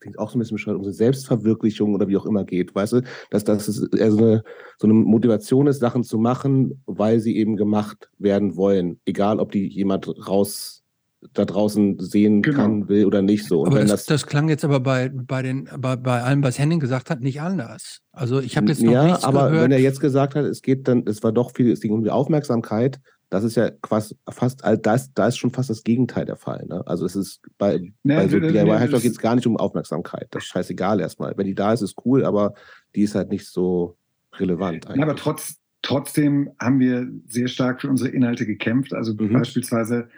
[0.00, 3.02] klingt auch so ein bisschen bescheuert, um Selbstverwirklichung oder wie auch immer geht, weißt du,
[3.30, 4.44] dass das eher so eine,
[4.78, 9.50] so eine Motivation ist, Sachen zu machen, weil sie eben gemacht werden wollen, egal ob
[9.52, 10.84] die jemand raus
[11.32, 12.58] da draußen sehen genau.
[12.58, 13.64] kann, will oder nicht so.
[13.64, 16.80] aber das, das, das, klang jetzt aber bei, bei, den, bei, bei allem, was Henning
[16.80, 18.00] gesagt hat, nicht anders.
[18.12, 19.64] Also ich habe jetzt noch ja, nichts aber gehört.
[19.64, 22.04] wenn er jetzt gesagt hat, es geht dann, es war doch viel, es ging um
[22.04, 23.00] die Aufmerksamkeit,
[23.34, 26.64] das ist ja fast, fast da, ist, da ist schon fast das Gegenteil der Fall.
[26.68, 26.86] Ne?
[26.86, 30.28] Also es ist bei, nee, bei so DIY nee, geht es gar nicht um Aufmerksamkeit.
[30.30, 31.36] Das ist scheißegal erstmal.
[31.36, 32.54] Wenn die da ist, ist cool, aber
[32.94, 33.96] die ist halt nicht so
[34.34, 34.86] relevant.
[34.94, 38.94] Ja, aber trotz, trotzdem haben wir sehr stark für unsere Inhalte gekämpft.
[38.94, 39.32] Also mhm.
[39.32, 40.08] beispielsweise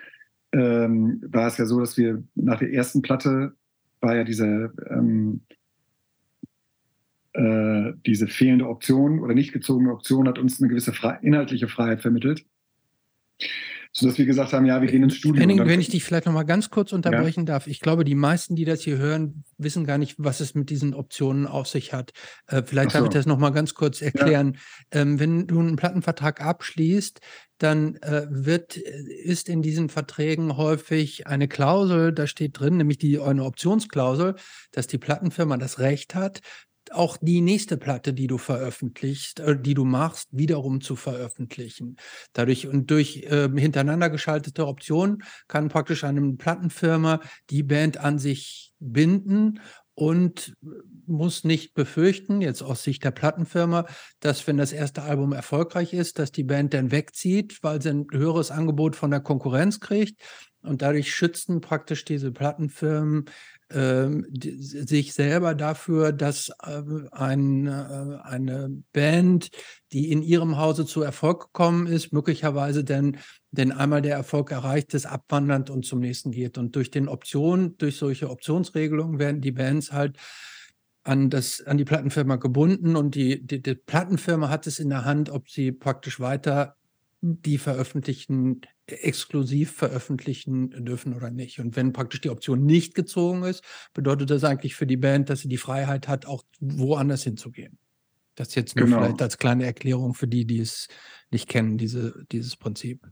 [0.52, 3.54] ähm, war es ja so, dass wir nach der ersten Platte
[4.02, 5.40] war ja diese, ähm,
[7.32, 12.02] äh, diese fehlende Option oder nicht gezogene Option hat uns eine gewisse Fre inhaltliche Freiheit
[12.02, 12.44] vermittelt
[13.98, 15.40] sodass wir gesagt haben, ja, wir gehen ins Studio.
[15.40, 17.54] Henning, wenn ich dich vielleicht noch mal ganz kurz unterbrechen ja.
[17.54, 17.66] darf.
[17.66, 20.92] Ich glaube, die meisten, die das hier hören, wissen gar nicht, was es mit diesen
[20.92, 22.12] Optionen auf sich hat.
[22.46, 22.98] Äh, vielleicht so.
[22.98, 24.58] darf ich das noch mal ganz kurz erklären.
[24.92, 25.00] Ja.
[25.00, 27.20] Ähm, wenn du einen Plattenvertrag abschließt,
[27.56, 33.18] dann äh, wird, ist in diesen Verträgen häufig eine Klausel, da steht drin, nämlich die
[33.18, 34.34] eine Optionsklausel,
[34.72, 36.42] dass die Plattenfirma das Recht hat,
[36.92, 41.96] auch die nächste Platte, die du veröffentlichst, äh, die du machst, wiederum zu veröffentlichen.
[42.32, 48.72] Dadurch und durch äh, hintereinander geschaltete Optionen kann praktisch eine Plattenfirma die Band an sich
[48.78, 49.60] binden
[49.94, 50.54] und
[51.06, 53.86] muss nicht befürchten, jetzt aus Sicht der Plattenfirma,
[54.20, 58.06] dass wenn das erste Album erfolgreich ist, dass die Band dann wegzieht, weil sie ein
[58.12, 60.20] höheres Angebot von der Konkurrenz kriegt.
[60.60, 63.24] Und dadurch schützen praktisch diese Plattenfirmen
[63.70, 69.50] ähm, sich selber dafür, dass äh, ein, äh, eine Band,
[69.92, 73.18] die in ihrem Hause zu Erfolg gekommen ist, möglicherweise denn,
[73.50, 76.58] denn einmal der Erfolg erreicht ist, abwandernd und zum nächsten geht.
[76.58, 80.16] Und durch den Optionen, durch solche Optionsregelungen werden die Bands halt
[81.02, 85.04] an, das, an die Plattenfirma gebunden und die, die, die Plattenfirma hat es in der
[85.04, 86.75] Hand, ob sie praktisch weiter
[87.42, 91.58] die veröffentlichten exklusiv veröffentlichen dürfen oder nicht.
[91.58, 95.40] Und wenn praktisch die Option nicht gezogen ist, bedeutet das eigentlich für die Band, dass
[95.40, 97.78] sie die Freiheit hat, auch woanders hinzugehen.
[98.36, 98.98] Das jetzt nur genau.
[98.98, 100.88] vielleicht als kleine Erklärung für die, die es
[101.30, 103.06] nicht kennen, diese, dieses Prinzip.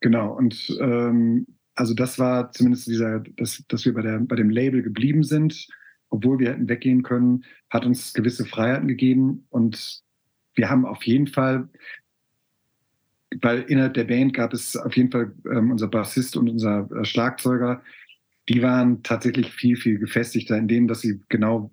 [0.00, 4.50] Genau, und ähm, also das war zumindest dieser, dass, dass wir bei, der, bei dem
[4.50, 5.66] Label geblieben sind,
[6.10, 10.02] obwohl wir hätten weggehen können, hat uns gewisse Freiheiten gegeben und
[10.54, 11.68] wir haben auf jeden Fall
[13.40, 17.04] weil innerhalb der Band gab es auf jeden Fall ähm, unser Bassist und unser äh,
[17.04, 17.82] Schlagzeuger,
[18.48, 21.70] die waren tatsächlich viel, viel gefestigter in dem, dass sie genau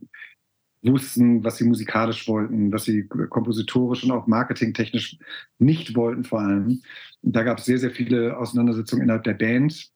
[0.82, 5.18] wussten, was sie musikalisch wollten, was sie kompositorisch und auch marketingtechnisch
[5.60, 6.82] nicht wollten vor allem.
[7.22, 9.92] Da gab es sehr, sehr viele Auseinandersetzungen innerhalb der Band,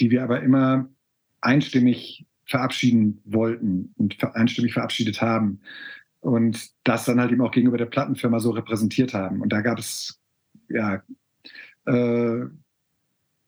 [0.00, 0.88] die wir aber immer
[1.40, 5.60] einstimmig verabschieden wollten und einstimmig verabschiedet haben.
[6.20, 9.42] Und das dann halt eben auch gegenüber der Plattenfirma so repräsentiert haben.
[9.42, 10.21] Und da gab es
[10.68, 11.02] ja,
[11.86, 12.46] äh,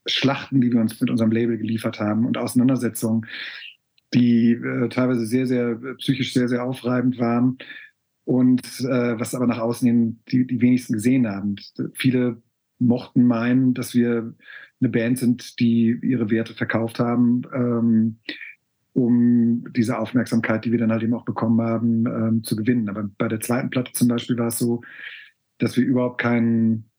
[0.07, 3.27] Schlachten, die wir uns mit unserem Label geliefert haben und Auseinandersetzungen,
[4.13, 7.59] die äh, teilweise sehr, sehr psychisch sehr, sehr aufreibend waren
[8.25, 11.57] und äh, was aber nach außen hin die, die wenigsten gesehen haben.
[11.95, 12.43] Viele
[12.79, 14.35] mochten meinen, dass wir
[14.81, 18.19] eine Band sind, die ihre Werte verkauft haben, ähm,
[18.93, 22.89] um diese Aufmerksamkeit, die wir dann halt eben auch bekommen haben, ähm, zu gewinnen.
[22.89, 24.83] Aber bei der zweiten Platte zum Beispiel war es so,
[25.59, 26.91] dass wir überhaupt keinen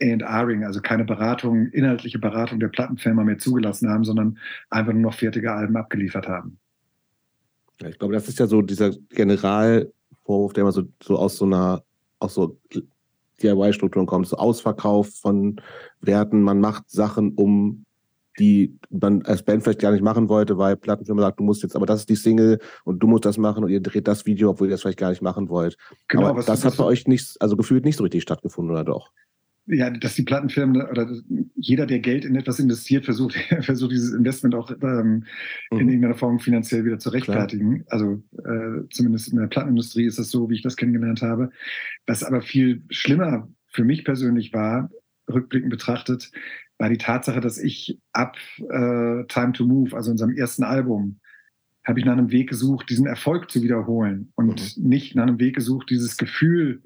[0.00, 4.38] A&Ring, also keine Beratung, inhaltliche Beratung der Plattenfirma mehr zugelassen haben, sondern
[4.70, 6.58] einfach nur noch fertige Alben abgeliefert haben.
[7.80, 11.44] Ja, ich glaube, das ist ja so dieser Generalvorwurf, der immer so, so aus so
[11.44, 11.82] einer,
[12.18, 12.58] aus so
[13.42, 15.60] DIY-Strukturen kommt, so Ausverkauf von
[16.00, 17.84] Werten, man macht Sachen, um
[18.38, 21.76] die man als Band vielleicht gar nicht machen wollte, weil Plattenfirma sagt, du musst jetzt,
[21.76, 24.50] aber das ist die Single und du musst das machen und ihr dreht das Video,
[24.50, 25.76] obwohl ihr das vielleicht gar nicht machen wollt.
[26.08, 29.12] Genau, aber das hat bei euch nicht, also gefühlt nicht so richtig stattgefunden, oder doch?
[29.66, 31.10] Ja, dass die Plattenfirmen oder
[31.54, 35.24] jeder, der Geld in etwas investiert, versucht, versucht dieses Investment auch ähm,
[35.70, 35.78] mhm.
[35.78, 37.84] in irgendeiner Form finanziell wieder zu rechtfertigen.
[37.86, 37.92] Klar.
[37.92, 41.50] Also äh, zumindest in der Plattenindustrie ist das so, wie ich das kennengelernt habe.
[42.06, 44.90] Was aber viel schlimmer für mich persönlich war,
[45.32, 46.30] rückblickend betrachtet,
[46.78, 51.20] war die Tatsache, dass ich ab äh, Time to Move, also unserem ersten Album,
[51.84, 54.88] habe ich nach einem Weg gesucht, diesen Erfolg zu wiederholen und mhm.
[54.88, 56.82] nicht nach einem Weg gesucht, dieses Gefühl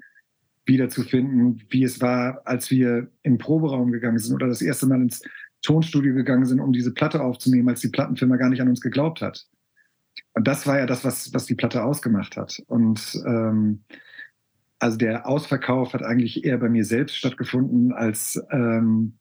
[0.69, 5.21] wiederzufinden, wie es war, als wir im Proberaum gegangen sind oder das erste Mal ins
[5.61, 9.21] Tonstudio gegangen sind, um diese Platte aufzunehmen, als die Plattenfirma gar nicht an uns geglaubt
[9.21, 9.45] hat.
[10.33, 12.63] Und das war ja das, was, was die Platte ausgemacht hat.
[12.67, 13.83] Und ähm,
[14.79, 19.13] also der Ausverkauf hat eigentlich eher bei mir selbst stattgefunden als ähm,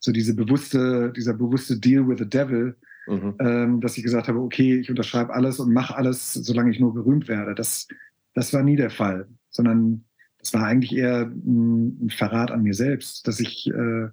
[0.00, 3.34] so diese bewusste, dieser bewusste Deal with the Devil, mhm.
[3.38, 6.92] ähm, dass ich gesagt habe, okay, ich unterschreibe alles und mache alles, solange ich nur
[6.92, 7.54] berühmt werde.
[7.54, 7.86] Das,
[8.34, 10.04] das war nie der Fall, sondern
[10.46, 14.08] es war eigentlich eher ein Verrat an mir selbst, dass ich, äh,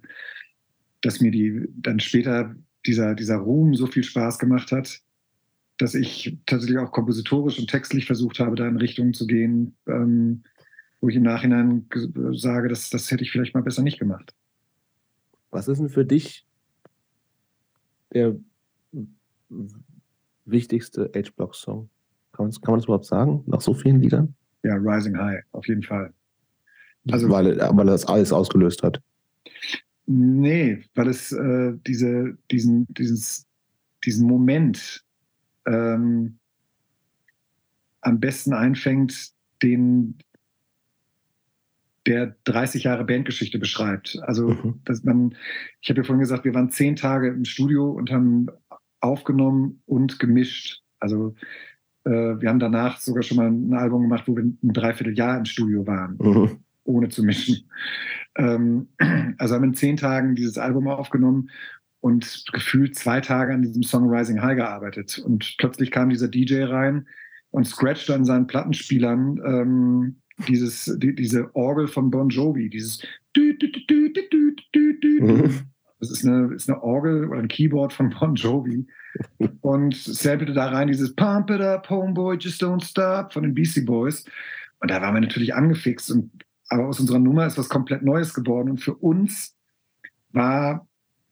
[1.00, 2.56] dass mir die dann später
[2.86, 5.00] dieser, dieser Ruhm so viel Spaß gemacht hat,
[5.78, 10.42] dass ich tatsächlich auch kompositorisch und textlich versucht habe, da in Richtungen zu gehen, ähm,
[11.00, 11.86] wo ich im Nachhinein
[12.32, 14.34] sage, dass, das hätte ich vielleicht mal besser nicht gemacht.
[15.52, 16.48] Was ist denn für dich
[18.12, 18.34] der
[20.44, 21.88] wichtigste H-Block-Song?
[22.32, 24.34] Kann, kann man das überhaupt sagen, nach so vielen Liedern?
[24.64, 26.12] Ja, Rising High, auf jeden Fall.
[27.10, 29.00] Also, weil, weil er das alles ausgelöst hat.
[30.06, 33.46] Nee, weil es äh, diese, diesen, dieses,
[34.04, 35.04] diesen Moment
[35.66, 36.38] ähm,
[38.02, 39.32] am besten einfängt,
[39.62, 40.18] den,
[42.06, 44.18] der 30 Jahre Bandgeschichte beschreibt.
[44.22, 44.80] Also, mhm.
[44.84, 45.34] dass man,
[45.80, 48.48] ich habe ja vorhin gesagt, wir waren zehn Tage im Studio und haben
[49.00, 50.82] aufgenommen und gemischt.
[51.00, 51.34] Also,
[52.04, 55.44] äh, wir haben danach sogar schon mal ein Album gemacht, wo wir ein Dreivierteljahr im
[55.46, 56.63] Studio waren, mhm.
[56.84, 57.68] Ohne zu mischen.
[58.36, 58.88] Ähm,
[59.38, 61.50] also haben wir in zehn Tagen dieses Album aufgenommen
[62.00, 65.18] und gefühlt zwei Tage an diesem Song Rising High gearbeitet.
[65.18, 67.06] Und plötzlich kam dieser DJ rein
[67.50, 70.16] und scratchte an seinen Plattenspielern ähm,
[70.48, 73.02] dieses, die, diese Orgel von Bon Jovi, dieses.
[76.00, 78.86] Das ist eine, ist eine Orgel oder ein Keyboard von Bon Jovi.
[79.60, 83.80] Und sampelte da rein dieses Pump it up, Homeboy, just don't stop von den Beastie
[83.80, 84.24] Boys.
[84.80, 86.10] Und da waren wir natürlich angefixt.
[86.10, 86.30] Und,
[86.74, 88.70] aber aus unserer Nummer ist was komplett Neues geworden.
[88.70, 89.56] Und für uns
[90.32, 90.88] war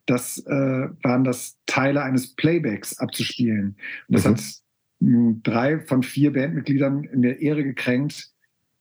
[0.06, 3.76] das, äh, waren das Teile eines Playbacks abzuspielen.
[4.06, 4.28] Und das mhm.
[4.28, 4.42] hat
[5.00, 8.30] mh, drei von vier Bandmitgliedern in der Ehre gekränkt,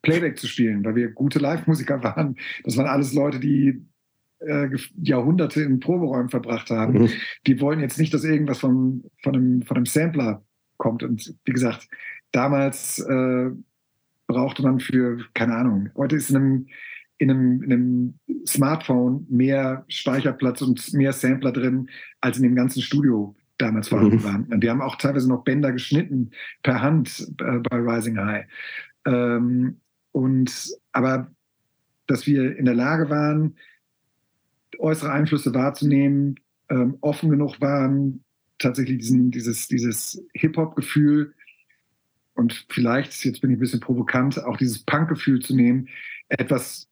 [0.03, 2.35] Playback zu spielen, weil wir gute Live-Musiker waren.
[2.63, 3.83] Das waren alles Leute, die
[4.39, 4.69] äh,
[5.01, 7.03] Jahrhunderte in Proberäumen verbracht haben.
[7.03, 7.09] Mhm.
[7.47, 10.45] Die wollen jetzt nicht, dass irgendwas von, von, einem, von einem Sampler
[10.77, 11.01] kommt.
[11.01, 11.87] Und wie gesagt,
[12.31, 13.49] damals äh,
[14.31, 16.67] brauchte man für, keine Ahnung, heute ist in einem,
[17.17, 18.13] in einem, in einem
[18.47, 21.89] Smartphone mehr Speicherplatz und mehr Sampler drin,
[22.19, 24.23] als in dem ganzen Studio damals vorhanden mhm.
[24.23, 24.43] waren.
[24.45, 26.31] Und wir haben auch teilweise noch Bänder geschnitten
[26.63, 28.45] per Hand äh, bei Rising High.
[29.05, 29.77] Ähm,
[30.11, 31.31] und aber
[32.07, 33.55] dass wir in der Lage waren,
[34.77, 36.39] äußere Einflüsse wahrzunehmen,
[36.69, 38.23] ähm, offen genug waren,
[38.59, 41.33] tatsächlich diesen, dieses, dieses Hip-Hop-Gefühl
[42.33, 45.89] und vielleicht, jetzt bin ich ein bisschen provokant, auch dieses Punk-Gefühl zu nehmen,
[46.29, 46.87] etwas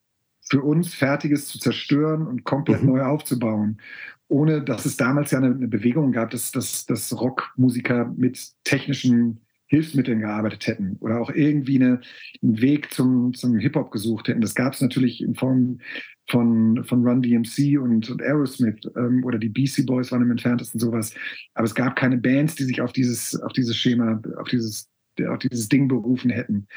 [0.49, 2.89] für uns Fertiges zu zerstören und komplett mhm.
[2.89, 3.79] neu aufzubauen.
[4.27, 9.41] Ohne dass es damals ja eine, eine Bewegung gab, dass, dass, dass Rockmusiker mit technischen
[9.67, 12.01] Hilfsmitteln gearbeitet hätten oder auch irgendwie eine,
[12.41, 14.41] einen Weg zum, zum Hip-Hop gesucht hätten.
[14.41, 15.79] Das gab es natürlich in Form
[16.27, 20.79] von, von Run DMC und, und Aerosmith ähm, oder die BC Boys waren im entferntesten
[20.79, 21.13] sowas.
[21.53, 24.89] Aber es gab keine Bands, die sich auf dieses, auf dieses Schema, auf dieses,
[25.27, 26.67] auf dieses Ding berufen hätten.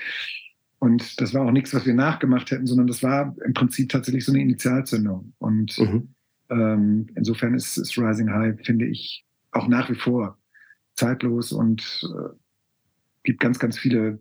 [0.78, 4.24] Und das war auch nichts, was wir nachgemacht hätten, sondern das war im Prinzip tatsächlich
[4.24, 5.32] so eine Initialzündung.
[5.38, 6.14] Und mhm.
[6.50, 10.38] ähm, insofern ist, ist Rising High, finde ich, auch nach wie vor
[10.94, 12.34] zeitlos und äh,
[13.22, 14.18] gibt ganz, ganz viele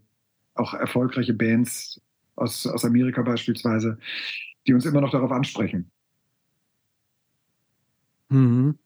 [0.53, 1.99] auch erfolgreiche Bands
[2.35, 3.97] aus, aus Amerika beispielsweise,
[4.67, 5.89] die uns immer noch darauf ansprechen.
[8.29, 8.77] Mhm.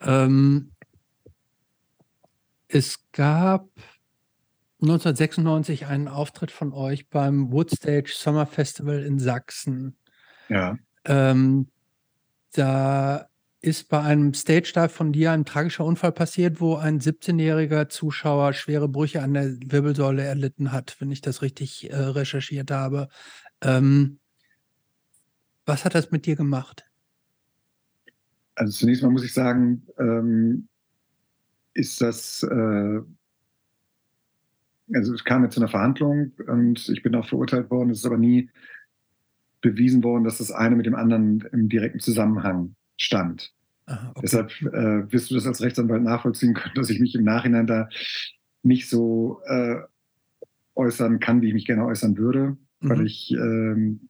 [0.00, 0.72] Ähm,
[2.68, 3.68] es gab
[4.82, 9.96] 1996 einen Auftritt von euch beim Woodstage Summer Festival in Sachsen.
[10.48, 10.76] Ja.
[11.04, 11.68] Ähm,
[12.52, 13.28] da
[13.60, 18.88] ist bei einem Stage-Dive von dir ein tragischer Unfall passiert, wo ein 17-jähriger Zuschauer schwere
[18.88, 23.08] Brüche an der Wirbelsäule erlitten hat, wenn ich das richtig äh, recherchiert habe.
[23.60, 24.18] Ähm,
[25.64, 26.84] was hat das mit dir gemacht?
[28.56, 30.68] Also zunächst mal muss ich sagen, ähm,
[31.72, 33.00] ist das, äh,
[34.92, 38.06] also es kam jetzt zu einer Verhandlung und ich bin auch verurteilt worden, es ist
[38.06, 38.50] aber nie
[39.60, 43.52] bewiesen worden, dass das eine mit dem anderen im direkten Zusammenhang stand.
[43.86, 44.20] Aha, okay.
[44.22, 47.88] Deshalb äh, wirst du das als Rechtsanwalt nachvollziehen können, dass ich mich im Nachhinein da
[48.62, 49.76] nicht so äh,
[50.74, 52.88] äußern kann, wie ich mich gerne äußern würde, mhm.
[52.88, 54.08] weil ich, ähm,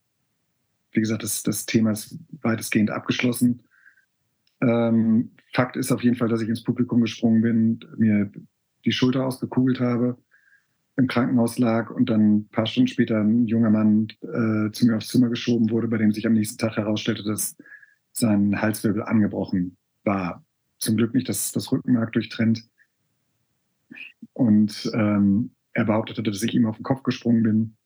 [0.92, 3.62] wie gesagt, das, das Thema ist weitestgehend abgeschlossen.
[4.60, 8.30] Ähm, Fakt ist auf jeden Fall, dass ich ins Publikum gesprungen bin, mir
[8.84, 10.16] die Schulter ausgekugelt habe,
[10.96, 14.96] im Krankenhaus lag und dann ein paar Stunden später ein junger Mann äh, zu mir
[14.96, 17.56] aufs Zimmer geschoben wurde, bei dem sich am nächsten Tag herausstellte, dass
[18.12, 20.44] sein Halswirbel angebrochen war.
[20.78, 22.68] Zum Glück nicht das, das Rückenmark durchtrennt.
[24.34, 27.76] Und ähm, er behauptete, dass ich ihm auf den Kopf gesprungen bin.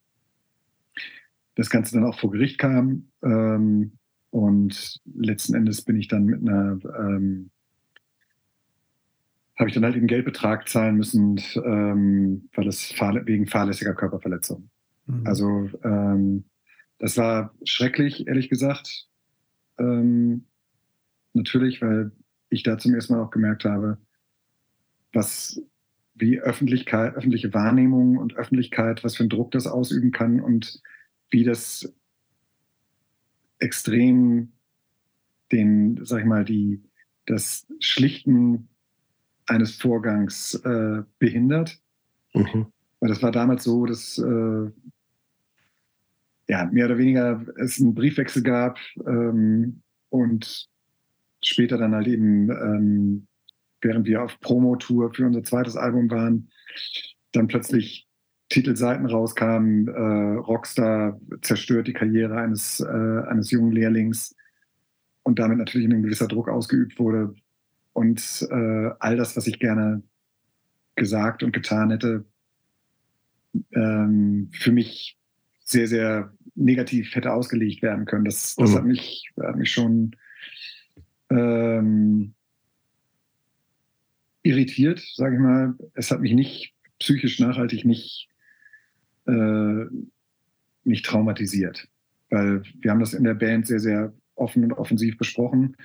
[1.55, 3.09] Das Ganze dann auch vor Gericht kam.
[3.23, 3.93] Ähm,
[4.31, 7.51] und letzten Endes bin ich dann mit einer, ähm,
[9.59, 14.71] habe ich dann halt einen Geldbetrag zahlen müssen, ähm, weil es wegen fahrlässiger Körperverletzung.
[15.07, 15.27] Mhm.
[15.27, 16.45] Also ähm,
[16.99, 19.07] das war schrecklich, ehrlich gesagt.
[19.79, 20.47] Ähm,
[21.33, 22.13] natürlich, weil
[22.51, 23.99] ich da zum ersten Mal auch gemerkt habe,
[25.13, 25.61] was
[26.15, 30.81] wie Öffentlichkeit, öffentliche Wahrnehmung und Öffentlichkeit, was für einen Druck das ausüben kann und
[31.31, 31.93] wie das
[33.59, 34.53] extrem
[35.53, 36.83] den, sag ich mal, die,
[37.27, 38.69] das Schlichten
[39.47, 41.79] eines Vorgangs äh, behindert.
[42.35, 42.67] Mhm.
[43.01, 44.71] Weil das war damals so, dass äh,
[46.49, 50.69] ja, mehr oder weniger es einen Briefwechsel gab ähm, und
[51.43, 53.27] später dann halt eben, ähm,
[53.81, 56.51] während wir auf Promotour für unser zweites Album waren,
[57.33, 58.07] dann plötzlich
[58.49, 64.37] Titelseiten rauskamen, äh, Rockstar zerstört die Karriere eines, äh, eines jungen Lehrlings
[65.25, 67.35] und damit natürlich ein gewisser Druck ausgeübt wurde.
[67.97, 70.03] Und äh, all das, was ich gerne
[70.97, 72.27] gesagt und getan hätte,
[73.73, 75.19] ähm, für mich
[75.65, 78.27] sehr, sehr negativ hätte ausgelegt werden können.
[78.27, 78.75] Das, das mhm.
[78.75, 80.15] hat, mich, hat mich schon
[81.31, 82.35] ähm,
[84.43, 85.75] irritiert, sage ich mal.
[85.95, 88.29] Es hat mich nicht psychisch nachhaltig nicht,
[89.27, 89.85] äh,
[90.85, 91.89] nicht traumatisiert.
[92.29, 95.79] Weil wir haben das in der Band sehr, sehr offen und offensiv besprochen.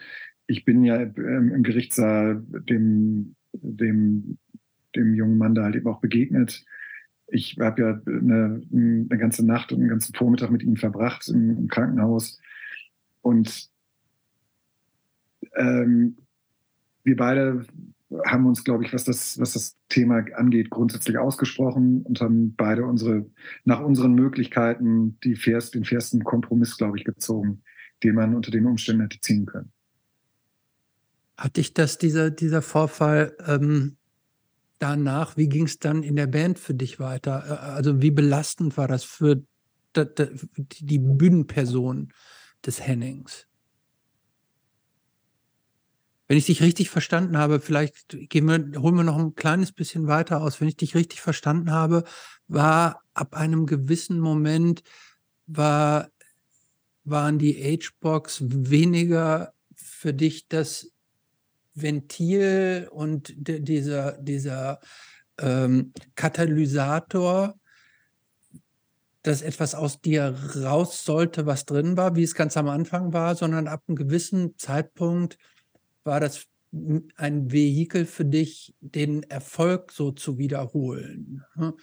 [0.52, 4.38] Ich bin ja im Gerichtssaal dem, dem,
[4.94, 6.66] dem jungen Mann da halt eben auch begegnet.
[7.28, 11.58] Ich habe ja eine, eine, ganze Nacht und einen ganzen Vormittag mit ihm verbracht im,
[11.58, 12.42] im Krankenhaus.
[13.22, 13.70] Und
[15.56, 16.18] ähm,
[17.06, 17.66] wir beide
[18.26, 22.84] haben uns, glaube ich, was das, was das Thema angeht, grundsätzlich ausgesprochen und haben beide
[22.84, 23.26] unsere,
[23.64, 27.62] nach unseren Möglichkeiten die fairst, den fairsten Kompromiss, glaube ich, gezogen,
[28.04, 29.72] den man unter den Umständen hätte ziehen können.
[31.42, 33.98] Hat dich das, dieser, dieser Vorfall ähm,
[34.78, 37.44] danach, wie ging es dann in der Band für dich weiter?
[37.48, 39.42] Äh, also wie belastend war das für
[39.96, 42.14] die Bühnenperson
[42.64, 43.48] des Hennings?
[46.28, 50.06] Wenn ich dich richtig verstanden habe, vielleicht gehen wir, holen wir noch ein kleines bisschen
[50.06, 50.62] weiter aus.
[50.62, 52.04] Wenn ich dich richtig verstanden habe,
[52.48, 54.84] war ab einem gewissen Moment
[55.48, 56.12] war,
[57.04, 60.92] waren die H-Box weniger für dich das
[61.82, 64.80] Ventil und dieser, dieser
[65.40, 67.56] ähm, Katalysator,
[69.24, 73.36] dass etwas aus dir raus sollte, was drin war, wie es ganz am Anfang war,
[73.36, 75.38] sondern ab einem gewissen Zeitpunkt
[76.04, 76.48] war das
[77.18, 81.44] ein Vehikel für dich, den Erfolg so zu wiederholen?
[81.54, 81.74] Hm?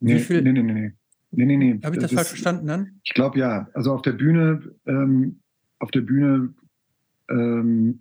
[0.00, 0.92] Wie nee, viel, nee, nee, nee.
[1.30, 1.80] Nee, nee, nee.
[1.84, 3.00] Habe ich das, das falsch verstanden dann?
[3.04, 3.68] Ich glaube ja.
[3.74, 5.40] Also auf der Bühne, ähm,
[5.78, 6.54] auf der Bühne
[7.28, 8.00] ähm,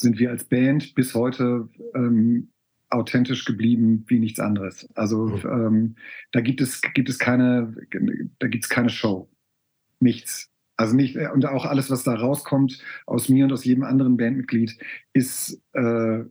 [0.00, 2.48] sind wir als Band bis heute ähm,
[2.88, 4.88] authentisch geblieben wie nichts anderes.
[4.94, 5.44] Also mhm.
[5.44, 5.96] ähm,
[6.32, 7.74] da gibt es, gibt es keine,
[8.38, 9.30] da gibt es keine Show.
[10.00, 10.50] Nichts.
[10.76, 14.78] Also nicht, und auch alles, was da rauskommt aus mir und aus jedem anderen Bandmitglied,
[15.12, 16.24] ist, äh,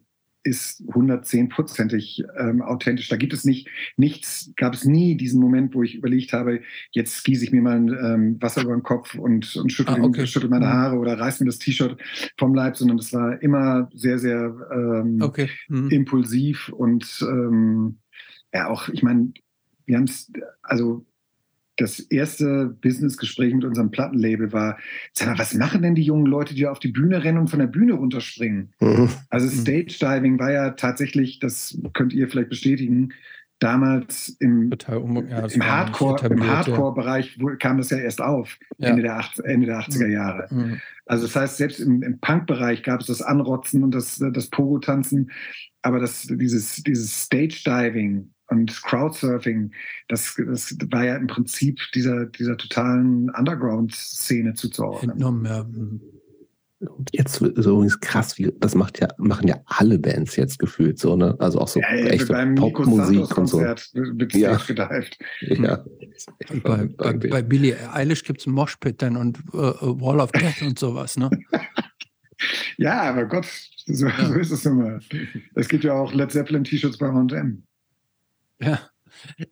[0.49, 3.07] ist 110-prozentig ähm, authentisch.
[3.07, 6.61] Da gibt es nicht nichts, gab es nie diesen Moment, wo ich überlegt habe,
[6.91, 10.03] jetzt gieße ich mir mal ein ähm, Wasser über den Kopf und, und schüttel, ah,
[10.03, 10.25] okay.
[10.25, 10.73] schüttel meine mhm.
[10.73, 11.97] Haare oder reiß mir das T-Shirt
[12.37, 15.49] vom Leib, sondern es war immer sehr, sehr ähm, okay.
[15.67, 15.89] mhm.
[15.89, 17.99] impulsiv und ähm,
[18.53, 19.31] ja auch, ich meine,
[19.85, 20.31] wir haben es,
[20.63, 21.05] also
[21.79, 24.77] das erste Businessgespräch mit unserem Plattenlabel war,
[25.13, 27.59] sag mal, was machen denn die jungen Leute, die auf die Bühne rennen und von
[27.59, 28.73] der Bühne runterspringen?
[28.79, 29.09] Mhm.
[29.29, 29.61] Also mhm.
[29.61, 33.13] Stage Diving war ja tatsächlich, das könnt ihr vielleicht bestätigen,
[33.59, 38.89] damals im, um, ja, im Hardcore, im Hardcore-Bereich kam das ja erst auf, ja.
[38.89, 40.11] Ende, der Ende der 80er mhm.
[40.11, 40.47] Jahre.
[40.49, 40.81] Mhm.
[41.05, 45.31] Also das heißt, selbst im, im Punk-Bereich gab es das Anrotzen und das, das Pogo-Tanzen,
[45.81, 49.71] aber das, dieses, dieses Stage-Diving, und Crowdsurfing,
[50.07, 55.11] das, das war ja im Prinzip dieser, dieser totalen Underground-Szene zuzuordnen.
[55.11, 55.65] Entnommen, ja.
[56.79, 60.97] Und jetzt ist übrigens krass, wie, das macht ja, machen ja alle Bands jetzt gefühlt
[60.97, 61.35] so, ne?
[61.39, 63.61] Also auch so ja, echte Popmusik und so.
[63.61, 64.55] Ja.
[64.65, 65.19] Gedeift.
[65.41, 65.83] ja.
[66.63, 70.79] Bei, bei, bei Billie Eilish gibt es Moshpit dann und uh, Wall of Death und
[70.79, 71.29] sowas, ne?
[72.77, 73.47] ja, aber Gott,
[73.85, 74.25] so, ja.
[74.25, 74.99] so ist es immer.
[75.55, 77.63] Es gibt ja auch Led Zeppelin T-Shirts bei H&M.
[78.61, 78.79] Ja.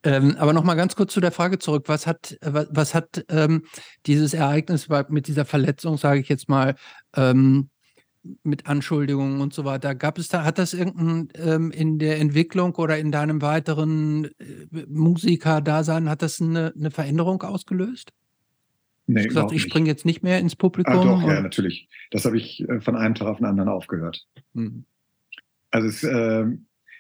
[0.04, 1.86] Ähm, aber noch mal ganz kurz zu der Frage zurück.
[1.88, 3.64] Was hat, was, was hat ähm,
[4.06, 6.76] dieses Ereignis mit dieser Verletzung, sage ich jetzt mal,
[7.16, 7.70] ähm,
[8.44, 12.76] mit Anschuldigungen und so weiter, gab es da, hat das irgendein ähm, in der Entwicklung
[12.76, 18.12] oder in deinem weiteren äh, Musiker-Dasein, hat das eine, eine Veränderung ausgelöst?
[19.06, 20.94] Nee, ich gesagt, ich springe jetzt nicht mehr ins Publikum.
[20.94, 21.88] Ah, doch, ja, natürlich.
[22.12, 24.26] Das habe ich äh, von einem Tag auf den anderen aufgehört.
[24.54, 24.86] Hm.
[25.72, 26.46] Also es, äh,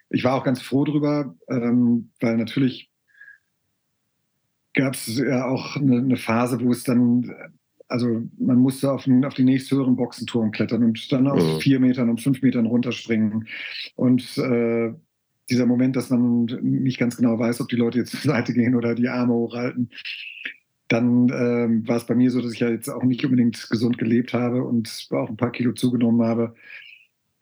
[0.09, 2.89] ich war auch ganz froh drüber, ähm, weil natürlich
[4.73, 7.33] gab es ja auch eine, eine, Phase, wo es dann,
[7.87, 11.59] also man musste auf, den, auf die nächsthöheren Boxenturm klettern und dann aus mhm.
[11.59, 13.47] vier Metern und fünf Metern runterspringen.
[13.95, 14.93] Und äh,
[15.49, 18.75] dieser Moment, dass man nicht ganz genau weiß, ob die Leute jetzt zur Seite gehen
[18.75, 19.89] oder die Arme hochhalten,
[20.87, 23.97] dann ähm, war es bei mir so, dass ich ja jetzt auch nicht unbedingt gesund
[23.97, 26.55] gelebt habe und auch ein paar Kilo zugenommen habe.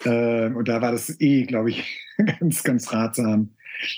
[0.04, 2.04] Ähm, und da war das eh, glaube ich,
[2.40, 3.52] ganz, ganz ratsam,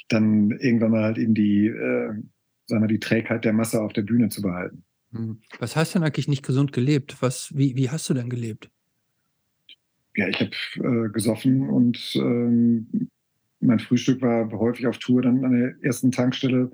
[0.09, 2.13] dann irgendwann mal halt eben die, äh,
[2.65, 4.83] sagen wir, die Trägheit der Masse auf der Bühne zu behalten.
[5.11, 5.41] Hm.
[5.59, 7.17] Was heißt denn eigentlich nicht gesund gelebt?
[7.21, 8.69] Was, wie, wie hast du denn gelebt?
[10.15, 13.09] Ja, ich habe äh, gesoffen und ähm,
[13.59, 16.71] mein Frühstück war häufig auf Tour dann an der ersten Tankstelle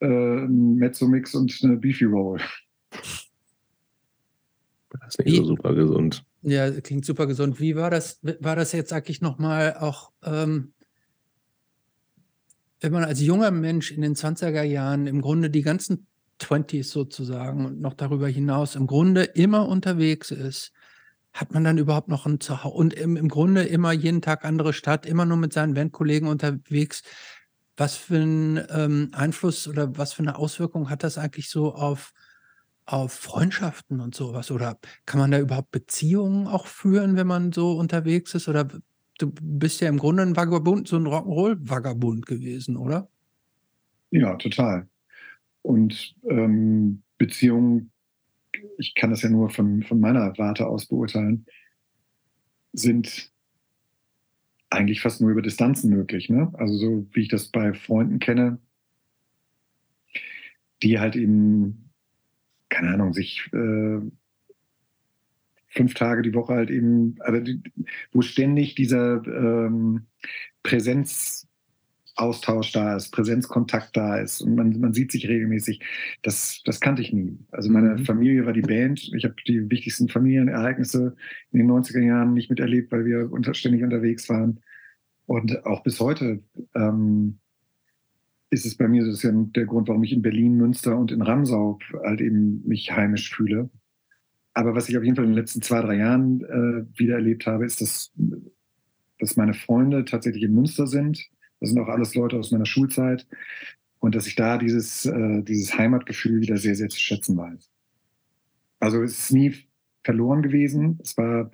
[0.00, 2.40] äh, ein Mezzo-Mix und eine Beefy Roll.
[4.90, 6.24] Das ist nicht so super gesund.
[6.42, 7.60] Ja, klingt super gesund.
[7.60, 8.20] Wie war das?
[8.22, 10.72] War das jetzt eigentlich nochmal auch, ähm,
[12.80, 16.06] wenn man als junger Mensch in den 20er Jahren im Grunde die ganzen
[16.40, 20.72] 20s sozusagen und noch darüber hinaus im Grunde immer unterwegs ist,
[21.32, 24.72] hat man dann überhaupt noch ein Zuhause und im, im Grunde immer jeden Tag andere
[24.72, 27.02] Stadt, immer nur mit seinen Bandkollegen unterwegs.
[27.76, 32.12] Was für einen ähm, Einfluss oder was für eine Auswirkung hat das eigentlich so auf,
[32.88, 34.50] auf Freundschaften und sowas?
[34.50, 38.48] Oder kann man da überhaupt Beziehungen auch führen, wenn man so unterwegs ist?
[38.48, 38.66] Oder
[39.18, 43.10] du bist ja im Grunde ein Vagabund, so ein Rock'n'Roll-Vagabund gewesen, oder?
[44.10, 44.88] Ja, total.
[45.60, 47.90] Und ähm, Beziehungen,
[48.78, 51.44] ich kann das ja nur von, von meiner Warte aus beurteilen,
[52.72, 53.30] sind
[54.70, 56.30] eigentlich fast nur über Distanzen möglich.
[56.30, 56.50] Ne?
[56.54, 58.58] Also so wie ich das bei Freunden kenne,
[60.82, 61.87] die halt eben,
[62.68, 64.00] keine Ahnung, sich äh,
[65.68, 67.62] fünf Tage die Woche halt eben, also die,
[68.12, 70.06] wo ständig dieser ähm,
[70.62, 75.80] Präsenzaustausch da ist, Präsenzkontakt da ist und man, man sieht sich regelmäßig.
[76.22, 77.38] Das, das kannte ich nie.
[77.50, 78.04] Also meine mhm.
[78.04, 79.10] Familie war die Band.
[79.14, 81.14] Ich habe die wichtigsten Familienereignisse
[81.52, 84.60] in den 90er Jahren nicht miterlebt, weil wir unter, ständig unterwegs waren.
[85.26, 86.42] Und auch bis heute
[86.74, 87.38] ähm,
[88.50, 91.22] ist es bei mir, das ja der Grund, warum ich in Berlin, Münster und in
[91.22, 93.70] Ramsau halt eben mich heimisch fühle
[94.58, 97.46] aber was ich auf jeden Fall in den letzten zwei, drei Jahren äh, wieder erlebt
[97.46, 98.12] habe, ist, dass,
[99.20, 101.28] dass meine Freunde tatsächlich in Münster sind.
[101.60, 103.24] Das sind auch alles Leute aus meiner Schulzeit.
[104.00, 107.70] Und dass ich da dieses, äh, dieses Heimatgefühl wieder sehr, sehr zu schätzen weiß.
[108.80, 109.54] Also es ist nie
[110.02, 110.98] verloren gewesen.
[111.04, 111.52] Es war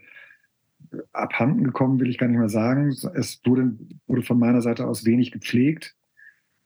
[1.12, 2.88] abhanden gekommen, will ich gar nicht mehr sagen.
[2.88, 3.76] Es wurde,
[4.06, 5.94] wurde von meiner Seite aus wenig gepflegt.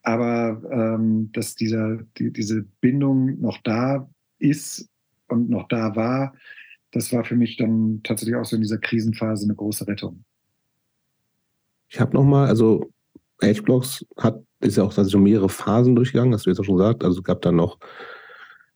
[0.02, 4.08] Aber ähm, dass dieser, die, diese Bindung noch da
[4.38, 4.88] ist
[5.28, 6.34] und noch da war,
[6.92, 10.24] das war für mich dann tatsächlich auch so in dieser Krisenphase eine große Rettung.
[11.88, 12.90] Ich habe nochmal, also
[13.40, 17.04] Edgeblocks hat, ist ja auch also mehrere Phasen durchgegangen, hast du jetzt auch schon gesagt.
[17.04, 17.78] Also gab dann noch,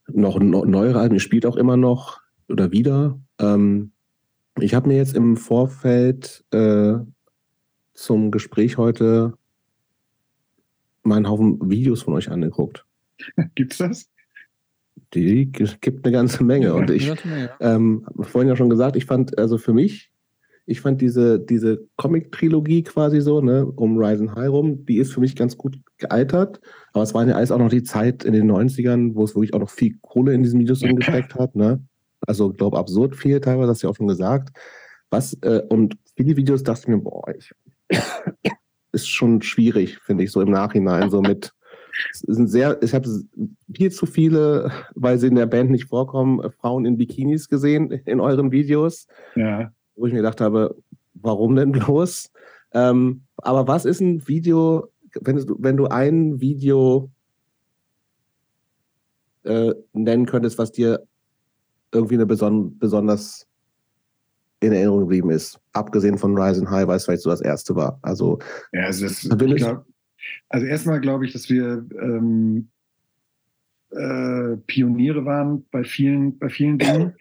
[0.06, 3.18] noch neuere Alben, ihr spielt auch immer noch oder wieder.
[3.38, 3.92] Ähm,
[4.60, 6.94] ich habe mir jetzt im Vorfeld äh,
[7.94, 9.34] zum Gespräch heute
[11.02, 12.84] meinen Haufen Videos von euch angeguckt.
[13.54, 14.08] Gibt's das?
[15.14, 16.74] Die gibt eine ganze Menge.
[16.74, 17.12] Und ich,
[17.60, 20.10] ähm, vorhin ja schon gesagt, ich fand, also für mich,
[20.64, 25.20] ich fand diese, diese Comic-Trilogie quasi so, ne, um Rise High rum, die ist für
[25.20, 26.60] mich ganz gut gealtert.
[26.92, 29.54] Aber es war ja alles auch noch die Zeit in den 90ern, wo es wirklich
[29.54, 31.82] auch noch viel Kohle in diesen Videos gesteckt hat, ne?
[32.26, 34.56] Also, ich glaube, absurd viel teilweise, hast du ja auch schon gesagt.
[35.10, 37.52] Was, äh, und viele Videos dachte ich mir, boah, ich,
[38.92, 41.52] ist schon schwierig, finde ich, so im Nachhinein, so mit
[42.12, 43.08] es sind sehr, ich habe
[43.74, 48.20] viel zu viele, weil sie in der Band nicht vorkommen, Frauen in Bikinis gesehen in
[48.20, 49.06] euren Videos.
[49.36, 49.72] Ja.
[49.94, 50.76] Wo ich mir gedacht habe,
[51.14, 52.30] warum denn bloß?
[52.72, 54.88] Ähm, aber was ist ein Video,
[55.20, 57.10] wenn du, wenn du ein Video
[59.44, 61.06] äh, nennen könntest, was dir
[61.92, 63.46] irgendwie eine beson besonders
[64.62, 67.74] in Erinnerung geblieben ist, abgesehen von Rise and High, weil es vielleicht so das erste
[67.74, 67.98] war.
[68.02, 68.38] Also,
[68.72, 69.84] ja, also das, ich glaube,
[70.48, 72.68] also erstmal glaube ich, dass wir ähm,
[73.90, 77.14] äh, Pioniere waren bei vielen, bei vielen Dingen.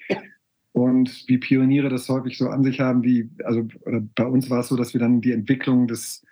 [0.73, 3.67] Und wie Pioniere das häufig so an sich haben, wie, also
[4.15, 6.23] bei uns war es so, dass wir dann die Entwicklung des,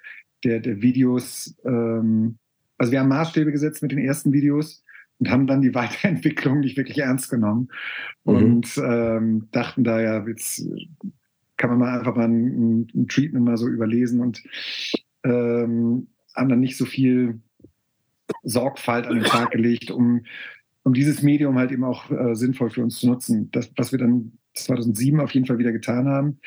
[0.45, 2.37] der, der Videos, ähm,
[2.77, 4.85] also wir haben Maßstäbe gesetzt mit den ersten Videos
[5.19, 7.69] und haben dann die Weiterentwicklung nicht wirklich ernst genommen
[8.23, 8.35] mhm.
[8.35, 10.65] und ähm, dachten da ja, jetzt
[11.57, 14.41] kann man mal einfach mal ein, ein Treatment mal so überlesen und
[15.23, 17.41] ähm, haben dann nicht so viel
[18.43, 20.21] Sorgfalt an den Tag gelegt, um,
[20.83, 23.49] um dieses Medium halt eben auch äh, sinnvoll für uns zu nutzen.
[23.51, 26.39] Das, was wir dann 2007 auf jeden Fall wieder getan haben,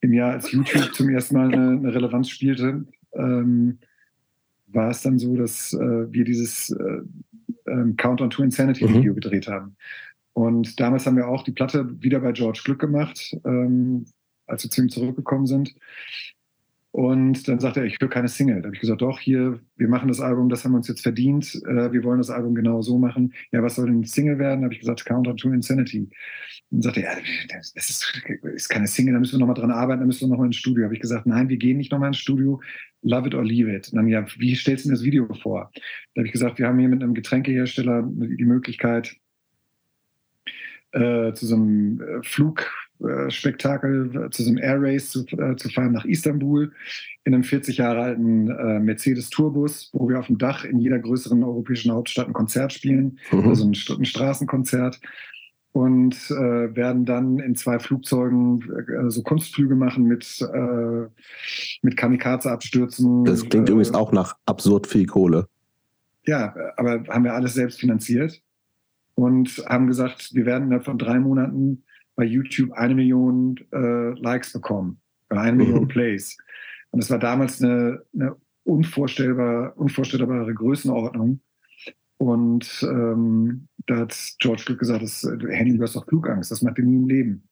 [0.00, 3.78] im Jahr als YouTube zum ersten Mal eine, eine Relevanz spielte, ähm,
[4.66, 7.02] war es dann so, dass äh, wir dieses äh,
[7.66, 8.94] ähm, Countdown to Insanity mhm.
[8.94, 9.76] Video gedreht haben.
[10.34, 14.06] Und damals haben wir auch die Platte wieder bei George Glück gemacht, ähm,
[14.46, 15.74] als wir zu ihm zurückgekommen sind.
[16.92, 18.60] Und dann sagte er, ich höre keine Single.
[18.60, 21.00] Da habe ich gesagt, doch, hier, wir machen das Album, das haben wir uns jetzt
[21.00, 21.54] verdient.
[21.66, 23.32] Äh, wir wollen das Album genau so machen.
[23.50, 24.60] Ja, was soll denn Single werden?
[24.60, 26.10] Da habe ich gesagt, Counter to Insanity.
[26.70, 28.22] Dann sagte er, ja, das ist,
[28.54, 30.82] ist keine Single, da müssen wir nochmal dran arbeiten, da müssen wir nochmal ins Studio.
[30.82, 32.60] Da habe ich gesagt, nein, wir gehen nicht nochmal ins Studio.
[33.00, 33.88] Love it or leave it.
[33.88, 35.70] Und dann, ja, wie stellst du mir das Video vor?
[36.14, 39.16] Da habe ich gesagt, wir haben hier mit einem Getränkehersteller die Möglichkeit,
[40.92, 42.70] äh, zu so einem äh, Flug
[43.28, 46.72] Spektakel zu so einem Air Race zu, äh, zu, fahren nach Istanbul
[47.24, 50.98] in einem 40 Jahre alten äh, Mercedes Tourbus, wo wir auf dem Dach in jeder
[50.98, 53.48] größeren europäischen Hauptstadt ein Konzert spielen, mhm.
[53.48, 55.00] also ein, ein Straßenkonzert
[55.72, 61.08] und äh, werden dann in zwei Flugzeugen äh, so Kunstflüge machen mit, äh,
[61.80, 63.24] mit Kamikaze-Abstürzen.
[63.24, 65.48] Das klingt übrigens äh, auch nach absurd viel Kohle.
[66.26, 68.42] Ja, aber haben wir alles selbst finanziert
[69.14, 71.84] und haben gesagt, wir werden innerhalb von drei Monaten
[72.22, 75.88] bei YouTube eine Million äh, Likes bekommen eine Million.
[75.88, 76.38] Plays.
[76.92, 81.40] Und das war damals eine, eine unvorstellbar, unvorstellbare Größenordnung.
[82.18, 86.78] Und ähm, da hat George Glück gesagt, das, Henry, du hast doch Flugangst, das macht
[86.78, 87.48] dir nie im Leben.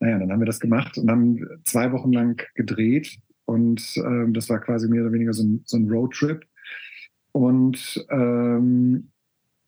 [0.00, 3.20] Naja, dann haben wir das gemacht und haben zwei Wochen lang gedreht.
[3.44, 6.44] Und ähm, das war quasi mehr oder weniger so ein, so ein Roadtrip.
[7.30, 9.11] Und ähm,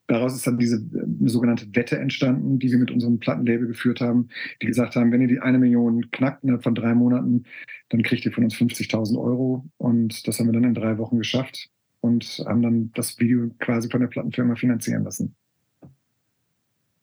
[0.06, 4.28] daraus ist dann diese eine sogenannte Wette entstanden, die wir mit unserem Plattenlabel geführt haben,
[4.60, 7.44] die gesagt haben, wenn ihr die eine Million knackt innerhalb von drei Monaten,
[7.88, 9.64] dann kriegt ihr von uns 50.000 Euro.
[9.78, 11.70] Und das haben wir dann in drei Wochen geschafft
[12.00, 15.34] und haben dann das Video quasi von der Plattenfirma finanzieren lassen.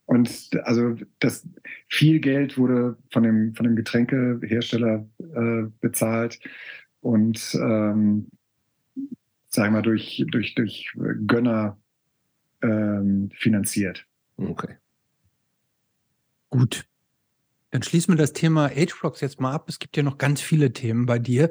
[0.05, 1.47] Und also das
[1.87, 6.39] viel Geld wurde von dem, von dem Getränkehersteller äh, bezahlt
[6.99, 8.27] und ähm,
[9.47, 10.91] sagen wir durch, durch, durch
[11.27, 11.80] Gönner
[12.61, 14.05] ähm, finanziert.
[14.37, 14.77] Okay.
[16.49, 16.85] Gut.
[17.71, 19.69] Dann schließen wir das Thema Ageblocks jetzt mal ab.
[19.69, 21.49] Es gibt ja noch ganz viele Themen bei dir.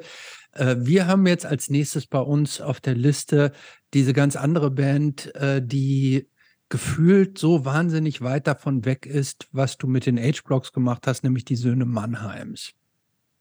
[0.53, 3.51] Äh, wir haben jetzt als nächstes bei uns auf der Liste
[3.93, 6.27] diese ganz andere Band, äh, die
[6.69, 11.43] gefühlt so wahnsinnig weit davon weg ist, was du mit den H-Blocks gemacht hast, nämlich
[11.43, 12.71] die Söhne Mannheims.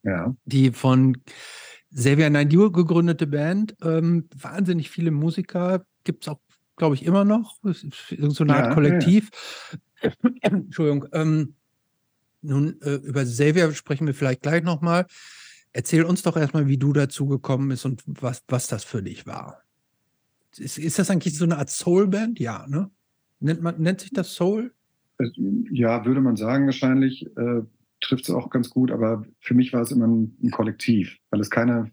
[0.03, 0.35] Ja.
[0.45, 1.17] Die von
[1.95, 3.77] Xavier Naidoo gegründete Band.
[3.83, 5.85] Ähm, wahnsinnig viele Musiker.
[6.05, 6.41] Gibt es auch,
[6.81, 7.59] glaube ich, immer noch.
[7.62, 9.31] So eine Art ja, Kollektiv.
[10.02, 10.11] Ja.
[10.40, 11.07] Entschuldigung.
[11.12, 11.55] Ähm,
[12.40, 15.07] nun, äh, über Xavier sprechen wir vielleicht gleich nochmal.
[15.74, 19.27] Erzähl uns doch erstmal, wie du dazu gekommen bist und was, was das für dich
[19.27, 19.61] war.
[20.57, 22.40] Ist, ist das eigentlich so eine Art Soul-Band?
[22.40, 22.90] Ja, ne?
[23.40, 24.73] Nennt, man, nennt sich das Soul?
[25.70, 27.27] Ja, würde man sagen, wahrscheinlich.
[27.36, 27.62] Äh,
[28.01, 31.40] Trifft es auch ganz gut, aber für mich war es immer ein, ein, Kollektiv, weil
[31.40, 31.93] es keine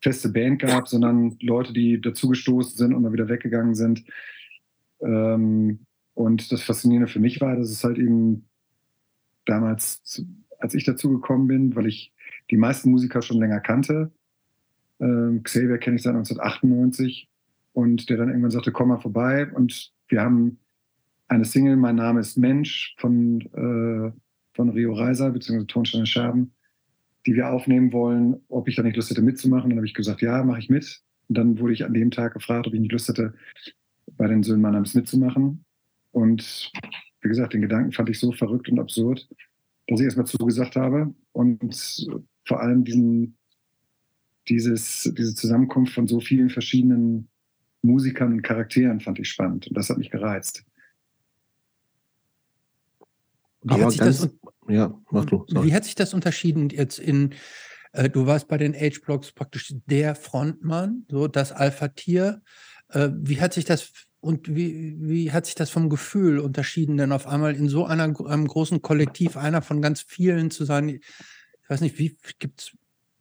[0.00, 4.04] feste Band gab, sondern Leute, die dazugestoßen sind und mal wieder weggegangen sind.
[5.00, 8.48] Ähm, und das Faszinierende für mich war, dass es halt eben
[9.44, 10.24] damals,
[10.58, 12.12] als ich dazugekommen bin, weil ich
[12.50, 14.10] die meisten Musiker schon länger kannte.
[15.00, 17.28] Ähm, Xavier kenne ich seit 1998
[17.72, 19.52] und der dann irgendwann sagte, komm mal vorbei.
[19.52, 20.58] Und wir haben
[21.28, 24.12] eine Single, Mein Name ist Mensch von, äh,
[24.54, 26.52] von Rio Reiser, beziehungsweise Tonsteine Scherben,
[27.26, 29.70] die wir aufnehmen wollen, ob ich da nicht Lust hätte mitzumachen.
[29.70, 31.02] Dann habe ich gesagt, ja, mache ich mit.
[31.28, 33.34] Und dann wurde ich an dem Tag gefragt, ob ich nicht Lust hätte,
[34.16, 35.64] bei den Söhnen Mannheims mitzumachen.
[36.12, 36.70] Und
[37.20, 39.28] wie gesagt, den Gedanken fand ich so verrückt und absurd,
[39.88, 41.12] dass ich erstmal zugesagt habe.
[41.32, 42.06] Und
[42.44, 43.36] vor allem diesen,
[44.48, 47.28] dieses, diese Zusammenkunft von so vielen verschiedenen
[47.82, 49.66] Musikern und Charakteren fand ich spannend.
[49.66, 50.64] Und das hat mich gereizt.
[53.68, 54.28] Wie hat, das,
[54.68, 57.34] ja, mach du, wie hat sich das unterschieden jetzt in,
[57.92, 62.42] äh, du warst bei den Age-Blogs praktisch der Frontmann, so das Alpha-Tier.
[62.90, 67.12] Äh, wie hat sich das und wie, wie hat sich das vom Gefühl unterschieden, denn
[67.12, 70.88] auf einmal in so einer, einem großen Kollektiv einer von ganz vielen zu sein?
[70.88, 71.00] Ich
[71.68, 72.72] weiß nicht, wie gibt es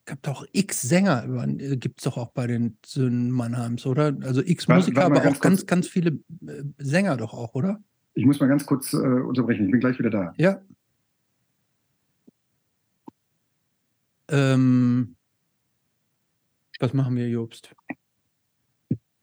[0.05, 1.25] gab doch x Sänger,
[1.59, 4.15] äh, gibt es doch auch bei den Söhnen Mannheims, oder?
[4.21, 7.79] Also x Musiker, aber auch ganz, ganz viele äh, Sänger doch auch, oder?
[8.15, 9.65] Ich muss mal ganz kurz äh, unterbrechen.
[9.65, 10.33] Ich bin gleich wieder da.
[10.37, 10.61] Ja.
[14.29, 15.15] Ähm,
[16.79, 17.69] was machen wir, Jobst?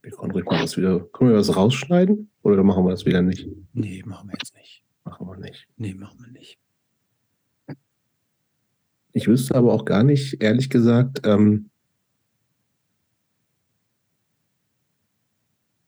[0.02, 1.00] Wir können mal was wieder.
[1.00, 2.30] Können wir was rausschneiden?
[2.42, 3.48] Oder machen wir das wieder nicht?
[3.72, 4.84] Nee, machen wir jetzt nicht.
[5.04, 5.66] Machen wir nicht.
[5.76, 6.58] Nee, machen wir nicht.
[9.12, 11.70] Ich wüsste aber auch gar nicht, ehrlich gesagt, ähm,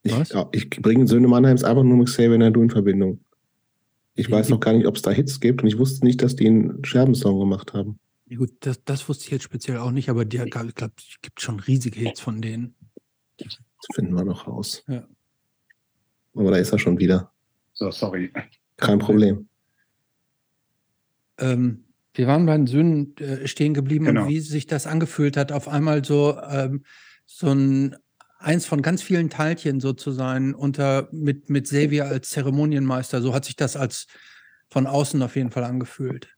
[0.04, 0.14] Ich,
[0.52, 3.20] ich bringe Söhne Mannheims einfach nur mit Xavier Nadu in Verbindung.
[4.14, 6.36] Ich weiß noch gar nicht, ob es da Hits gibt und ich wusste nicht, dass
[6.36, 7.98] die einen Scherbensong gemacht haben.
[8.26, 11.16] Ja, gut, das, das wusste ich jetzt speziell auch nicht, aber die, ich glaube, es
[11.20, 12.74] gibt schon riesige Hits von denen.
[13.38, 13.58] Das
[13.94, 14.84] finden wir noch raus.
[14.86, 15.08] Ja.
[16.34, 17.32] Aber da ist er schon wieder.
[17.72, 18.32] So, sorry.
[18.76, 19.48] Kein Problem.
[21.38, 24.22] Ähm, wir waren bei den Söhnen äh, stehen geblieben genau.
[24.22, 26.84] und wie sich das angefühlt hat, auf einmal so, ähm,
[27.26, 27.96] so ein
[28.44, 33.22] eins von ganz vielen Teilchen so zu sein unter mit, mit Xavier als Zeremonienmeister.
[33.22, 34.06] So hat sich das als
[34.70, 36.36] von außen auf jeden Fall angefühlt.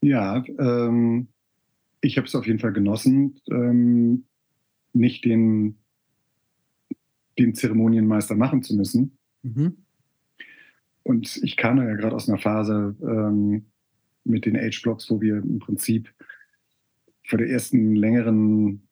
[0.00, 1.28] Ja, ähm,
[2.00, 4.24] ich habe es auf jeden Fall genossen, ähm,
[4.92, 5.78] nicht den,
[7.38, 9.18] den Zeremonienmeister machen zu müssen.
[9.42, 9.76] Mhm.
[11.02, 13.66] Und ich kam ja gerade aus einer Phase, ähm,
[14.24, 16.12] mit den Age-Blocks, wo wir im Prinzip
[17.26, 18.87] vor der ersten längeren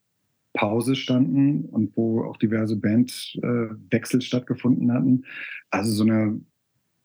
[0.56, 5.24] Pause standen und wo auch diverse Bandwechsel stattgefunden hatten.
[5.70, 6.40] Also so eine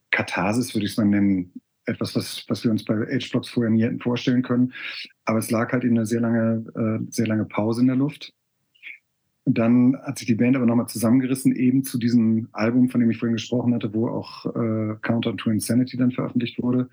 [0.10, 1.54] Katharsis würde ich es mal nennen.
[1.86, 4.72] Etwas, was, was wir uns bei Age-Blocks vorher nie hätten vorstellen können.
[5.26, 8.34] Aber es lag halt eben eine sehr lange, äh, sehr lange Pause in der Luft.
[9.44, 13.10] Und dann hat sich die Band aber nochmal zusammengerissen, eben zu diesem Album, von dem
[13.10, 16.88] ich vorhin gesprochen hatte, wo auch äh, Countdown to Insanity dann veröffentlicht wurde.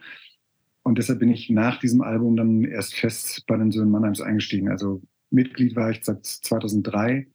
[0.83, 4.71] Und deshalb bin ich nach diesem Album dann erst fest bei den Söhnen Mannheims eingestiegen.
[4.71, 7.27] Also Mitglied war ich seit 2003,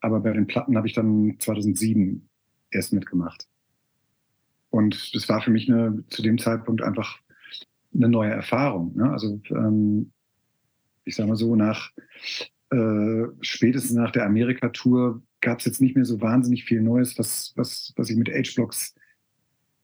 [0.00, 2.28] aber bei den Platten habe ich dann 2007
[2.70, 3.48] erst mitgemacht.
[4.70, 7.18] Und das war für mich eine, zu dem Zeitpunkt einfach
[7.94, 8.96] eine neue Erfahrung.
[8.96, 9.10] Ne?
[9.10, 10.12] Also ähm,
[11.04, 11.90] ich sage mal so, nach
[12.70, 17.52] äh, spätestens nach der Amerika-Tour gab es jetzt nicht mehr so wahnsinnig viel Neues, was,
[17.56, 18.94] was, was ich mit H-Blocks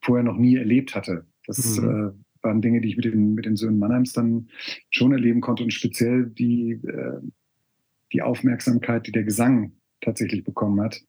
[0.00, 1.26] vorher noch nie erlebt hatte.
[1.46, 1.88] Das mhm.
[2.14, 4.48] äh, waren Dinge, die ich mit den, mit den Söhnen Mannheims dann
[4.90, 7.20] schon erleben konnte und speziell die, äh,
[8.12, 11.02] die Aufmerksamkeit, die der Gesang tatsächlich bekommen hat,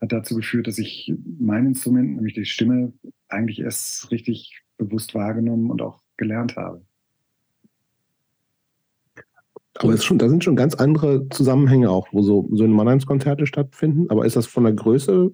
[0.00, 2.92] hat dazu geführt, dass ich mein Instrument, nämlich die Stimme,
[3.28, 6.82] eigentlich erst richtig bewusst wahrgenommen und auch gelernt habe.
[9.78, 14.08] Aber ist schon, da sind schon ganz andere Zusammenhänge auch, wo so, so Mannheims-Konzerte stattfinden.
[14.08, 15.32] Aber ist das von der Größe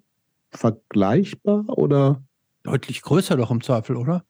[0.51, 2.23] vergleichbar oder?
[2.63, 4.25] Deutlich größer doch im Zweifel, oder?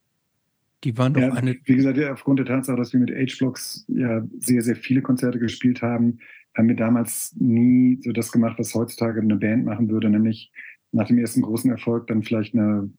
[0.84, 1.56] Die waren doch ja, eine.
[1.64, 5.38] Wie gesagt, ja, aufgrund der Tatsache, dass wir mit H-Blocks ja sehr, sehr viele Konzerte
[5.38, 6.18] gespielt haben,
[6.54, 10.52] haben wir damals nie so das gemacht, was heutzutage eine Band machen würde, nämlich
[10.92, 12.90] nach dem ersten großen Erfolg dann vielleicht eine,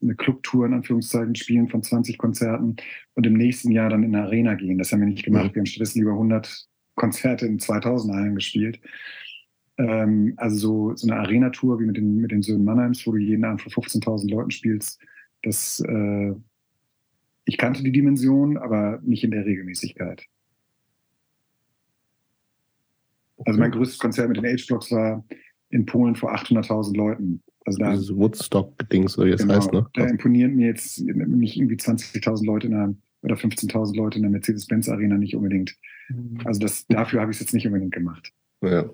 [0.00, 2.76] eine Clubtour in Anführungszeichen spielen von 20 Konzerten
[3.14, 4.78] und im nächsten Jahr dann in eine Arena gehen.
[4.78, 5.50] Das haben wir nicht gemacht.
[5.50, 5.54] Mhm.
[5.54, 8.80] Wir haben stattdessen über 100 Konzerte in 2000 Hallen gespielt.
[9.78, 13.18] Ähm, also so, so eine Arena-Tour wie mit den, mit den Söhnen Mannheims, wo du
[13.18, 15.00] jeden Abend vor 15.000 Leuten spielst,
[15.42, 16.34] das, äh,
[17.46, 20.26] ich kannte die Dimension, aber nicht in der Regelmäßigkeit.
[23.46, 25.24] Also mein größtes Konzert mit den H-Blocks war
[25.70, 27.42] in Polen vor 800.000 Leuten.
[27.64, 29.86] Also da, Dieses Woodstock-Dings, so wie es genau, heißt, ne?
[29.94, 34.30] Da imponieren mir jetzt nicht irgendwie 20.000 Leute in einer, oder 15.000 Leute in der
[34.30, 35.76] Mercedes-Benz-Arena nicht unbedingt.
[36.08, 36.40] Mhm.
[36.44, 38.32] Also das, dafür habe ich es jetzt nicht unbedingt gemacht.
[38.62, 38.88] Ja.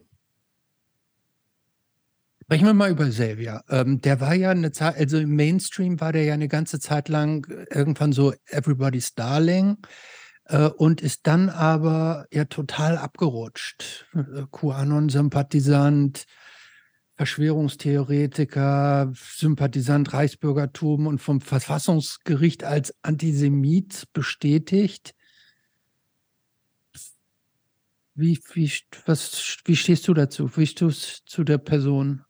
[2.43, 3.65] Sprechen wir mal über Xavier.
[3.69, 7.09] Ähm, der war ja eine Zeit, also im Mainstream war der ja eine ganze Zeit
[7.09, 9.79] lang irgendwann so Everybody's Darling
[10.77, 14.07] und ist dann aber ja total abgerutscht.
[14.15, 16.25] Äh, QAnon-Sympathisant,
[17.17, 25.15] Verschwörungstheoretiker, Sympathisant Reichsbürgertum und vom Verfassungsgericht als Antisemit bestätigt.
[28.15, 28.71] Wie, wie,
[29.05, 30.51] was, wie stehst du dazu?
[30.57, 30.91] Wie stehst du
[31.27, 32.23] zu der Person?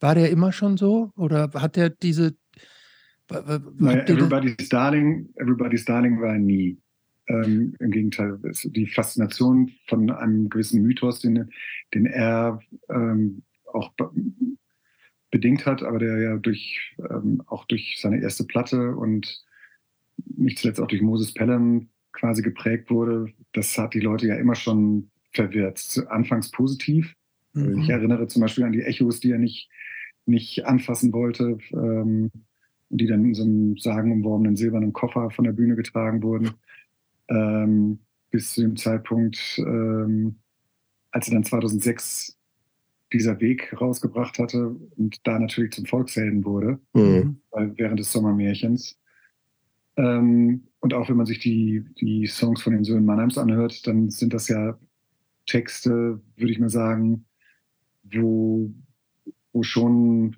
[0.00, 1.12] War der immer schon so?
[1.16, 2.34] Oder hat er diese.
[3.28, 6.80] Naja, Everybody's Darling, Everybody's Darling war nie.
[7.30, 11.50] Ähm, Im Gegenteil, die Faszination von einem gewissen Mythos, den,
[11.94, 13.42] den er ähm,
[13.72, 13.92] auch
[15.30, 19.44] bedingt hat, aber der ja durch, ähm, auch durch seine erste Platte und
[20.36, 24.56] nicht zuletzt auch durch Moses Pelham quasi geprägt wurde, das hat die Leute ja immer
[24.56, 26.04] schon verwirrt.
[26.08, 27.14] Anfangs positiv.
[27.52, 27.78] Mhm.
[27.78, 29.70] Ich erinnere zum Beispiel an die Echos, die er nicht,
[30.26, 32.32] nicht anfassen wollte, ähm,
[32.88, 36.54] die dann in so einem sagenumworbenen silbernen Koffer von der Bühne getragen wurden
[37.30, 38.00] ähm,
[38.30, 40.36] bis zu dem Zeitpunkt, ähm,
[41.10, 42.36] als er dann 2006
[43.12, 47.40] dieser Weg rausgebracht hatte und da natürlich zum Volkshelden wurde, mhm.
[47.50, 48.98] während des Sommermärchens.
[49.96, 54.10] Ähm, und auch wenn man sich die, die Songs von den Söhnen Mannheims anhört, dann
[54.10, 54.78] sind das ja
[55.46, 57.26] Texte, würde ich mal sagen,
[58.04, 58.72] wo,
[59.52, 60.36] wo schon,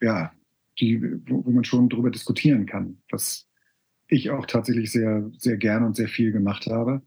[0.00, 0.32] ja,
[0.80, 3.48] die, wo, man schon darüber diskutieren kann, was,
[4.14, 7.02] ich auch tatsächlich sehr, sehr gern und sehr viel gemacht habe.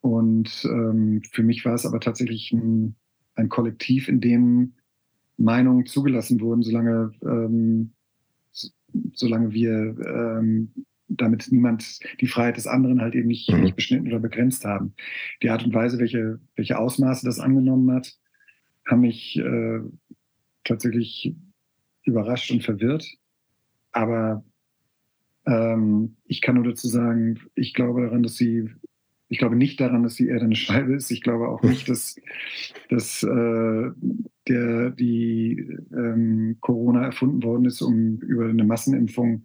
[0.00, 2.96] Und ähm, für mich war es aber tatsächlich ein,
[3.34, 4.72] ein, Kollektiv, in dem
[5.36, 7.92] Meinungen zugelassen wurden, solange, ähm,
[9.12, 10.72] solange wir ähm,
[11.08, 13.60] damit niemand die Freiheit des anderen halt eben nicht, mhm.
[13.60, 14.94] nicht, beschnitten oder begrenzt haben.
[15.42, 18.16] Die Art und Weise, welche, welche Ausmaße das angenommen hat,
[18.86, 19.80] haben mich äh,
[20.64, 21.34] tatsächlich
[22.04, 23.06] überrascht und verwirrt.
[23.92, 24.44] Aber
[25.46, 28.70] ähm, ich kann nur dazu sagen, ich glaube daran, dass sie,
[29.28, 31.10] ich glaube nicht daran, dass die Erde eine Scheibe ist.
[31.10, 32.16] Ich glaube auch nicht, dass,
[32.88, 33.90] dass äh,
[34.48, 39.44] der, die ähm, Corona erfunden worden ist, um über eine Massenimpfung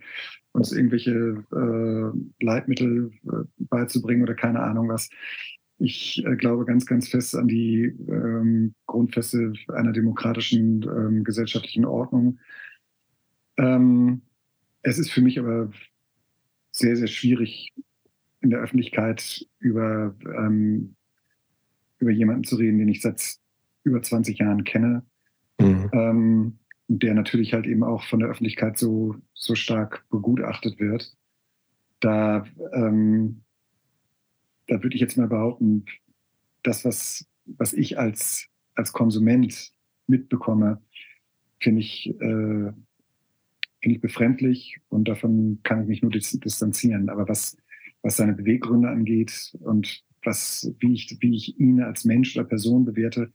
[0.51, 5.09] uns irgendwelche äh, Leitmittel äh, beizubringen oder keine Ahnung was.
[5.77, 12.39] Ich äh, glaube ganz, ganz fest an die ähm, Grundfeste einer demokratischen ähm, gesellschaftlichen Ordnung.
[13.57, 14.21] Ähm,
[14.85, 15.71] es ist für mich aber
[16.71, 17.73] sehr, sehr schwierig,
[18.41, 20.95] in der Öffentlichkeit über, ähm,
[21.97, 23.37] über jemanden zu reden, den ich seit
[23.83, 25.03] über 20 Jahren kenne.
[25.59, 25.89] Mhm.
[25.91, 31.15] Ähm, der natürlich halt eben auch von der Öffentlichkeit so, so stark begutachtet wird.
[31.99, 33.41] Da, ähm,
[34.67, 35.85] da würde ich jetzt mal behaupten,
[36.61, 39.73] das, was, was ich als, als Konsument
[40.05, 40.83] mitbekomme,
[41.59, 42.71] finde ich, äh,
[43.85, 47.07] finde ich befremdlich und davon kann ich mich nur distanzieren.
[47.07, 47.55] Aber was,
[48.01, 52.83] was seine Beweggründe angeht und was, wie ich, wie ich ihn als Mensch oder Person
[52.85, 53.31] bewerte,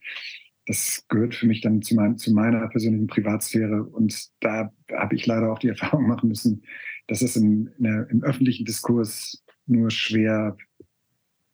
[0.67, 3.85] das gehört für mich dann zu, mein, zu meiner persönlichen Privatsphäre.
[3.85, 6.63] Und da habe ich leider auch die Erfahrung machen müssen,
[7.07, 10.57] dass es im, der, im öffentlichen Diskurs nur schwer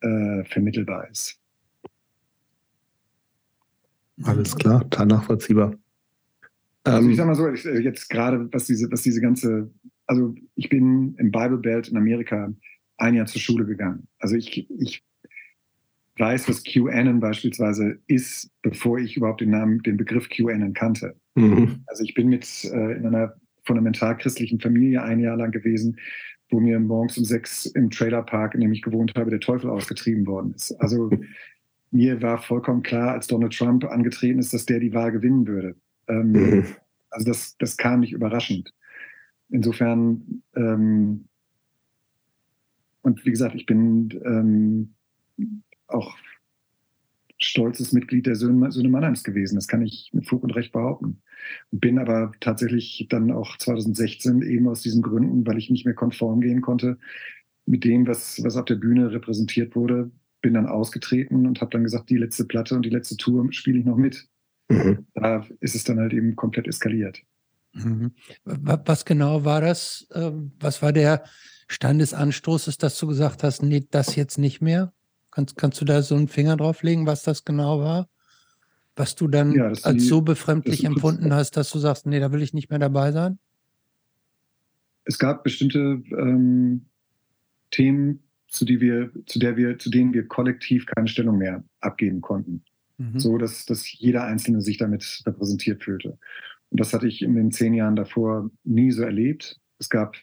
[0.00, 1.38] äh, vermittelbar ist.
[4.22, 5.74] Alles klar, nachvollziehbar.
[6.86, 9.70] Also ich ähm, sag mal so, ich, äh, jetzt gerade, was diese, was diese ganze,
[10.06, 12.52] also ich bin im Bible Belt in Amerika
[12.98, 14.06] ein Jahr zur Schule gegangen.
[14.18, 15.04] Also ich, ich
[16.18, 21.16] weiß, was QAnon beispielsweise ist, bevor ich überhaupt den Namen, den Begriff QAnon kannte.
[21.34, 21.82] Mhm.
[21.86, 23.34] Also ich bin mit äh, in einer
[23.64, 25.98] fundamentalchristlichen Familie ein Jahr lang gewesen,
[26.50, 30.26] wo mir morgens um sechs im Trailerpark, in dem ich gewohnt habe, der Teufel ausgetrieben
[30.26, 30.72] worden ist.
[30.80, 31.10] Also
[31.90, 35.74] mir war vollkommen klar, als Donald Trump angetreten ist, dass der die Wahl gewinnen würde.
[36.08, 36.66] Ähm, mhm.
[37.10, 38.72] Also das, das kam nicht überraschend.
[39.48, 41.26] Insofern, ähm,
[43.02, 44.94] und wie gesagt, ich bin ähm,
[45.86, 46.16] auch
[47.38, 49.54] stolzes Mitglied der Söhne, Söhne Mannheims gewesen.
[49.54, 51.22] Das kann ich mit Fug und Recht behaupten.
[51.70, 56.40] Bin aber tatsächlich dann auch 2016 eben aus diesen Gründen, weil ich nicht mehr konform
[56.40, 56.98] gehen konnte
[57.66, 60.10] mit dem, was, was auf der Bühne repräsentiert wurde,
[60.40, 63.80] bin dann ausgetreten und habe dann gesagt, die letzte Platte und die letzte Tour spiele
[63.80, 64.28] ich noch mit.
[64.68, 65.06] Mhm.
[65.14, 67.20] Da ist es dann halt eben komplett eskaliert.
[67.72, 68.12] Mhm.
[68.44, 70.08] Was genau war das?
[70.14, 71.24] Ähm, was war der
[71.68, 74.92] Stand des Anstoßes, dass du gesagt hast, nee, das jetzt nicht mehr?
[75.30, 78.08] Kannst, kannst du da so einen Finger drauf legen, was das genau war?
[78.94, 82.32] Was du dann ja, als die, so befremdlich empfunden hast, dass du sagst, nee, da
[82.32, 83.38] will ich nicht mehr dabei sein?
[85.04, 86.86] Es gab bestimmte ähm,
[87.70, 92.22] Themen, zu, die wir, zu, der wir, zu denen wir kollektiv keine Stellung mehr abgeben
[92.22, 92.64] konnten
[92.98, 93.18] mhm.
[93.18, 96.18] so dass, dass jeder Einzelne sich damit repräsentiert fühlte.
[96.70, 99.60] Und das hatte ich in den zehn Jahren davor nie so erlebt.
[99.78, 100.16] Es gab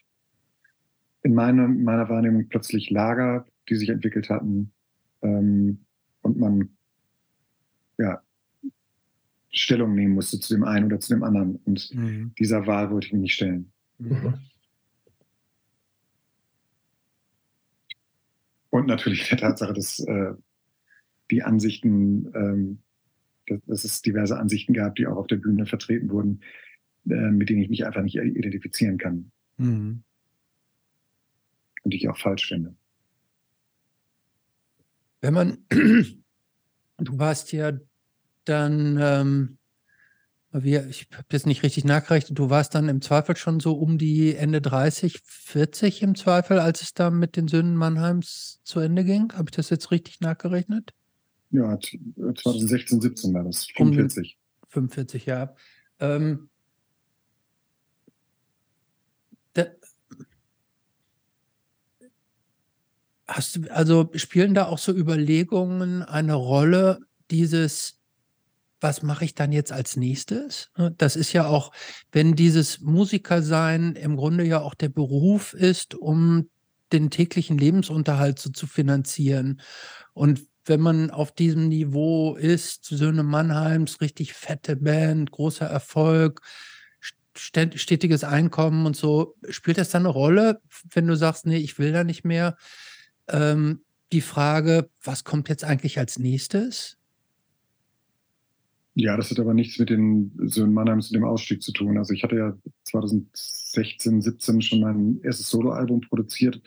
[1.24, 4.72] in meiner, meiner Wahrnehmung plötzlich Lager, die sich entwickelt hatten
[5.22, 5.86] ähm,
[6.22, 6.70] und man
[7.98, 8.22] ja,
[9.52, 11.58] Stellung nehmen musste zu dem einen oder zu dem anderen.
[11.66, 12.34] Und mhm.
[12.38, 13.72] dieser Wahl wollte ich mich nicht stellen.
[14.00, 14.34] Mhm.
[18.70, 20.34] Und natürlich der Tatsache, dass äh,
[21.34, 22.80] die Ansichten, ähm,
[23.68, 26.42] dass, es diverse Ansichten gab, die auch auf der Bühne vertreten wurden,
[27.10, 29.32] äh, mit denen ich mich einfach nicht identifizieren kann.
[29.58, 30.04] Mhm.
[31.84, 32.76] Und die ich auch falsch finde.
[35.22, 37.74] Wenn man, du warst ja
[38.46, 39.58] dann, ähm,
[40.64, 44.36] ich habe das nicht richtig nachgerechnet, du warst dann im Zweifel schon so um die
[44.36, 49.34] Ende 30, 40 im Zweifel, als es da mit den Söhnen Mannheims zu Ende ging.
[49.34, 50.94] Habe ich das jetzt richtig nachgerechnet?
[51.54, 54.38] Ja, 2016, 17 war das, 45.
[54.70, 55.56] 45, ja.
[56.00, 56.50] Ähm,
[59.54, 59.68] da,
[63.28, 68.00] hast du, also spielen da auch so Überlegungen eine Rolle, dieses,
[68.82, 70.72] was mache ich dann jetzt als nächstes?
[70.98, 71.72] Das ist ja auch,
[72.12, 76.50] wenn dieses Musikersein im Grunde ja auch der Beruf ist, um
[76.92, 79.62] den täglichen Lebensunterhalt so zu finanzieren.
[80.14, 86.42] Und wenn man auf diesem Niveau ist, Söhne Mannheims, richtig fette Band, großer Erfolg,
[87.36, 90.62] stetiges Einkommen und so, spielt das dann eine Rolle,
[90.92, 92.58] wenn du sagst, nee, ich will da nicht mehr?
[93.28, 93.82] Ähm,
[94.12, 96.98] die Frage, was kommt jetzt eigentlich als nächstes?
[98.96, 101.98] Ja, das hat aber nichts mit den Söhnen Mannheims und dem Ausstieg zu tun.
[101.98, 106.62] Also ich hatte ja 2016, 17 schon mein erstes Soloalbum produziert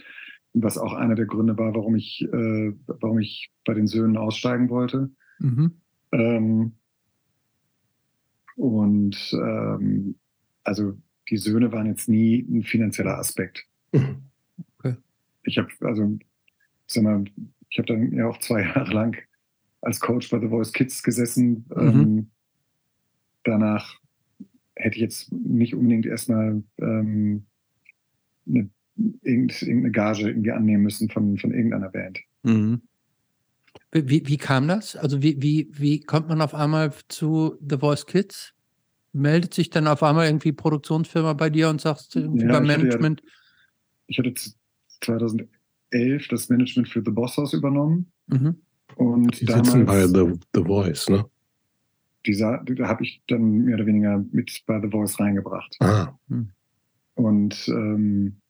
[0.62, 4.70] was auch einer der Gründe war, warum ich, äh, warum ich bei den Söhnen aussteigen
[4.70, 5.10] wollte.
[5.38, 5.80] Mhm.
[6.12, 6.72] Ähm,
[8.56, 10.16] und ähm,
[10.64, 10.94] also
[11.30, 13.66] die Söhne waren jetzt nie ein finanzieller Aspekt.
[13.92, 14.22] Mhm.
[14.78, 14.96] Okay.
[15.44, 16.18] Ich habe also,
[16.86, 17.24] sag mal,
[17.68, 19.16] ich habe dann ja auch zwei Jahre lang
[19.82, 21.66] als Coach bei The Voice Kids gesessen.
[21.74, 21.78] Mhm.
[21.78, 22.30] Ähm,
[23.44, 24.00] danach
[24.74, 27.46] hätte ich jetzt nicht unbedingt erstmal ähm,
[28.48, 28.70] eine
[29.23, 32.18] irgendeine Gage irgendwie annehmen müssen von, von irgendeiner Band.
[32.43, 32.82] Mhm.
[33.93, 34.97] Wie, wie kam das?
[34.97, 38.52] Also wie, wie, wie kommt man auf einmal zu The Voice Kids?
[39.12, 43.23] Meldet sich dann auf einmal irgendwie Produktionsfirma bei dir und sagst ja, über Management?
[43.23, 43.28] Ja,
[44.09, 44.35] ich hatte
[45.01, 48.12] 2011 das Management für The Boss House übernommen.
[48.27, 48.56] Mhm.
[48.97, 51.24] Und die damals, sitzen bei The, The Voice, ne?
[52.27, 55.77] Dieser, da habe ich dann mehr oder weniger mit bei The Voice reingebracht.
[55.81, 56.18] Ah.
[56.28, 56.51] Hm.
[57.14, 58.40] Und ähm,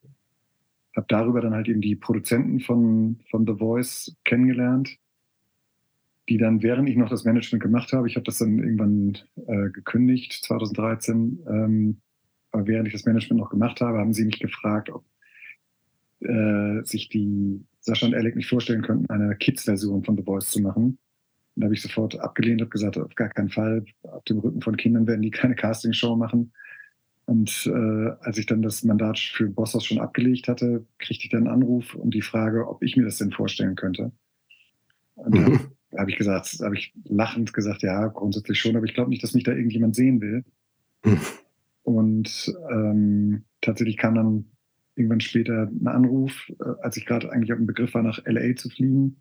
[0.97, 4.97] habe darüber dann halt eben die Produzenten von, von The Voice kennengelernt,
[6.29, 9.71] die dann, während ich noch das Management gemacht habe, ich habe das dann irgendwann äh,
[9.71, 12.01] gekündigt, 2013, ähm,
[12.51, 15.05] aber während ich das Management noch gemacht habe, haben sie mich gefragt, ob
[16.21, 20.61] äh, sich die Sascha und Alec nicht vorstellen könnten, eine Kids-Version von The Voice zu
[20.61, 20.99] machen.
[21.55, 24.61] Und da habe ich sofort abgelehnt und gesagt, auf gar keinen Fall, auf dem Rücken
[24.61, 26.53] von Kindern werden die keine Castingshow machen.
[27.27, 31.49] Und äh, als ich dann das Mandat für Bossos schon abgelegt hatte, kriegte ich dann
[31.49, 34.13] einen Anruf und die Frage, ob ich mir das denn vorstellen könnte.
[35.17, 35.61] Und mhm.
[35.91, 39.25] da habe ich gesagt, habe ich lachend gesagt, ja, grundsätzlich schon, aber ich glaube nicht,
[39.25, 40.45] dass mich da irgendjemand sehen will.
[41.05, 41.21] Mhm.
[41.83, 44.45] Und ähm, tatsächlich kam dann
[44.95, 48.55] irgendwann später ein Anruf, äh, als ich gerade eigentlich auf dem Begriff war, nach LA
[48.55, 49.21] zu fliegen.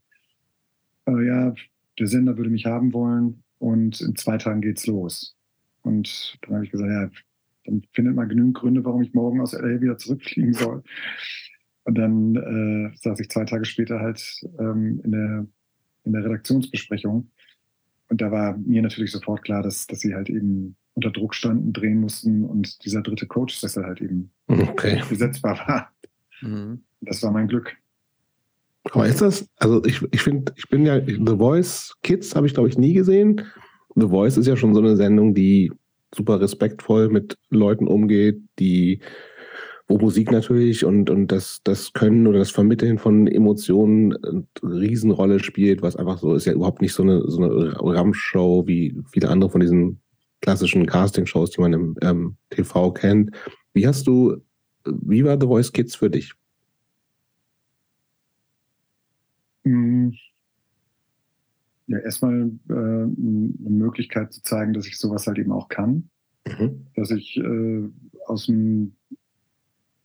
[1.07, 1.55] Äh, ja,
[1.97, 5.35] der Sender würde mich haben wollen und in zwei Tagen geht's los.
[5.81, 7.09] Und dann habe ich gesagt, ja,
[7.65, 10.83] dann findet man genügend Gründe, warum ich morgen aus LA wieder zurückfliegen soll.
[11.83, 14.21] Und dann äh, saß ich zwei Tage später halt
[14.59, 15.47] ähm, in, der,
[16.03, 17.29] in der Redaktionsbesprechung.
[18.09, 21.73] Und da war mir natürlich sofort klar, dass, dass sie halt eben unter Druck standen,
[21.73, 25.01] drehen mussten und dieser dritte Coach-Sessel halt eben okay.
[25.09, 25.91] besetzbar war.
[26.41, 26.83] Mhm.
[27.01, 27.75] Das war mein Glück.
[28.91, 32.53] Aber ist das, also ich, ich finde, ich bin ja, The Voice Kids habe ich
[32.53, 33.41] glaube ich nie gesehen.
[33.95, 35.71] The Voice ist ja schon so eine Sendung, die
[36.13, 38.99] super respektvoll mit Leuten umgeht, die,
[39.87, 45.39] wo Musik natürlich und, und das, das Können oder das Vermitteln von Emotionen eine Riesenrolle
[45.39, 49.29] spielt, was einfach so ist ja überhaupt nicht so eine, so eine Ramshow wie viele
[49.29, 50.01] andere von diesen
[50.41, 53.31] klassischen Casting-Shows, die man im ähm, TV kennt.
[53.73, 54.37] Wie hast du,
[54.85, 56.33] wie war The Voice Kids für dich?
[59.63, 60.13] Hm.
[61.87, 66.09] Ja, erstmal äh, eine Möglichkeit zu zeigen, dass ich sowas halt eben auch kann.
[66.47, 66.87] Mhm.
[66.95, 67.89] Dass ich äh,
[68.25, 68.95] aus dem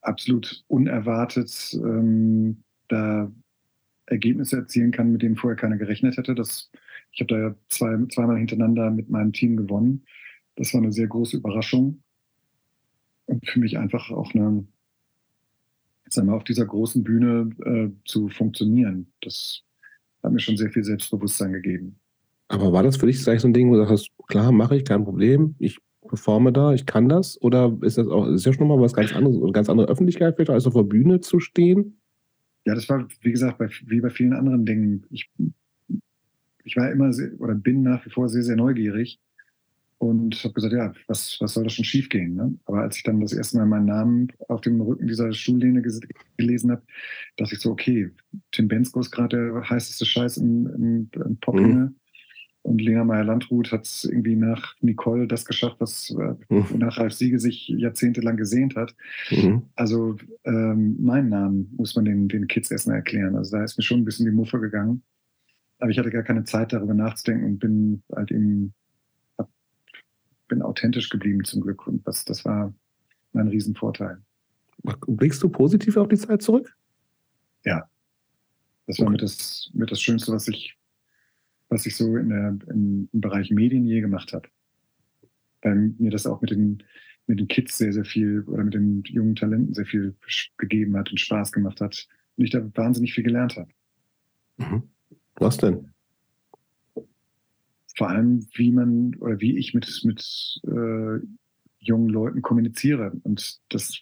[0.02, 3.30] absolut unerwartet ähm, da
[4.06, 6.34] Ergebnisse erzielen kann, mit denen vorher keiner gerechnet hätte.
[6.34, 6.70] Das,
[7.12, 10.04] ich habe da ja zwei, zweimal hintereinander mit meinem Team gewonnen.
[10.56, 12.02] Das war eine sehr große Überraschung.
[13.26, 14.66] Und für mich einfach auch eine,
[16.08, 19.12] sagen wir, auf dieser großen Bühne äh, zu funktionieren.
[19.20, 19.62] Das
[20.22, 21.96] hat mir schon sehr viel Selbstbewusstsein gegeben.
[22.48, 24.84] Aber war das für dich gleich so ein Ding, wo du sagst, klar, mache ich,
[24.84, 25.78] kein Problem, ich
[26.08, 27.40] performe da, ich kann das?
[27.40, 30.34] Oder ist das auch, ist ja schon mal was ganz anderes, eine ganz andere Öffentlichkeit
[30.34, 32.00] vielleicht, als auf der Bühne zu stehen?
[32.66, 35.06] Ja, das war, wie gesagt, bei, wie bei vielen anderen Dingen.
[35.10, 35.30] Ich,
[36.64, 39.20] ich war immer sehr, oder bin nach wie vor sehr, sehr neugierig
[40.00, 42.34] und habe gesagt, ja, was, was soll da schon schiefgehen?
[42.34, 42.58] Ne?
[42.64, 45.82] Aber als ich dann das erste Mal meinen Namen auf dem Rücken dieser Stuhllehne
[46.38, 46.82] gelesen habe,
[47.36, 48.10] dachte ich so, okay,
[48.50, 51.94] Tim Bensko ist gerade der heißeste Scheiß im, im, im mhm.
[52.62, 56.14] Und Lena Meyer-Landrut hat es irgendwie nach Nicole das geschafft, was
[56.48, 56.64] mhm.
[56.78, 58.94] nach Ralf Siege sich jahrzehntelang gesehnt hat.
[59.30, 59.64] Mhm.
[59.76, 63.36] Also ähm, meinen Namen muss man den, den Kids erstmal erklären.
[63.36, 65.02] Also da ist mir schon ein bisschen die Muffe gegangen.
[65.78, 68.72] Aber ich hatte gar keine Zeit, darüber nachzudenken und bin halt eben
[70.50, 72.74] bin authentisch geblieben zum Glück und das, das war
[73.32, 74.20] mein Riesenvorteil.
[75.06, 76.76] Blickst du positiv auf die Zeit zurück?
[77.64, 77.88] Ja.
[78.86, 79.12] Das war okay.
[79.12, 80.76] mit, das, mit das Schönste, was ich,
[81.68, 84.48] was ich so in der, im, im Bereich Medien je gemacht habe.
[85.62, 86.82] Weil mir das auch mit den,
[87.26, 90.16] mit den Kids sehr, sehr viel oder mit den jungen Talenten sehr viel
[90.56, 93.70] gegeben hat und Spaß gemacht hat und ich da wahnsinnig viel gelernt habe.
[94.56, 94.82] Mhm.
[95.36, 95.92] Was denn?
[98.00, 101.20] Vor allem, wie man oder wie ich mit, mit äh,
[101.80, 103.12] jungen Leuten kommuniziere.
[103.24, 104.00] Und dass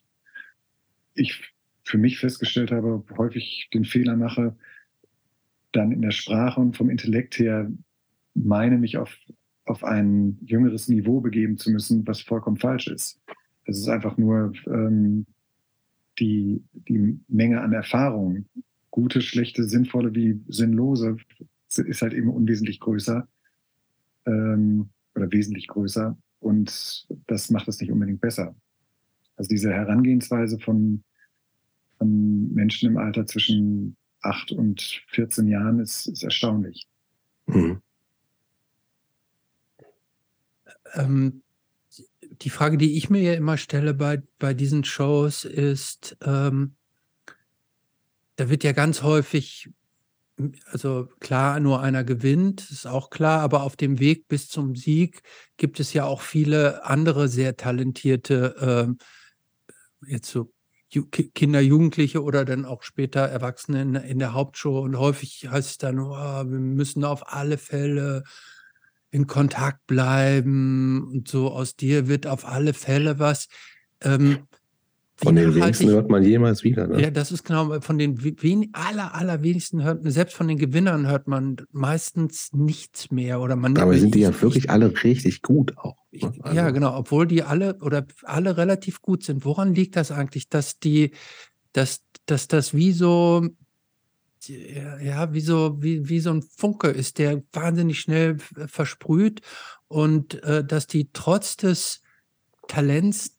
[1.15, 1.53] ich
[1.83, 4.55] für mich festgestellt habe, häufig den Fehler mache,
[5.73, 7.73] dann in der Sprache und vom Intellekt her
[8.35, 9.19] meine, mich auf,
[9.65, 13.21] auf ein jüngeres Niveau begeben zu müssen, was vollkommen falsch ist.
[13.65, 15.27] Es ist einfach nur ähm,
[16.21, 18.45] die, die Menge an Erfahrung,
[18.93, 21.17] gute, schlechte, sinnvolle wie sinnlose,
[21.75, 23.27] ist halt eben unwesentlich größer
[24.29, 26.17] ähm, oder wesentlich größer.
[26.41, 28.55] Und das macht es nicht unbedingt besser.
[29.37, 31.03] Also diese Herangehensweise von,
[31.97, 36.87] von Menschen im Alter zwischen 8 und 14 Jahren ist, ist erstaunlich.
[37.47, 37.81] Mhm.
[40.95, 41.43] Ähm,
[42.43, 46.75] die Frage, die ich mir ja immer stelle bei, bei diesen Shows, ist, ähm,
[48.37, 49.71] da wird ja ganz häufig
[50.71, 55.23] also klar, nur einer gewinnt, ist auch klar, aber auf dem Weg bis zum Sieg
[55.57, 58.97] gibt es ja auch viele andere sehr talentierte,
[60.07, 60.53] äh, jetzt so
[61.35, 64.81] Kinder, Jugendliche oder dann auch später Erwachsene in, in der Hauptshow.
[64.81, 68.25] Und häufig heißt es dann, oh, wir müssen auf alle Fälle
[69.11, 73.49] in Kontakt bleiben und so aus dir wird auf alle Fälle was.
[74.03, 74.47] Ähm,
[75.21, 76.87] von den wenigsten hört man jemals wieder.
[76.87, 77.03] Ne?
[77.03, 81.09] Ja, das ist genau, von den wen, aller, allerwenigsten hört man, selbst von den Gewinnern
[81.09, 83.41] hört man meistens nichts mehr.
[83.41, 85.97] Oder man Aber sind die ja wirklich alle richtig gut auch.
[86.13, 86.33] Ich, ne?
[86.43, 86.57] also.
[86.57, 89.45] Ja, genau, obwohl die alle oder alle relativ gut sind.
[89.45, 91.11] Woran liegt das eigentlich, dass die,
[91.73, 93.45] dass, dass das wie so,
[95.03, 99.41] ja, wie so, wie, wie so ein Funke ist, der wahnsinnig schnell versprüht
[99.89, 102.03] und äh, dass die trotz des
[102.69, 103.38] Talents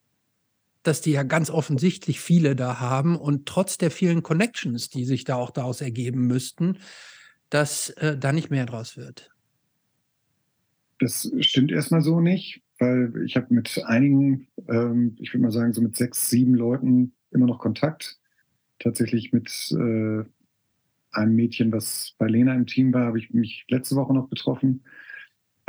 [0.89, 5.23] dass die ja ganz offensichtlich viele da haben und trotz der vielen Connections, die sich
[5.23, 6.79] da auch daraus ergeben müssten,
[7.51, 9.29] dass äh, da nicht mehr draus wird.
[10.99, 15.73] Das stimmt erstmal so nicht, weil ich habe mit einigen, ähm, ich würde mal sagen,
[15.73, 18.17] so mit sechs, sieben Leuten immer noch Kontakt.
[18.79, 20.23] Tatsächlich mit äh,
[21.11, 24.83] einem Mädchen, was bei Lena im Team war, habe ich mich letzte Woche noch getroffen.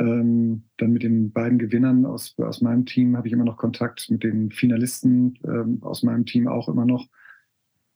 [0.01, 4.09] Ähm, dann mit den beiden Gewinnern aus, aus meinem Team habe ich immer noch Kontakt,
[4.09, 7.07] mit den Finalisten ähm, aus meinem Team auch immer noch.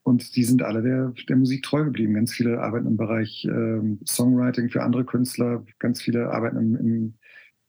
[0.04, 2.14] Und die sind alle der, der Musik treu geblieben.
[2.14, 7.14] Ganz viele arbeiten im Bereich ähm, Songwriting für andere Künstler, ganz viele arbeiten im, im,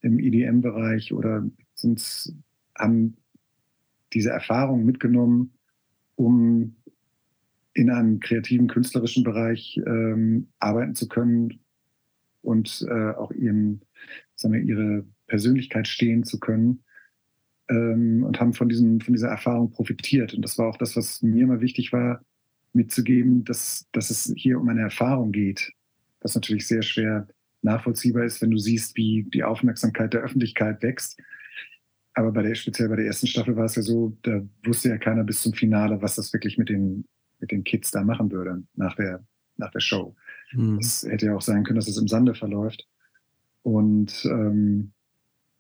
[0.03, 2.35] im EDM-Bereich oder sind,
[2.77, 3.17] haben
[4.13, 5.55] diese Erfahrung mitgenommen,
[6.15, 6.77] um
[7.73, 11.61] in einem kreativen, künstlerischen Bereich ähm, arbeiten zu können
[12.47, 13.83] und äh, auch ihren,
[14.35, 16.85] sagen wir, ihre Persönlichkeit stehen zu können
[17.69, 20.33] ähm, und haben von, diesem, von dieser Erfahrung profitiert.
[20.33, 22.23] Und das war auch das, was mir immer wichtig war,
[22.73, 25.73] mitzugeben, dass, dass es hier um eine Erfahrung geht,
[26.21, 27.27] was natürlich sehr schwer
[27.63, 31.21] nachvollziehbar ist, wenn du siehst, wie die Aufmerksamkeit der Öffentlichkeit wächst.
[32.15, 34.99] Aber bei der, speziell bei der ersten Staffel war es ja so, da wusste ja
[34.99, 37.05] keiner bis zum Finale, was das wirklich mit den,
[37.41, 40.15] mit den Kids da machen würde nach der, nach der Show.
[40.53, 40.79] Mhm.
[40.79, 42.87] Es hätte ja auch sein können, dass es im Sande verläuft.
[43.63, 44.93] Und ähm,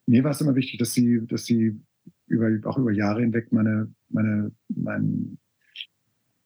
[0.07, 1.81] mir war es immer wichtig, dass sie, dass sie
[2.27, 5.39] über, auch über Jahre hinweg meine, meine, mein,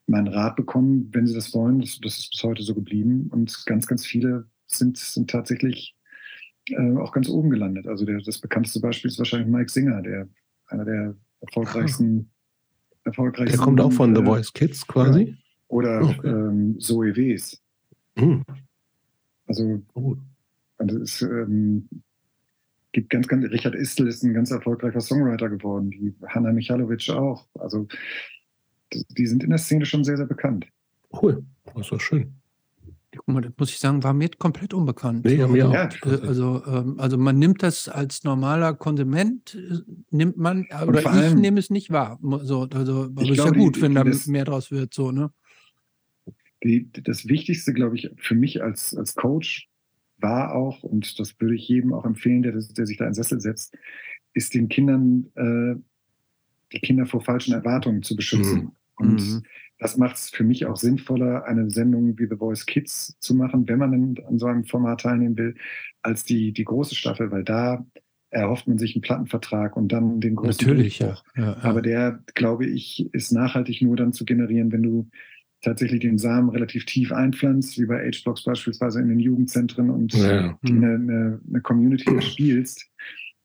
[0.07, 1.81] meinen Rat bekommen, wenn sie das wollen.
[1.81, 3.29] Das, das, ist bis heute so geblieben.
[3.31, 5.97] Und ganz, ganz viele sind, sind tatsächlich
[6.69, 7.87] äh, auch ganz oben gelandet.
[7.87, 10.29] Also der, das bekannteste Beispiel ist wahrscheinlich Mike Singer, der
[10.67, 12.31] einer der erfolgreichsten,
[13.05, 13.57] erfolgreichsten.
[13.57, 15.37] Der kommt auch von The äh, Voice Kids quasi.
[15.69, 16.29] Oder okay.
[16.29, 17.61] ähm, Zoe Ws.
[18.17, 18.45] Mhm.
[19.47, 20.17] Also, oh.
[20.79, 21.89] also es ähm,
[22.93, 27.47] gibt ganz, ganz, Richard Istel ist ein ganz erfolgreicher Songwriter geworden, die Hanna Michalovic auch.
[27.59, 27.87] Also,
[28.93, 30.67] die sind in der Szene schon sehr, sehr bekannt.
[31.13, 32.35] Cool, das ist doch schön.
[33.13, 35.25] Guck mal, das muss ich sagen, war mir komplett unbekannt.
[35.25, 35.75] Nee, mir auch.
[35.75, 39.79] Äh, also, ähm, also man nimmt das als normaler Konsument, äh,
[40.11, 42.21] nimmt man, oder ich nehme es nicht wahr.
[42.43, 45.33] So, also, aber ist ja gut, die, wenn da mehr draus wird, so, ne?
[46.63, 49.69] Die, das Wichtigste, glaube ich, für mich als, als Coach
[50.19, 53.41] war auch, und das würde ich jedem auch empfehlen, der, der sich da in Sessel
[53.41, 53.77] setzt,
[54.35, 55.81] ist den Kindern, äh,
[56.73, 58.61] die Kinder vor falschen Erwartungen zu beschützen.
[58.61, 58.73] Mhm.
[58.97, 59.43] Und mhm.
[59.79, 63.67] das macht es für mich auch sinnvoller, eine Sendung wie The Voice Kids zu machen,
[63.67, 65.55] wenn man an so einem Format teilnehmen will,
[66.03, 67.85] als die, die große Staffel, weil da
[68.29, 71.19] erhofft man sich einen Plattenvertrag und dann den großen Natürlich, ja.
[71.35, 71.57] Ja, ja.
[71.63, 75.11] Aber der, glaube ich, ist nachhaltig nur dann zu generieren, wenn du
[75.63, 80.59] tatsächlich den Samen relativ tief einpflanzt, wie bei H-Blocks beispielsweise in den Jugendzentren und ja.
[80.63, 82.87] eine, eine, eine, Community spielst,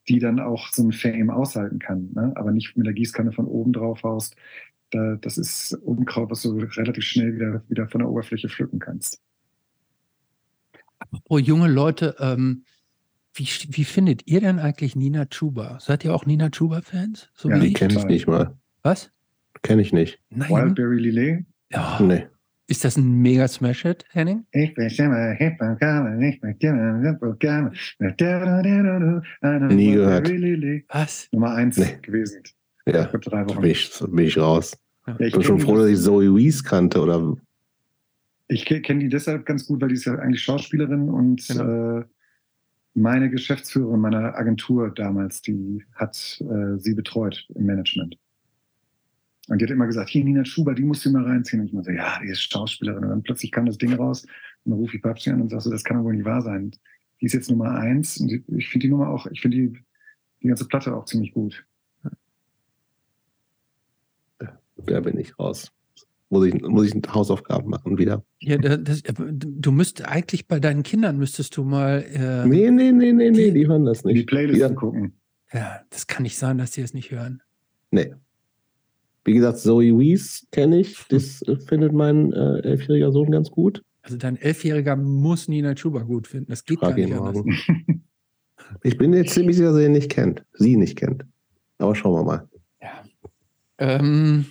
[0.08, 2.10] die dann auch so ein Fame aushalten kann.
[2.14, 2.32] Ne?
[2.36, 4.36] Aber nicht mit der Gießkanne von oben drauf haust.
[4.90, 9.20] Da, das ist Unkraut, was du relativ schnell wieder, wieder von der Oberfläche pflücken kannst.
[11.28, 12.64] Oh, junge Leute, ähm,
[13.34, 15.78] wie, wie findet ihr denn eigentlich Nina Chuba?
[15.80, 17.28] Seid ihr auch Nina Chuba-Fans?
[17.34, 18.56] So ja, die kenne ich nicht mal.
[18.82, 19.10] Was?
[19.62, 20.20] Kenne ich nicht.
[20.30, 20.50] Nein.
[20.50, 21.44] Wildberry Lillet?
[21.72, 21.98] Ja.
[22.00, 22.26] Nee.
[22.68, 24.44] Ist das ein mega Smash-Hit, Henning?
[24.50, 26.56] Ich bestimme hip und gerne, ich bestimme
[28.18, 29.22] gerne.
[29.72, 30.28] Nie gehört.
[30.88, 31.28] Was?
[31.30, 31.96] Nummer eins nee.
[32.02, 32.42] gewesen.
[32.86, 33.60] Ja, drei Wochen.
[33.60, 34.76] Bin, ich, bin ich raus.
[35.06, 37.00] Ja, ich bin schon froh, dass ich Zoe Wees kannte.
[37.00, 37.36] Oder?
[38.48, 41.98] Ich kenne die deshalb ganz gut, weil die ist ja eigentlich Schauspielerin und genau.
[41.98, 42.04] äh,
[42.94, 48.16] meine Geschäftsführerin meiner Agentur damals, die hat äh, sie betreut im Management.
[49.48, 51.60] Und die hat immer gesagt, hier Nina Schuber, die musst du mal reinziehen.
[51.60, 53.04] Und ich immer so, ja, die ist Schauspielerin.
[53.04, 54.24] Und dann plötzlich kam das Ding raus
[54.64, 56.42] und dann rufe ich Babsi an und sage so, das kann doch wohl nicht wahr
[56.42, 56.72] sein.
[57.20, 58.18] Die ist jetzt Nummer eins.
[58.18, 59.78] Und ich finde die Nummer auch, ich finde die,
[60.42, 61.64] die ganze Platte auch ziemlich gut.
[64.84, 65.72] Da bin ich raus.
[66.28, 68.24] Muss ich, muss ich Hausaufgaben machen wieder.
[68.40, 72.02] Ja, das, du müsst eigentlich bei deinen Kindern müsstest du mal.
[72.02, 74.18] Äh, nee, nee, nee, nee, nee, die hören das nicht.
[74.18, 75.20] Die Playlisten gucken.
[75.52, 77.42] Ja, das kann nicht sein, dass die es nicht hören.
[77.92, 78.12] Nee.
[79.26, 81.04] Wie gesagt, Zoe Wees kenne ich.
[81.08, 83.82] Das äh, findet mein äh, elfjähriger Sohn ganz gut.
[84.02, 86.50] Also dein Elfjähriger muss Nina Chuba gut finden.
[86.50, 87.66] Das geht Frage gar nicht anders.
[88.84, 90.44] Ich bin jetzt ziemlich sicher, dass er ihn nicht kennt.
[90.54, 91.24] Sie nicht kennt.
[91.78, 92.48] Aber schauen wir mal.
[92.80, 93.02] Ja.
[93.78, 94.46] Ähm,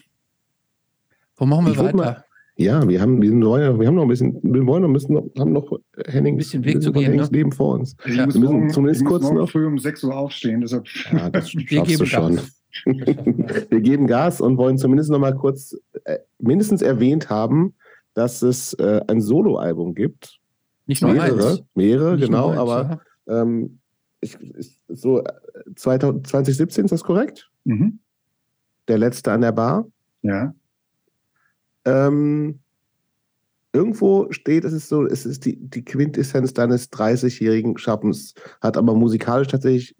[1.37, 1.95] wo machen wir Ich weiter?
[1.95, 2.23] mal-
[2.57, 5.17] Ja, wir haben, wir, sind, wir haben noch ein bisschen, wir wollen noch ein bisschen,
[5.39, 7.37] haben noch äh, Henning, Ein bisschen Weg zu gehen, Hennings ne?
[7.37, 7.95] Leben vor uns.
[8.05, 11.29] Ja, wir müssen morgen, zumindest kurz morgen noch- früh um 6 Uhr aufstehen, deshalb Ja,
[11.29, 12.35] das Wir schaffst geben du schon.
[12.35, 12.61] Das.
[12.83, 17.75] Wir geben Gas und wollen zumindest noch mal kurz äh, mindestens erwähnt haben,
[18.13, 20.39] dass es äh, ein Soloalbum gibt.
[20.85, 21.63] Nicht nur mehrere, eins.
[21.73, 23.41] mehrere, Nicht genau, eins, aber ja.
[23.41, 23.79] ähm,
[24.21, 25.33] ich, ich, so äh,
[25.75, 27.49] 2000, 2017 ist das korrekt?
[27.63, 27.99] Mhm.
[28.87, 29.87] Der letzte an der Bar.
[30.21, 30.53] Ja.
[31.85, 32.59] Ähm,
[33.73, 38.95] irgendwo steht, es ist so, es ist die, die Quintessenz deines 30-jährigen Schaffens, hat aber
[38.95, 39.95] musikalisch tatsächlich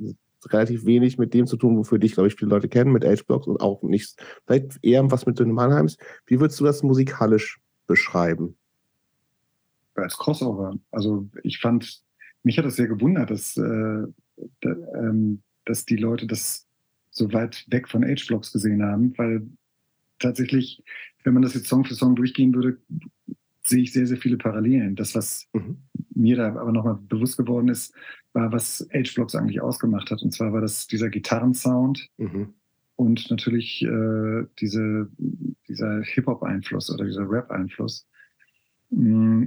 [0.51, 3.47] relativ wenig mit dem zu tun, wofür dich, glaube ich, viele Leute kennen, mit H-Blocks
[3.47, 4.15] und auch nichts,
[4.45, 5.97] vielleicht eher was mit den Mannheims.
[6.25, 8.55] Wie würdest du das musikalisch beschreiben?
[9.95, 10.77] als Crossover.
[10.91, 12.01] Also ich fand,
[12.43, 14.03] mich hat das sehr gewundert, dass, äh,
[14.61, 16.67] da, ähm, dass die Leute das
[17.11, 19.47] so weit weg von H-Blocks gesehen haben, weil
[20.19, 20.83] tatsächlich,
[21.23, 22.77] wenn man das jetzt Song für Song durchgehen würde,
[23.63, 24.95] sehe ich sehr, sehr viele Parallelen.
[24.95, 25.77] Das, was Mhm.
[26.13, 27.93] mir da aber nochmal bewusst geworden ist,
[28.35, 30.21] war, was H-Blocks eigentlich ausgemacht hat.
[30.21, 32.53] Und zwar war das dieser Gitarrensound Mhm.
[32.95, 35.09] und natürlich äh, diese,
[35.67, 38.05] dieser Hip-Hop-Einfluss oder dieser Rap-Einfluss.
[38.91, 39.45] Mm,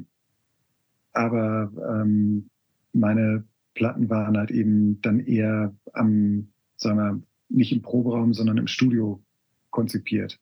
[1.12, 1.70] Aber
[2.02, 2.51] ähm,
[2.93, 3.44] meine
[3.74, 9.23] Platten waren halt eben dann eher am, sagen wir, nicht im Proberaum, sondern im Studio
[9.70, 10.39] konzipiert.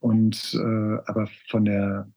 [0.00, 2.08] Und äh, aber von der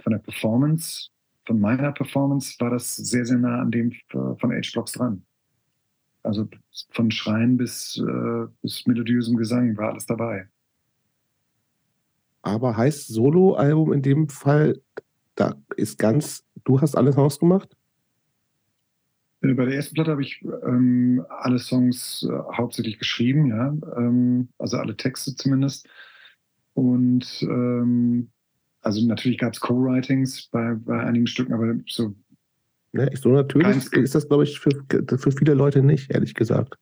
[0.00, 1.10] von der Performance,
[1.48, 5.22] von meiner Performance war das sehr, sehr nah an dem äh, von H-Blocks dran.
[6.22, 6.46] Also
[6.90, 10.46] von Schreien bis, äh, bis melodiösem Gesang war alles dabei.
[12.42, 14.82] Aber heißt Soloalbum in dem Fall,
[15.36, 17.74] da ist ganz, du hast alles ausgemacht?
[19.40, 24.50] Äh, Bei der ersten Platte habe ich ähm, alle Songs äh, hauptsächlich geschrieben, ja, ähm,
[24.58, 25.88] also alle Texte zumindest.
[26.74, 28.30] Und ähm,
[28.82, 32.14] also natürlich gab es Co-Writings bei, bei einigen Stücken, aber so
[32.92, 34.70] Ne, so natürlich ist das, glaube ich, für,
[35.18, 36.74] für viele Leute nicht, ehrlich gesagt.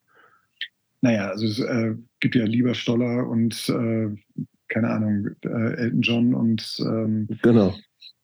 [1.01, 4.15] Naja, also es äh, gibt ja Lieber Stoller und äh,
[4.69, 7.75] keine Ahnung, äh, Elton John und ähm, Genau.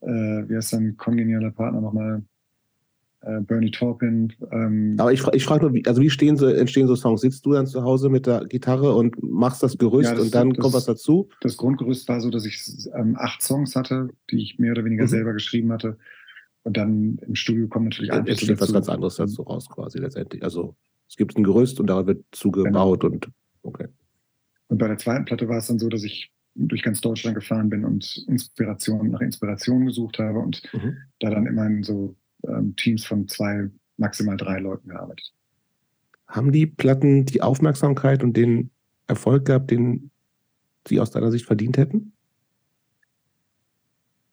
[0.02, 2.24] äh, wie heißt sein kongenialer Partner nochmal?
[3.26, 4.34] Äh, Bernie Taupin.
[4.52, 7.22] Ähm, Aber ich, ich frage nur, wie, also wie stehen so, entstehen so Songs?
[7.22, 10.36] Sitzt du dann zu Hause mit der Gitarre und machst das Gerüst Ja, das- und
[10.36, 11.30] dann das- kommt was dazu?
[11.41, 12.62] das Grundgerüst war so, dass ich
[12.95, 15.08] ähm, acht Songs hatte, die ich mehr oder weniger Mhm.
[15.10, 15.98] selber geschrieben hatte.
[16.64, 18.74] Und dann im Studio kommen natürlich Dann Einflüsse entsteht was dazu.
[18.74, 20.44] ganz anderes dazu raus, quasi letztendlich.
[20.44, 20.76] Also
[21.10, 23.30] es gibt ein Gerüst und da wird zugebaut und
[23.64, 23.88] okay.
[24.68, 27.70] Und bei der zweiten Platte war es dann so, dass ich durch ganz Deutschland gefahren
[27.70, 30.98] bin und Inspiration nach Inspiration gesucht habe und Mhm.
[31.20, 32.16] da dann immer in so
[32.48, 35.34] ähm, Teams von zwei, maximal drei Leuten gearbeitet.
[36.28, 38.72] Haben die Platten die Aufmerksamkeit und den
[39.07, 40.10] Erfolg gehabt, den
[40.88, 42.14] sie aus deiner Sicht verdient hätten?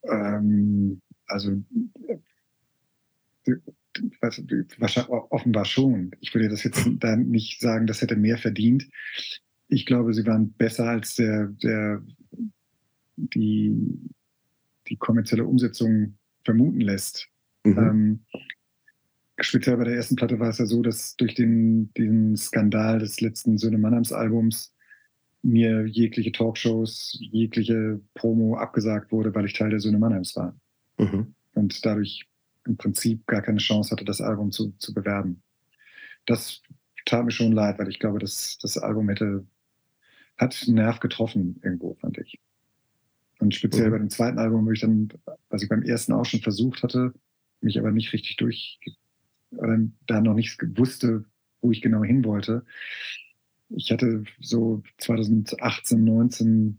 [0.02, 1.62] Ähm, also
[3.46, 3.56] äh,
[4.20, 4.42] was-
[4.78, 6.12] wahrscheinlich offenbar schon.
[6.20, 8.88] Ich würde das jetzt da nicht sagen, das hätte mehr verdient.
[9.68, 12.02] Ich glaube, sie waren besser als der, der
[13.16, 14.00] die,
[14.88, 16.14] die kommerzielle Umsetzung
[16.44, 17.28] vermuten lässt.
[17.64, 17.78] Mhm.
[17.78, 18.20] Ähm,
[19.40, 23.20] speziell bei der ersten Platte war es ja so, dass durch den, den Skandal des
[23.20, 24.74] letzten Söhne Mannheims Albums
[25.42, 30.54] mir jegliche Talkshows, jegliche Promo abgesagt wurde, weil ich Teil der Söhne Mannheims war
[30.98, 31.34] Mhm.
[31.54, 32.26] und dadurch
[32.66, 35.42] im Prinzip gar keine Chance hatte, das Album zu, zu bewerben.
[36.26, 36.60] Das
[37.06, 39.46] tat mir schon leid, weil ich glaube, dass das Album hätte,
[40.36, 42.38] hat einen Nerv getroffen irgendwo, fand ich.
[43.38, 43.92] Und speziell Mhm.
[43.92, 45.08] bei dem zweiten Album, wo ich dann,
[45.48, 47.14] was ich beim ersten auch schon versucht hatte,
[47.60, 48.80] mich aber nicht richtig durch,
[49.52, 51.24] oder da noch nicht wusste,
[51.60, 52.64] wo ich genau hin wollte.
[53.70, 56.78] Ich hatte so 2018, 19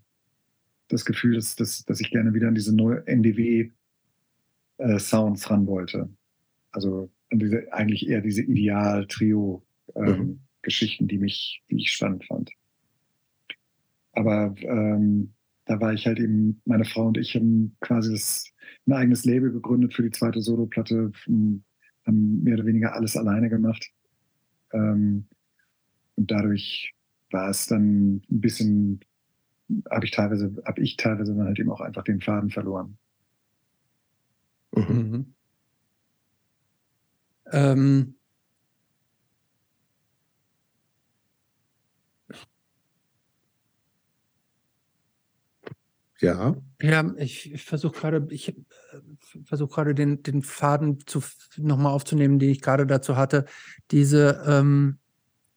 [0.89, 3.71] das Gefühl, dass, dass, dass ich gerne wieder an diese neue NDW
[4.77, 6.09] äh, Sounds ran wollte.
[6.71, 11.07] Also an diese, eigentlich eher diese Ideal-Trio-Geschichten, Mhm.
[11.07, 12.51] die mich, die ich spannend fand.
[14.13, 15.33] Aber ähm,
[15.65, 18.50] da war ich halt eben, meine Frau und ich haben quasi das,
[18.85, 21.63] ein eigenes Label gegründet für die zweite Soloplatte, m,
[22.05, 23.91] haben mehr oder weniger alles alleine gemacht.
[24.73, 25.27] Ähm,
[26.15, 26.93] und dadurch
[27.31, 28.99] war es dann ein bisschen,
[29.89, 32.97] habe ich teilweise, habe ich teilweise dann halt eben auch einfach den Faden verloren.
[34.73, 35.33] Mhm.
[37.51, 38.15] Ähm,
[46.21, 46.55] Ja.
[46.81, 48.53] Ja, ich, ich versuche gerade, ich äh,
[49.43, 51.21] versuche gerade den, den Faden zu
[51.57, 53.45] nochmal aufzunehmen, den ich gerade dazu hatte.
[53.89, 54.99] Diese, ähm,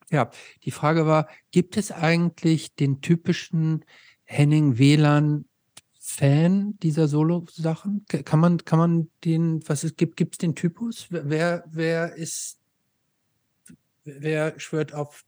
[0.09, 0.29] ja,
[0.63, 3.85] die Frage war, gibt es eigentlich den typischen
[4.23, 5.45] Henning WLAN
[5.99, 8.05] Fan dieser Solo-Sachen?
[8.07, 11.07] Kann man, kann man den, was es gibt, gibt es den Typus?
[11.09, 12.59] Wer, wer ist,
[14.03, 15.25] wer schwört auf,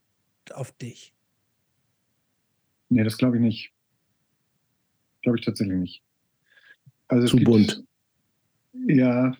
[0.52, 1.14] auf dich?
[2.88, 3.72] Nee, das glaube ich nicht.
[5.22, 6.02] Glaube ich tatsächlich nicht.
[7.08, 7.84] Also Zu gibt, bunt.
[8.86, 9.34] Ja,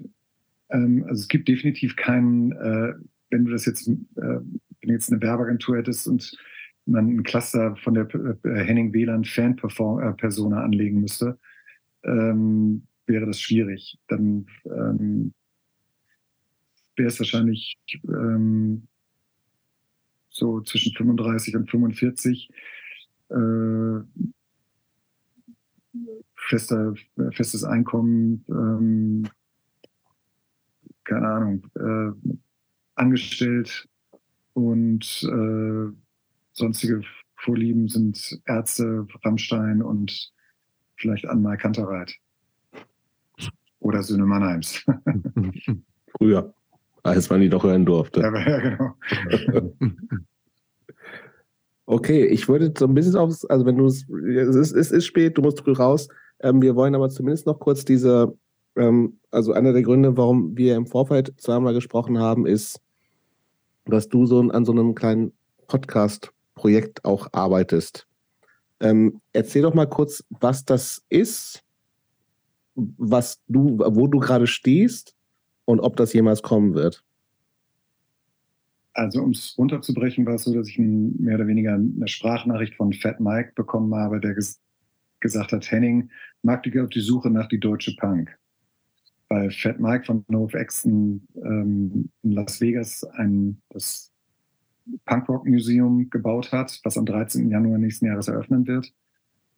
[0.71, 2.95] ähm, also es gibt definitiv keinen, äh,
[3.31, 6.37] wenn du das jetzt, äh, wenn du jetzt eine Werbeagentur hättest und
[6.87, 11.39] man ein Cluster von der äh, Henning WLAN Fan-Persona anlegen müsste,
[12.05, 13.99] ähm, wäre das schwierig.
[14.09, 15.33] Dann ähm,
[16.97, 17.79] wäre es wahrscheinlich
[18.09, 18.89] ähm,
[20.31, 22.51] so zwischen 35 und 45.
[23.31, 23.35] Äh,
[26.35, 26.95] fester,
[27.33, 29.29] festes Einkommen, ähm,
[31.05, 32.39] keine Ahnung, äh,
[32.95, 33.89] angestellt
[34.55, 35.93] und äh,
[36.53, 37.03] sonstige
[37.37, 40.33] Vorlieben sind Ärzte, Rammstein und
[40.97, 42.15] vielleicht Anmal Kantereit.
[43.81, 44.85] Oder Söhne Mannheims.
[46.19, 46.53] Früher,
[47.05, 48.21] als man die doch hören durfte.
[48.21, 48.97] Ja, ja genau.
[51.89, 55.39] okay, ich würde so ein bisschen aufs, also wenn du es, es ist, ist spät,
[55.39, 56.09] du musst früh raus.
[56.41, 58.37] Ähm, wir wollen aber zumindest noch kurz diese,
[58.77, 62.81] ähm, also einer der Gründe, warum wir im Vorfeld zweimal gesprochen haben, ist,
[63.87, 65.33] dass du so an so einem kleinen
[65.67, 68.07] Podcast-Projekt auch arbeitest.
[68.81, 71.65] Ähm, erzähl doch mal kurz, was das ist,
[72.75, 75.15] was du, wo du gerade stehst
[75.65, 77.03] und ob das jemals kommen wird.
[78.99, 82.75] Also um es runterzubrechen, war es so, dass ich ein, mehr oder weniger eine Sprachnachricht
[82.75, 84.61] von Fat Mike bekommen habe, der ges
[85.21, 86.11] gesagt hat, Henning,
[86.43, 88.37] mag dich auf die Suche nach die deutsche Punk.
[89.29, 94.13] Weil Fat Mike von NoFX in, ähm, in Las Vegas ein, das
[95.05, 97.51] Punkrock Museum gebaut hat, was am 13.
[97.51, 98.93] Januar nächsten Jahres eröffnen wird,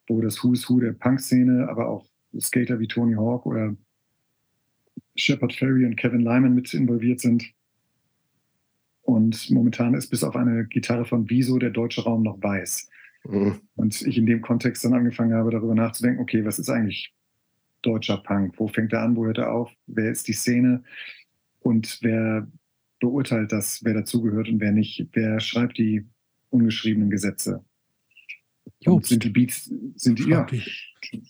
[0.06, 2.06] wo das Who's Who der Punk-Szene, aber auch
[2.38, 3.74] Skater wie Tony Hawk oder
[5.16, 7.54] Shepard Ferry und Kevin Lyman mit involviert sind.
[9.10, 12.88] Und momentan ist bis auf eine Gitarre von Wieso der deutsche Raum noch weiß.
[13.24, 13.60] Mhm.
[13.74, 17.12] Und ich in dem Kontext dann angefangen habe, darüber nachzudenken, okay, was ist eigentlich
[17.82, 18.54] deutscher Punk?
[18.58, 19.16] Wo fängt er an?
[19.16, 19.72] Wo hört er auf?
[19.88, 20.84] Wer ist die Szene?
[21.58, 22.46] Und wer
[23.00, 25.08] beurteilt das, wer dazugehört und wer nicht?
[25.12, 26.06] Wer schreibt die
[26.50, 27.64] ungeschriebenen Gesetze?
[28.84, 30.46] Und sind die Beats, sind die, ja,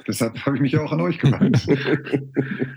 [0.07, 1.67] deshalb habe ich mich auch an euch gewandt.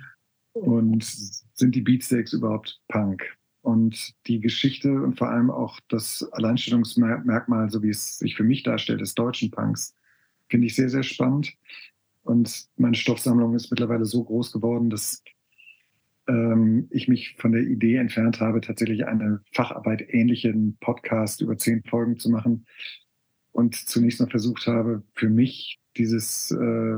[0.53, 3.37] und sind die Beatsteaks überhaupt Punk?
[3.63, 8.63] Und die Geschichte und vor allem auch das Alleinstellungsmerkmal, so wie es sich für mich
[8.63, 9.95] darstellt, des deutschen Punks,
[10.49, 11.53] finde ich sehr, sehr spannend.
[12.23, 15.23] Und meine Stoffsammlung ist mittlerweile so groß geworden, dass
[16.27, 21.83] ähm, ich mich von der Idee entfernt habe, tatsächlich eine Facharbeit ähnlichen Podcast über zehn
[21.85, 22.65] Folgen zu machen.
[23.53, 26.97] Und zunächst noch versucht habe, für mich dieses, äh,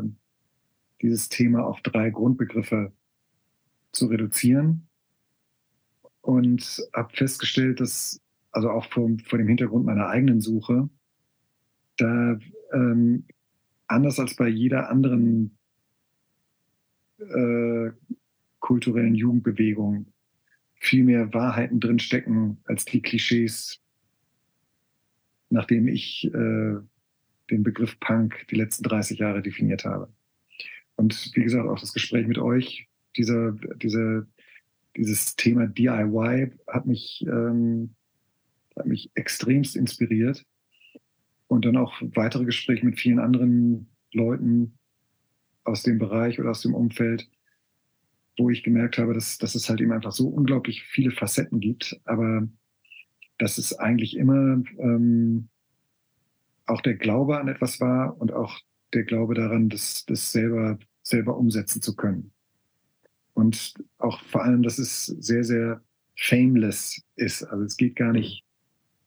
[1.04, 2.92] dieses Thema auf drei Grundbegriffe
[3.92, 4.88] zu reduzieren
[6.26, 8.20] und habe festgestellt, dass,
[8.52, 10.90] also auch vor, vor dem Hintergrund meiner eigenen Suche,
[11.98, 12.40] da
[12.74, 13.26] ähm,
[13.88, 15.58] anders als bei jeder anderen
[17.20, 17.92] äh,
[18.60, 20.08] kulturellen Jugendbewegung
[20.76, 23.80] viel mehr Wahrheiten drin stecken als die Klischees,
[25.50, 26.78] nachdem ich äh,
[27.52, 30.12] den Begriff Punk die letzten 30 Jahre definiert habe.
[30.96, 34.28] Und wie gesagt, auch das Gespräch mit euch, dieser, diese
[34.98, 37.96] dieses Thema DIY hat mich, ähm,
[38.76, 40.46] hat mich extremst inspiriert.
[41.48, 44.78] Und dann auch weitere Gespräche mit vielen anderen Leuten
[45.64, 47.30] aus dem Bereich oder aus dem Umfeld,
[48.38, 52.00] wo ich gemerkt habe, dass, dass es halt eben einfach so unglaublich viele Facetten gibt,
[52.06, 52.48] aber
[53.38, 55.50] dass es eigentlich immer ähm,
[56.66, 58.60] auch der Glaube an etwas war und auch
[58.94, 62.32] der Glaube daran, das, das selber, selber umsetzen zu können.
[63.36, 65.84] Und auch vor allem, dass es sehr, sehr
[66.16, 67.44] fameless ist.
[67.44, 68.46] Also es geht gar nicht,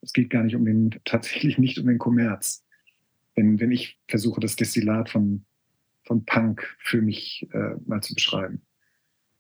[0.03, 2.65] es geht gar nicht um den, tatsächlich nicht um den Kommerz.
[3.35, 5.45] Wenn, wenn ich versuche, das Destillat von,
[6.05, 8.63] von Punk für mich äh, mal zu beschreiben.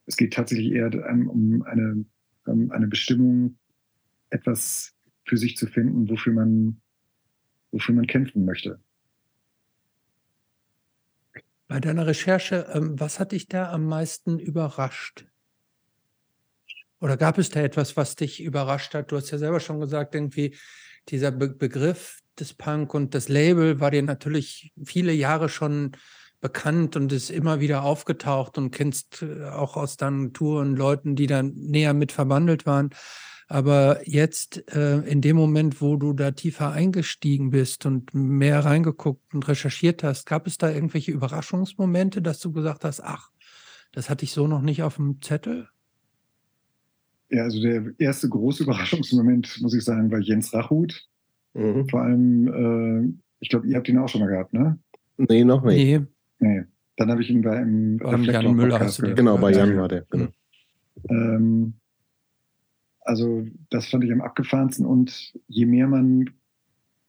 [0.06, 0.90] Es geht tatsächlich eher
[1.28, 2.06] um eine,
[2.46, 3.58] um eine Bestimmung,
[4.30, 4.94] etwas
[5.24, 6.80] für sich zu finden, wofür man,
[7.72, 8.80] wofür man kämpfen möchte.
[11.68, 15.26] Bei deiner Recherche, ähm, was hat dich da am meisten überrascht?
[17.00, 19.12] Oder gab es da etwas, was dich überrascht hat?
[19.12, 20.56] Du hast ja selber schon gesagt, irgendwie
[21.08, 25.92] dieser Be Begriff des Punk und das Label war dir natürlich viele Jahre schon
[26.40, 31.26] bekannt und ist immer wieder aufgetaucht und kennst äh, auch aus deinen Touren Leuten, die
[31.26, 32.90] dann näher mit verwandelt waren.
[33.50, 39.34] Aber jetzt, äh, in dem Moment, wo du da tiefer eingestiegen bist und mehr reingeguckt
[39.34, 43.30] und recherchiert hast, gab es da irgendwelche Überraschungsmomente, dass du gesagt hast, ach,
[43.92, 45.68] das hatte ich so noch nicht auf dem Zettel?
[47.30, 51.08] Ja, also der erste große Überraschungsmoment, muss ich sagen, war Jens Rachut.
[51.54, 51.88] Mhm.
[51.88, 54.78] Vor allem, äh, ich glaube, ihr habt ihn auch schon mal gehabt, ne?
[55.16, 55.76] Nee, noch nicht.
[55.76, 56.06] Nee.
[56.38, 56.64] nee.
[56.96, 59.88] Dann habe ich ihn bei im Beim Jan Müller hast du Genau, bei Jan war
[59.88, 60.04] der.
[60.10, 60.28] Genau.
[61.08, 61.74] Ähm,
[63.08, 66.28] also das fand ich am abgefahrensten und je mehr man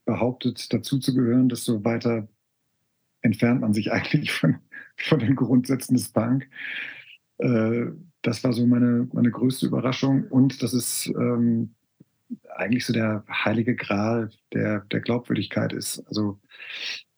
[0.05, 2.29] behauptet, dazu zu gehören, desto weiter
[3.21, 4.59] entfernt man sich eigentlich von,
[4.95, 6.49] von den Grundsätzen des Punk.
[7.37, 7.87] Äh,
[8.21, 11.75] das war so meine, meine größte Überraschung und das ist ähm,
[12.55, 16.01] eigentlich so der heilige Gral der, der Glaubwürdigkeit ist.
[16.07, 16.39] Also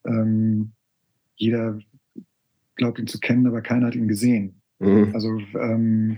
[0.06, 0.72] ähm,
[1.36, 1.78] jeder
[2.78, 4.60] glaubt ihn zu kennen, aber keiner hat ihn gesehen.
[4.80, 5.12] Mhm.
[5.14, 6.18] Also ähm,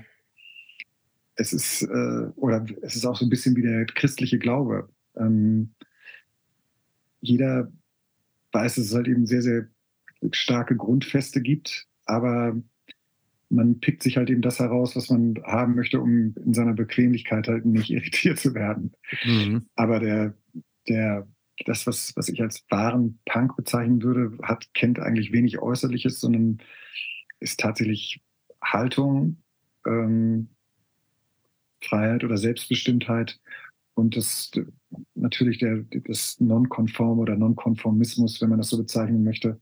[1.35, 4.89] es ist äh, oder es ist auch so ein bisschen wie der christliche Glaube.
[5.15, 5.73] Ähm,
[7.21, 7.71] jeder
[8.51, 9.67] weiß, dass es halt eben sehr, sehr
[10.31, 12.55] starke Grundfeste gibt, aber
[13.49, 17.47] man pickt sich halt eben das heraus, was man haben möchte, um in seiner Bequemlichkeit
[17.47, 18.93] halt nicht irritiert zu werden.
[19.23, 19.67] Mhm.
[19.75, 20.33] Aber der,
[20.87, 21.27] der,
[21.65, 26.59] das, was, was ich als wahren Punk bezeichnen würde, hat, kennt eigentlich wenig Äußerliches, sondern
[27.39, 28.21] ist tatsächlich
[28.61, 29.37] Haltung,
[29.85, 30.49] ähm,
[31.85, 33.39] Freiheit oder Selbstbestimmtheit
[33.95, 34.51] und das
[35.15, 39.59] natürlich der, das Nonkonform oder Nonkonformismus, wenn man das so bezeichnen möchte,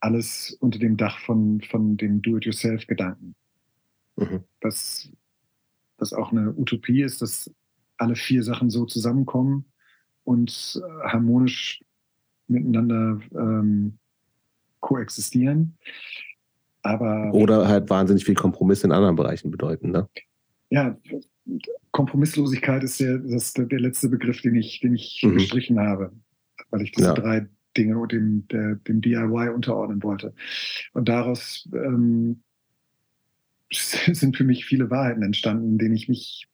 [0.00, 3.34] alles unter dem Dach von, von dem Do-it-yourself-Gedanken.
[4.16, 4.44] Mhm.
[4.60, 5.10] Was,
[5.98, 7.50] was auch eine Utopie ist, dass
[7.96, 9.64] alle vier Sachen so zusammenkommen
[10.24, 11.82] und äh, harmonisch
[12.46, 13.98] miteinander ähm,
[14.80, 15.76] koexistieren.
[16.82, 20.08] Aber, Oder halt wahnsinnig viel Kompromiss in anderen Bereichen bedeuten, ne?
[20.70, 20.96] Ja,
[21.92, 25.34] Kompromisslosigkeit ist der, das, der, letzte Begriff, den ich, den ich mhm.
[25.34, 26.12] gestrichen habe,
[26.70, 27.14] weil ich diese ja.
[27.14, 30.34] drei Dinge dem, der, dem DIY unterordnen wollte.
[30.92, 32.42] Und daraus ähm,
[33.72, 36.48] sind für mich viele Wahrheiten entstanden, in denen ich mich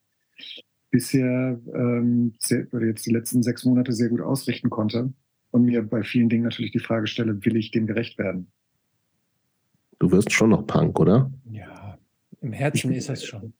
[0.91, 5.12] bisher ähm, sehr, oder jetzt die letzten sechs Monate sehr gut ausrichten konnte
[5.51, 8.48] und mir bei vielen Dingen natürlich die Frage stelle, will ich dem gerecht werden?
[9.98, 11.32] Du wirst schon noch Punk, oder?
[11.51, 11.98] Ja,
[12.40, 13.55] im Herzen ich, ist es schon.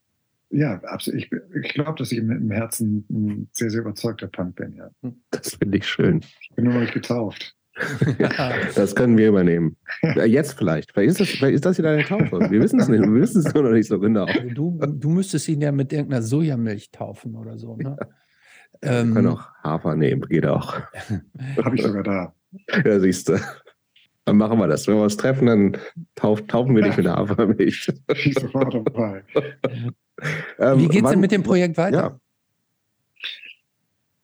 [0.49, 1.21] Ja, absolut.
[1.21, 1.31] Ich,
[1.63, 4.89] ich glaube, dass ich im, Herzen ein sehr, sehr überzeugter Punk bin, ja.
[5.31, 6.21] Das finde ich schön.
[6.41, 7.55] Ich bin nur noch nicht getauft.
[8.75, 9.75] das können wir übernehmen.
[10.25, 10.93] Jetzt vielleicht.
[10.93, 12.39] Vielleicht ist das, vielleicht ist das wieder eine Taufe.
[12.49, 13.01] Wir wissen es nicht.
[13.01, 14.25] Wir wissen es nur noch nicht so genau.
[14.25, 17.75] Also du, du müsstest ihn ja mit irgendeiner Sojamilch taufen oder so.
[17.75, 17.97] Ne?
[17.99, 18.07] Ja.
[18.81, 20.79] Ähm, wir können auch Hafer nehmen, geht auch.
[21.61, 22.33] Habe ich sogar da.
[22.85, 23.37] Ja, siehst du.
[24.25, 24.87] Dann machen wir das.
[24.87, 25.77] Wenn wir uns treffen, dann
[26.15, 27.91] tauf, taufen wir dich mit der Hafermilch.
[30.59, 32.19] Ähm, Wie geht es denn mit dem Projekt weiter?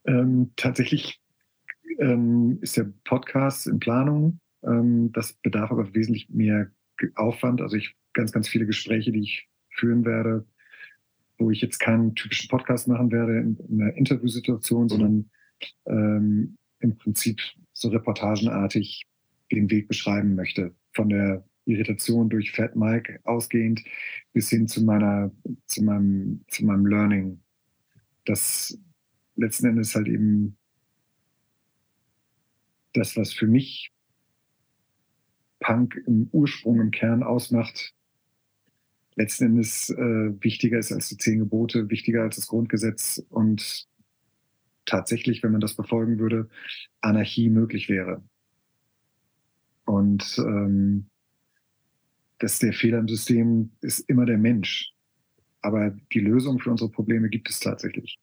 [0.06, 0.14] Ja.
[0.14, 1.20] Ähm, tatsächlich
[2.00, 4.40] ähm, ist der Podcast in Planung.
[4.64, 6.72] Ähm, das bedarf aber wesentlich mehr
[7.16, 7.62] Aufwand.
[7.62, 10.46] Also ich ganz, ganz viele Gespräche, die ich führen werde,
[11.38, 14.90] wo ich jetzt keinen typischen Podcast machen werde in, in einer Interviewsituation, mhm.
[14.90, 15.30] sondern
[15.86, 17.42] ähm, im Prinzip
[17.74, 19.08] so reportagenartig
[19.56, 20.76] den Weg beschreiben möchte.
[20.94, 23.84] Von der Irritation durch Fat Mike ausgehend
[24.34, 25.32] bis hin zu meiner,
[25.68, 27.42] zu meinem, zu meinem Learning.
[28.26, 28.78] Das
[29.36, 30.58] letzten Endes halt eben
[32.94, 33.92] das, was für mich
[35.60, 37.94] Punk im Ursprung, im Kern ausmacht,
[39.16, 43.88] letzten Endes äh, wichtiger ist als die zehn Gebote, wichtiger als das Grundgesetz und
[44.86, 46.50] tatsächlich, wenn man das befolgen würde,
[47.02, 48.24] Anarchie möglich wäre.
[49.92, 51.08] Und ähm,
[52.40, 54.94] dass der Fehler im System ist immer der Mensch.
[55.62, 58.18] Aber die Lösung für unsere Probleme gibt es tatsächlich.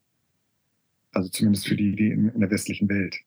[1.12, 3.18] Also zumindest für die, die in, in der westlichen Welt.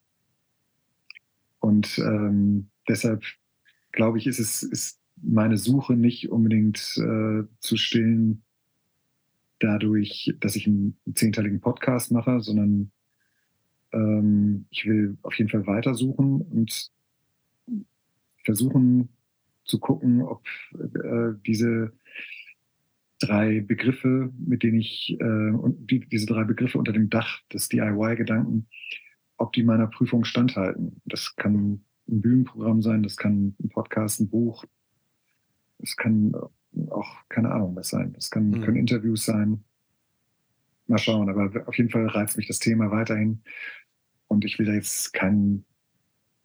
[1.59, 3.23] Und ähm, deshalb
[3.91, 8.41] glaube ich, ist es ist meine Suche nicht unbedingt äh, zu stillen
[9.59, 12.91] dadurch, dass ich einen zehnteiligen Podcast mache, sondern
[13.91, 16.91] ähm, ich will auf jeden Fall weitersuchen und
[18.43, 19.09] versuchen
[19.65, 21.93] zu gucken, ob äh, diese
[23.19, 27.69] drei Begriffe, mit denen ich, äh, und die, diese drei Begriffe unter dem Dach des
[27.69, 28.67] DIY-Gedanken
[29.41, 31.01] ob die meiner Prüfung standhalten.
[31.05, 34.63] Das kann ein Bühnenprogramm sein, das kann ein Podcast, ein Buch,
[35.79, 36.33] es kann
[36.89, 38.13] auch, keine Ahnung, was sein.
[38.13, 38.61] Das kann, mhm.
[38.61, 39.63] können Interviews sein.
[40.85, 43.41] Mal schauen, aber auf jeden Fall reizt mich das Thema weiterhin.
[44.27, 45.65] Und ich will da jetzt keinen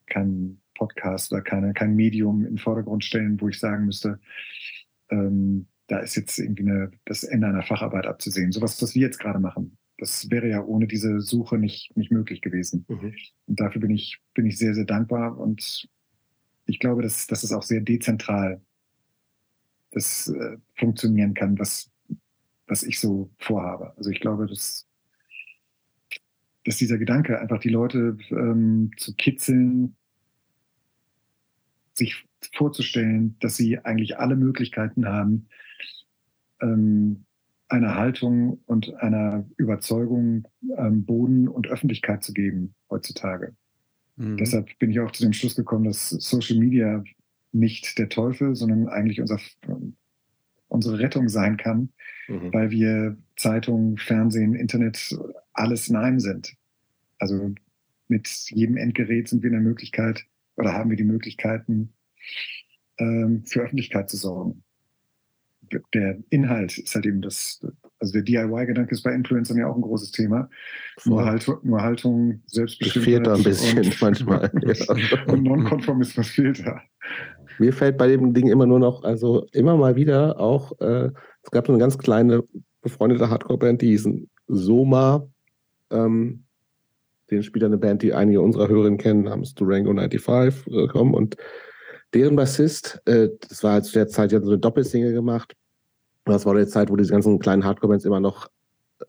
[0.06, 4.20] kein Podcast oder keine, kein Medium in den Vordergrund stellen, wo ich sagen müsste,
[5.10, 8.52] ähm, da ist jetzt irgendwie eine, das Ende einer Facharbeit abzusehen.
[8.52, 12.42] Sowas, was wir jetzt gerade machen, das wäre ja ohne diese Suche nicht, nicht möglich
[12.42, 12.84] gewesen.
[12.88, 13.14] Mhm.
[13.46, 15.88] Und dafür bin ich, bin ich sehr, sehr dankbar und
[16.66, 18.60] ich glaube, dass, dass es auch sehr dezentral
[19.92, 21.90] das äh, funktionieren kann, was,
[22.66, 23.96] was ich so vorhabe.
[23.96, 24.86] Also ich glaube, dass,
[26.64, 29.96] dass dieser Gedanke, einfach die Leute ähm, zu kitzeln,
[31.96, 35.48] sich vorzustellen, dass sie eigentlich alle Möglichkeiten haben,
[36.60, 37.24] ähm,
[37.68, 43.56] einer Haltung und einer Überzeugung ähm, Boden und Öffentlichkeit zu geben heutzutage.
[44.16, 44.36] Mhm.
[44.36, 47.02] Deshalb bin ich auch zu dem Schluss gekommen, dass Social Media
[47.52, 49.40] nicht der Teufel, sondern eigentlich unser,
[50.68, 51.90] unsere Rettung sein kann,
[52.28, 52.52] mhm.
[52.52, 55.16] weil wir Zeitung, Fernsehen, Internet
[55.52, 56.54] alles in einem sind.
[57.18, 57.54] Also
[58.08, 60.26] mit jedem Endgerät sind wir in der Möglichkeit
[60.56, 61.92] oder haben wir die Möglichkeiten,
[62.98, 64.62] ähm, für Öffentlichkeit zu sorgen.
[65.94, 67.60] Der Inhalt ist halt eben das,
[67.98, 70.48] also der DIY-Gedanke ist bei Influencern ja auch ein großes Thema.
[71.04, 73.14] Nur, halt, nur Haltung, Selbstbestimmtheit.
[73.14, 74.50] Fehlt da ein bisschen und, manchmal.
[75.26, 76.80] und Nonkonformismus fehlt da.
[77.58, 81.10] Mir fällt bei dem Ding immer nur noch, also immer mal wieder auch, äh,
[81.42, 82.44] es gab so eine ganz kleine
[82.82, 85.28] befreundete Hardcore-Band, die hießen Soma.
[85.90, 86.45] Ähm,
[87.30, 90.26] den spielt eine Band, die einige unserer Hörerinnen kennen, namens Durango 95
[90.68, 90.98] äh.
[90.98, 91.36] Und
[92.14, 95.54] deren Bassist, äh, das war zu der Zeit, die hat so eine Doppelsingle gemacht.
[96.24, 98.48] Und das war die Zeit, wo diese ganzen kleinen Hardcore-Bands immer noch,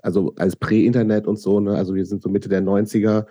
[0.02, 3.26] also als Prä-Internet und so, ne, also wir sind so Mitte der 90er,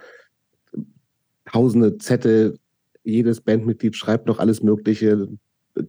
[1.45, 2.59] tausende Zettel,
[3.05, 5.29] jedes Bandmitglied schreibt noch alles Mögliche,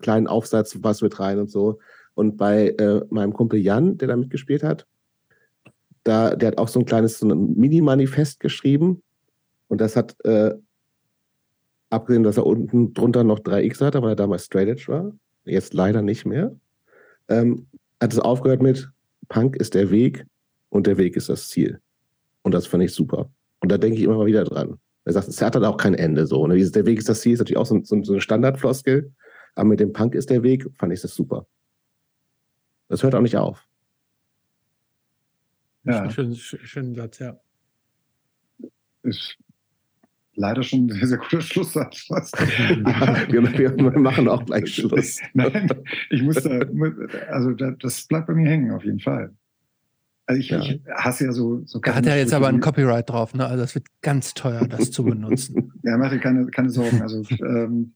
[0.01, 1.80] kleinen Aufsatz, was mit rein und so.
[2.14, 4.85] Und bei äh, meinem Kumpel Jan, der da mitgespielt hat,
[6.08, 9.03] da, der hat auch so ein kleines so ein Mini-Manifest geschrieben.
[9.68, 10.53] Und das hat, äh,
[11.90, 15.11] abgesehen, dass er unten drunter noch 3x hatte, weil er damals Straight Edge war,
[15.45, 16.56] jetzt leider nicht mehr,
[17.27, 17.68] ähm,
[18.02, 18.90] hat es aufgehört mit
[19.27, 20.26] Punk ist der Weg
[20.69, 21.82] und der Weg ist das Ziel.
[22.44, 23.30] Und das fand ich super.
[23.60, 24.80] Und da denke ich immer mal wieder dran.
[25.03, 26.48] Er sagt, es hat dann auch kein Ende so.
[26.48, 26.64] Ne?
[26.69, 29.11] Der Weg ist das Ziel, ist natürlich auch so, so, so eine Standardfloskel.
[29.56, 31.48] Aber mit dem Punk ist der Weg, fand ich das super.
[32.88, 33.68] Das hört auch nicht auf.
[35.88, 36.09] Ja.
[36.09, 37.40] Schönen, schönen Satz, ja.
[39.03, 39.38] Ist
[40.38, 42.06] leider schon ein sehr, sehr guter Schlusssatz.
[42.09, 45.19] ja, wir, wir, machen auch gleich Schluss.
[45.33, 45.69] Nein,
[46.09, 46.59] ich muss da,
[47.30, 49.33] also das bleibt bei mir hängen, auf jeden Fall.
[50.25, 50.59] Also ich, ja.
[50.59, 51.66] ich hasse ja so.
[51.66, 53.45] so da hat er jetzt aber ein Copyright drauf, ne?
[53.45, 55.72] Also das wird ganz teuer, das zu benutzen.
[55.83, 57.01] Ja, mach dir keine, keine Sorgen.
[57.01, 57.93] Also ähm,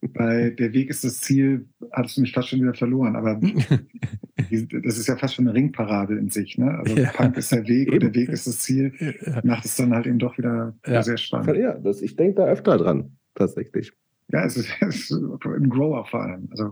[0.00, 3.40] bei Der Weg ist das Ziel, hattest du mich fast schon wieder verloren, aber
[4.82, 6.58] das ist ja fast schon eine Ringparabel in sich.
[6.58, 6.70] Ne?
[6.78, 7.10] Also ja.
[7.10, 8.92] Punk ist der Weg und der Weg ist das Ziel.
[9.00, 9.40] Ja.
[9.44, 11.02] Macht es dann halt eben doch wieder ja.
[11.02, 11.56] sehr spannend.
[11.56, 13.92] Ja, das, ich denke da öfter dran, tatsächlich.
[14.32, 16.48] Ja, es ist, es ist ein Grower vor allem.
[16.50, 16.70] Also,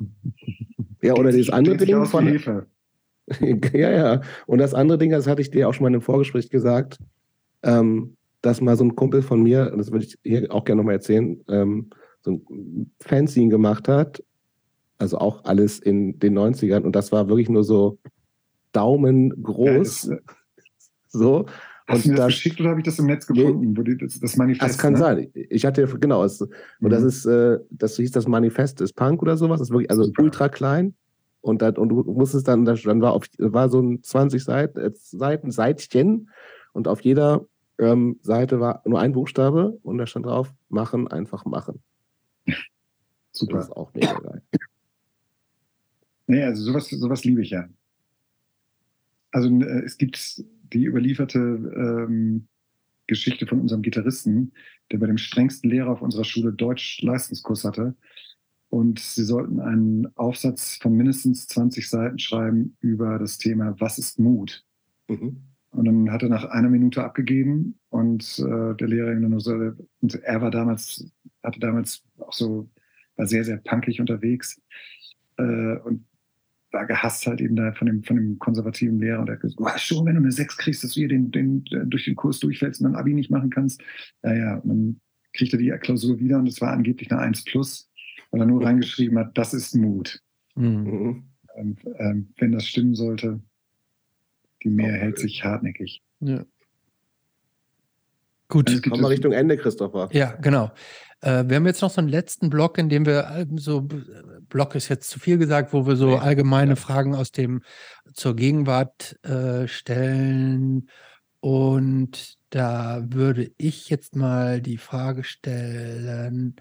[1.02, 2.26] ja, oder dieses andere Ding von.
[2.26, 2.66] Hefe.
[3.72, 4.20] ja, ja.
[4.46, 6.98] Und das andere Ding, das hatte ich dir auch schon mal in einem Vorgespräch gesagt,
[7.62, 10.96] ähm, dass mal so ein Kumpel von mir, das würde ich hier auch gerne nochmal
[10.96, 11.90] erzählen, ähm,
[12.24, 14.22] so ein Fanzine gemacht hat.
[14.98, 16.80] Also auch alles in den 90ern.
[16.80, 17.98] Und das war wirklich nur so
[18.72, 20.04] daumengroß.
[20.04, 20.16] Ja,
[21.08, 21.46] so.
[21.86, 23.74] Hast und du mir das, das geschickt oder habe ich das im Netz gefunden?
[23.74, 24.70] Nee, das, das Manifest.
[24.70, 24.98] Das kann ne?
[24.98, 25.30] sein.
[25.34, 26.24] Ich hatte genau.
[26.24, 26.88] Es, und mhm.
[26.88, 29.58] das ist, äh, das hieß das Manifest ist Punk oder sowas.
[29.58, 30.22] Das ist wirklich, also Super.
[30.22, 30.94] ultra klein.
[31.42, 34.92] Und, das, und du musstest dann, dann war, auf, war so ein 20 Seiten, äh,
[34.94, 36.30] Seiten, Seitchen.
[36.72, 37.44] Und auf jeder
[37.78, 41.82] ähm, Seite war nur ein Buchstabe und da stand drauf, machen, einfach machen.
[43.32, 43.56] Super.
[43.56, 44.42] Das ist auch mega geil.
[46.26, 47.68] Nee, also sowas, sowas liebe ich ja.
[49.30, 52.48] Also äh, es gibt die überlieferte ähm,
[53.06, 54.52] Geschichte von unserem Gitarristen,
[54.90, 57.96] der bei dem strengsten Lehrer auf unserer Schule Deutsch-Leistungskurs hatte.
[58.70, 64.18] Und sie sollten einen Aufsatz von mindestens 20 Seiten schreiben über das Thema Was ist
[64.18, 64.64] Mut?
[65.08, 65.42] Mhm.
[65.74, 70.14] Und dann hat er nach einer Minute abgegeben und äh, der Lehrer nur so, und
[70.22, 71.10] er war damals,
[71.42, 72.70] hatte damals auch so,
[73.16, 74.60] war sehr, sehr punkig unterwegs
[75.36, 76.06] äh, und
[76.70, 79.20] war gehasst halt eben da von dem, von dem konservativen Lehrer.
[79.20, 81.08] Und er hat gesagt, du weißt schon, wenn du eine 6 kriegst, dass du hier
[81.08, 83.82] den, den, äh, durch den Kurs durchfällst und dann Abi nicht machen kannst.
[84.22, 85.00] Naja, und dann
[85.32, 87.90] kriegt er die Klausur wieder und es war angeblich eine 1 plus,
[88.30, 90.20] weil er nur reingeschrieben hat, das ist Mut.
[90.56, 91.24] Mhm.
[91.56, 93.40] Ähm, ähm, wenn das stimmen sollte,
[94.64, 96.02] die Meer hält sich hartnäckig.
[96.20, 96.44] Ja.
[98.48, 98.68] Gut.
[98.68, 100.08] Also kommen wir Richtung Ende, Christopher.
[100.12, 100.70] Ja, genau.
[101.20, 103.88] Äh, wir haben jetzt noch so einen letzten Block, in dem wir so,
[104.48, 106.76] Block ist jetzt zu viel gesagt, wo wir so allgemeine ja.
[106.76, 107.62] Fragen aus dem
[108.12, 110.88] zur Gegenwart äh, stellen.
[111.40, 116.56] Und da würde ich jetzt mal die Frage stellen,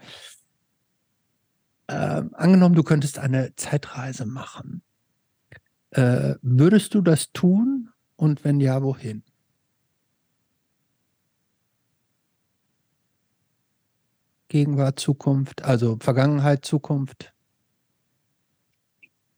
[1.88, 4.82] äh, angenommen, du könntest eine Zeitreise machen.
[5.91, 7.90] Äh, würdest du das tun?
[8.23, 9.21] Und wenn ja, wohin?
[14.47, 17.33] Gegenwart, Zukunft, also Vergangenheit, Zukunft?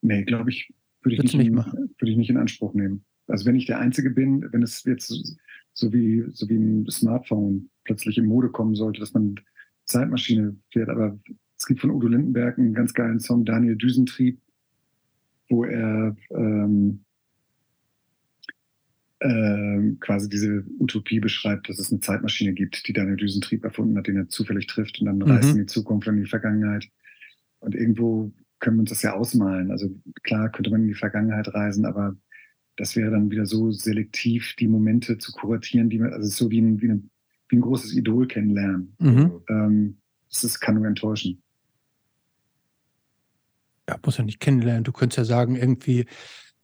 [0.03, 3.03] Nee, glaube ich, würde ich nicht, nicht in, würde ich nicht in Anspruch nehmen.
[3.25, 5.35] Also wenn ich der Einzige bin, wenn es jetzt
[5.73, 9.33] so wie, so wie ein Smartphone plötzlich in Mode kommen sollte, dass man
[9.85, 11.17] Zeitmaschine fährt, aber
[11.57, 14.39] es gibt von Udo Lindenberg einen ganz geilen Song, Daniel Düsentrieb,
[15.49, 17.04] wo er ähm,
[19.99, 24.17] quasi diese Utopie beschreibt, dass es eine Zeitmaschine gibt, die Daniel Düsentrieb erfunden hat, den
[24.17, 25.23] er zufällig trifft und dann mhm.
[25.23, 26.87] reist in die Zukunft und in die Vergangenheit.
[27.59, 29.71] Und irgendwo können wir uns das ja ausmalen.
[29.71, 29.89] Also
[30.23, 32.15] klar könnte man in die Vergangenheit reisen, aber
[32.77, 36.59] das wäre dann wieder so selektiv, die Momente zu kuratieren, die man, also so wie
[36.59, 37.01] ein, wie, eine,
[37.49, 38.95] wie ein großes Idol kennenlernen.
[38.99, 39.41] Mhm.
[39.49, 39.97] Ähm,
[40.29, 41.41] das kann nur enttäuschen.
[43.87, 44.83] Ja, muss ja nicht kennenlernen.
[44.83, 46.05] Du könntest ja sagen, irgendwie,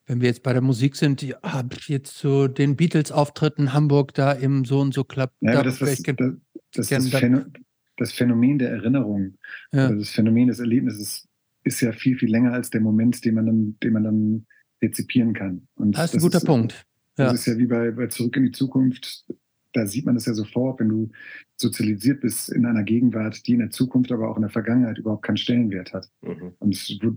[0.05, 4.13] wenn wir jetzt bei der Musik sind, die ah, jetzt so den Beatles-Auftritt in Hamburg
[4.13, 5.35] da im so und so klappt.
[5.41, 7.53] Ja, da das, das, das, Phänomen,
[7.97, 9.37] das Phänomen der Erinnerung,
[9.71, 9.91] ja.
[9.91, 11.27] das Phänomen des Erlebnisses
[11.63, 14.45] ist ja viel, viel länger als der Moment, den man dann, den man dann
[14.81, 15.67] rezipieren kann.
[15.75, 16.85] Und das ist ein guter ist, Punkt.
[17.17, 17.25] Ja.
[17.25, 19.25] Das ist ja wie bei, bei Zurück in die Zukunft.
[19.73, 21.09] Da sieht man das ja sofort, wenn du
[21.55, 25.23] sozialisiert bist in einer Gegenwart, die in der Zukunft, aber auch in der Vergangenheit überhaupt
[25.23, 26.09] keinen Stellenwert hat.
[26.21, 26.53] Mhm.
[26.59, 27.15] Und wo,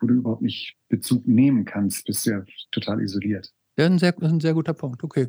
[0.00, 3.52] wo, du überhaupt nicht Bezug nehmen kannst, bist du ja total isoliert.
[3.78, 5.04] Ja, ein sehr, ein sehr guter Punkt.
[5.04, 5.28] Okay.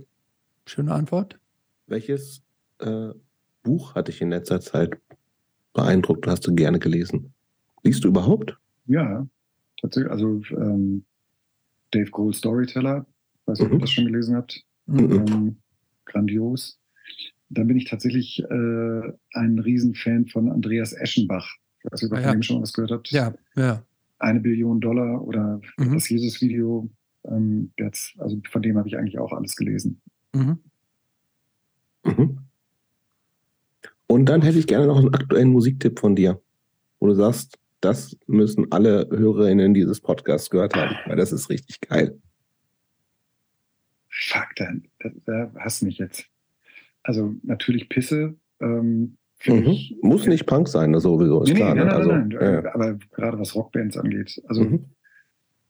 [0.66, 1.40] Schöne Antwort.
[1.88, 2.42] Welches
[2.80, 3.10] äh,
[3.64, 4.98] Buch hat dich in letzter Zeit
[5.74, 6.26] beeindruckt?
[6.28, 7.34] Hast du gerne gelesen?
[7.84, 8.58] Liest du überhaupt?
[8.86, 9.28] Ja,
[9.82, 10.12] tatsächlich.
[10.12, 11.06] Also ähm,
[11.92, 13.06] Dave Grohl Storyteller,
[13.46, 13.76] weiß nicht, mhm.
[13.76, 14.64] ob ihr das schon gelesen habt.
[14.86, 15.12] Mhm.
[15.12, 15.58] Ähm,
[16.06, 16.80] grandios.
[17.50, 21.48] Dann bin ich tatsächlich äh, ein Riesenfan von Andreas Eschenbach.
[21.80, 22.42] Ich weiß nicht, ob ihr ah, ja.
[22.42, 23.12] schon was gehört habt.
[23.12, 23.84] Ja, ja.
[24.20, 25.94] Eine Billion Dollar oder mhm.
[25.94, 26.90] das Jesus-Video.
[27.26, 27.72] Ähm,
[28.18, 30.02] also von dem habe ich eigentlich auch alles gelesen.
[30.34, 30.60] Mhm.
[32.04, 32.38] Mhm.
[34.08, 36.42] Und dann hätte ich gerne noch einen aktuellen Musiktipp von dir,
[37.00, 41.82] wo du sagst, das müssen alle Hörerinnen dieses Podcasts gehört haben, weil das ist richtig
[41.82, 42.18] geil.
[44.16, 44.84] Fuck, dann,
[45.26, 46.26] da hast du mich jetzt.
[47.02, 48.36] Also natürlich Pisse.
[48.62, 49.66] Ähm, mhm.
[49.66, 51.76] ich, Muss nicht Punk sein, das sowieso ist nee, klar.
[51.76, 51.86] Nein, ne?
[51.86, 52.64] nein, also, nein, nein.
[52.64, 52.74] Ja.
[52.74, 54.42] Aber gerade was Rockbands angeht.
[54.48, 54.86] Also mhm.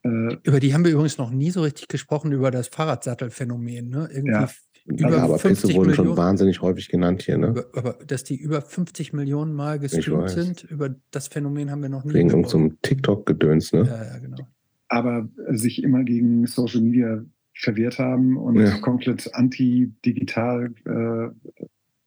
[0.04, 3.90] äh, über die haben wir übrigens noch nie so richtig gesprochen, über das Fahrradsattelphänomen.
[3.90, 4.10] Ne?
[4.12, 4.50] Irgendwie ja.
[4.86, 7.48] Über ja, aber Pisse wurden Millionen, schon wahnsinnig häufig genannt hier, ne?
[7.48, 11.88] Über, aber dass die über 50 Millionen Mal gestreamt sind, über das Phänomen haben wir
[11.88, 12.50] noch nie Wegen gesprochen.
[12.50, 13.86] zum TikTok-Gedöns, ne?
[13.88, 14.46] Ja, ja, genau.
[14.90, 18.78] Aber sich immer gegen Social Media verwehrt haben und ja.
[18.80, 21.52] komplett anti-digital äh,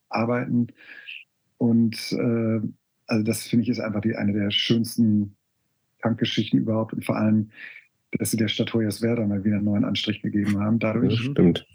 [0.08, 0.68] arbeiten.
[1.58, 2.60] Und äh,
[3.06, 5.36] also das finde ich ist einfach die, eine der schönsten
[6.00, 7.50] Punk-Geschichten überhaupt und vor allem,
[8.12, 10.78] dass sie der Stadt Hoyerswerda mal wieder einen neuen Anstrich gegeben haben.
[10.78, 11.66] Dadurch, das stimmt.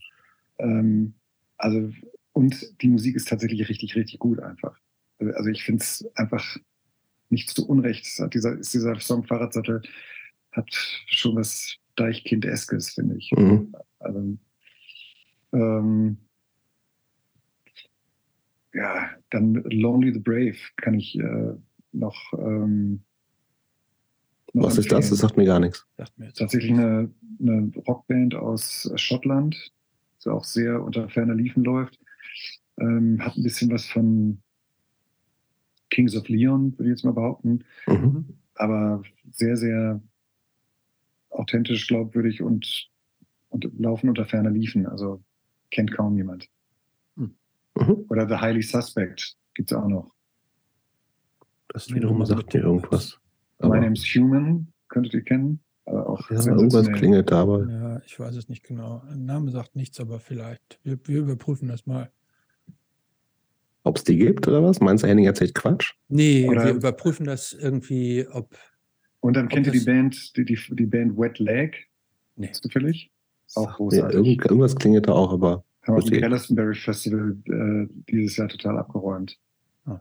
[0.60, 1.14] Ähm,
[1.58, 1.92] also,
[2.34, 4.78] und die Musik ist tatsächlich richtig, richtig gut einfach.
[5.20, 6.58] Also ich finde es einfach
[7.30, 8.06] nicht zu Unrecht.
[8.34, 9.82] Dieser, dieser Song Fahrradsattel
[10.52, 10.70] hat
[11.08, 13.32] schon was Deichkind-eskes, finde ich.
[13.36, 13.74] Mhm.
[14.00, 14.38] Also,
[15.54, 16.18] ähm,
[18.74, 21.54] ja, dann Lonely the Brave kann ich äh,
[21.92, 23.02] noch, ähm,
[24.54, 24.66] noch.
[24.66, 24.80] Was empfehlen.
[24.80, 25.10] ist das?
[25.10, 25.86] Das sagt mir gar nichts.
[26.36, 29.72] Tatsächlich eine, eine Rockband aus Schottland,
[30.20, 32.00] so auch sehr unter ferner Liefen läuft.
[32.80, 34.42] Ähm, hat ein bisschen was von
[35.90, 37.66] Kings of Leon, würde ich jetzt mal behaupten.
[37.88, 38.26] Mhm.
[38.56, 40.02] Aber sehr, sehr
[41.32, 42.90] authentisch, glaubwürdig und,
[43.50, 44.86] und laufen unter ferner Liefen.
[44.86, 45.24] Also
[45.72, 46.48] kennt kaum jemand.
[47.16, 48.06] Mhm.
[48.10, 50.14] Oder The Highly Suspect gibt es auch noch.
[51.70, 53.18] Das wiederum sagt dir irgendwas.
[53.60, 55.62] My Name's Human, könntet ihr kennen.
[55.86, 57.66] Aber auch ja, irgendwas klingelt dabei.
[57.70, 59.02] Ja, ich weiß es nicht genau.
[59.10, 60.80] Ein Name sagt nichts, aber vielleicht.
[60.84, 62.12] Wir, wir überprüfen das mal.
[63.84, 64.80] Ob es die gibt oder was?
[64.80, 65.94] Meinst du, Henning erzählt Quatsch?
[66.08, 68.56] Nee, oder wir überprüfen das irgendwie, ob.
[69.22, 71.88] Und dann kennt ihr die Band, die, die, die Band Wet Leg?
[72.36, 72.52] Nee.
[72.52, 73.12] Zufällig?
[73.56, 74.14] Auch großartig.
[74.14, 75.64] Ja, irgend, irgendwas klingelt da auch, aber.
[75.84, 79.38] Haben wir dem Glastonbury Festival äh, dieses Jahr total abgeräumt.
[79.88, 79.98] Oh.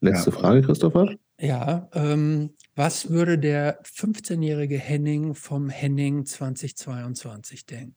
[0.00, 0.36] Letzte ja.
[0.36, 1.14] Frage, Christopher.
[1.38, 7.96] Ja, ähm, was würde der 15-jährige Henning vom Henning 2022 denken?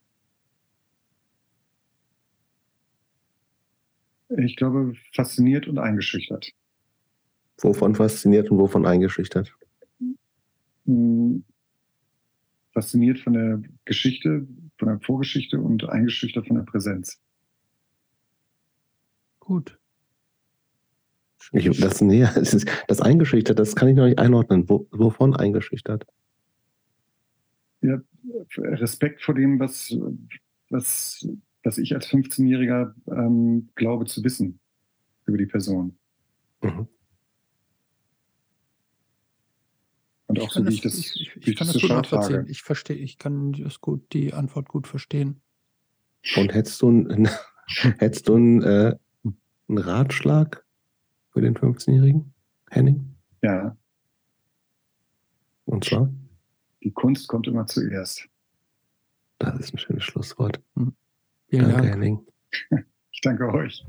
[4.29, 6.51] Ich glaube, fasziniert und eingeschüchtert.
[7.59, 9.53] Wovon fasziniert und wovon eingeschüchtert?
[10.85, 11.43] Hm,
[12.73, 17.19] fasziniert von der Geschichte, von der Vorgeschichte und eingeschüchtert von der Präsenz.
[19.39, 19.77] Gut.
[21.51, 24.67] Ich, das, nee, das, ist, das eingeschüchtert, das kann ich noch nicht einordnen.
[24.67, 26.05] Wo, wovon eingeschüchtert?
[27.81, 28.01] Ja,
[28.57, 29.95] Respekt vor dem, was,
[30.69, 31.27] was,
[31.63, 34.59] was ich als 15-Jähriger ähm, glaube zu wissen
[35.27, 35.97] über die Person.
[36.61, 36.87] Mhm.
[40.39, 42.45] Und auch so, wie ich das, ich, ich, ich kann das gut nachvollziehen.
[42.49, 45.41] Ich verstehe, ich kann das gut, die Antwort gut verstehen.
[46.35, 47.29] Und hättest du, ein,
[47.99, 48.95] hättest du einen, äh,
[49.67, 50.65] einen Ratschlag
[51.31, 52.33] für den 15-Jährigen,
[52.69, 53.15] Henning?
[53.41, 53.77] Ja.
[55.65, 56.09] Und zwar?
[56.83, 58.27] Die Kunst kommt immer zuerst.
[59.39, 60.61] Das ist ein schönes Schlusswort.
[60.75, 60.95] Hm.
[61.49, 61.93] Vielen danke, Dank.
[61.93, 62.27] Henning.
[63.15, 63.85] Ich danke euch.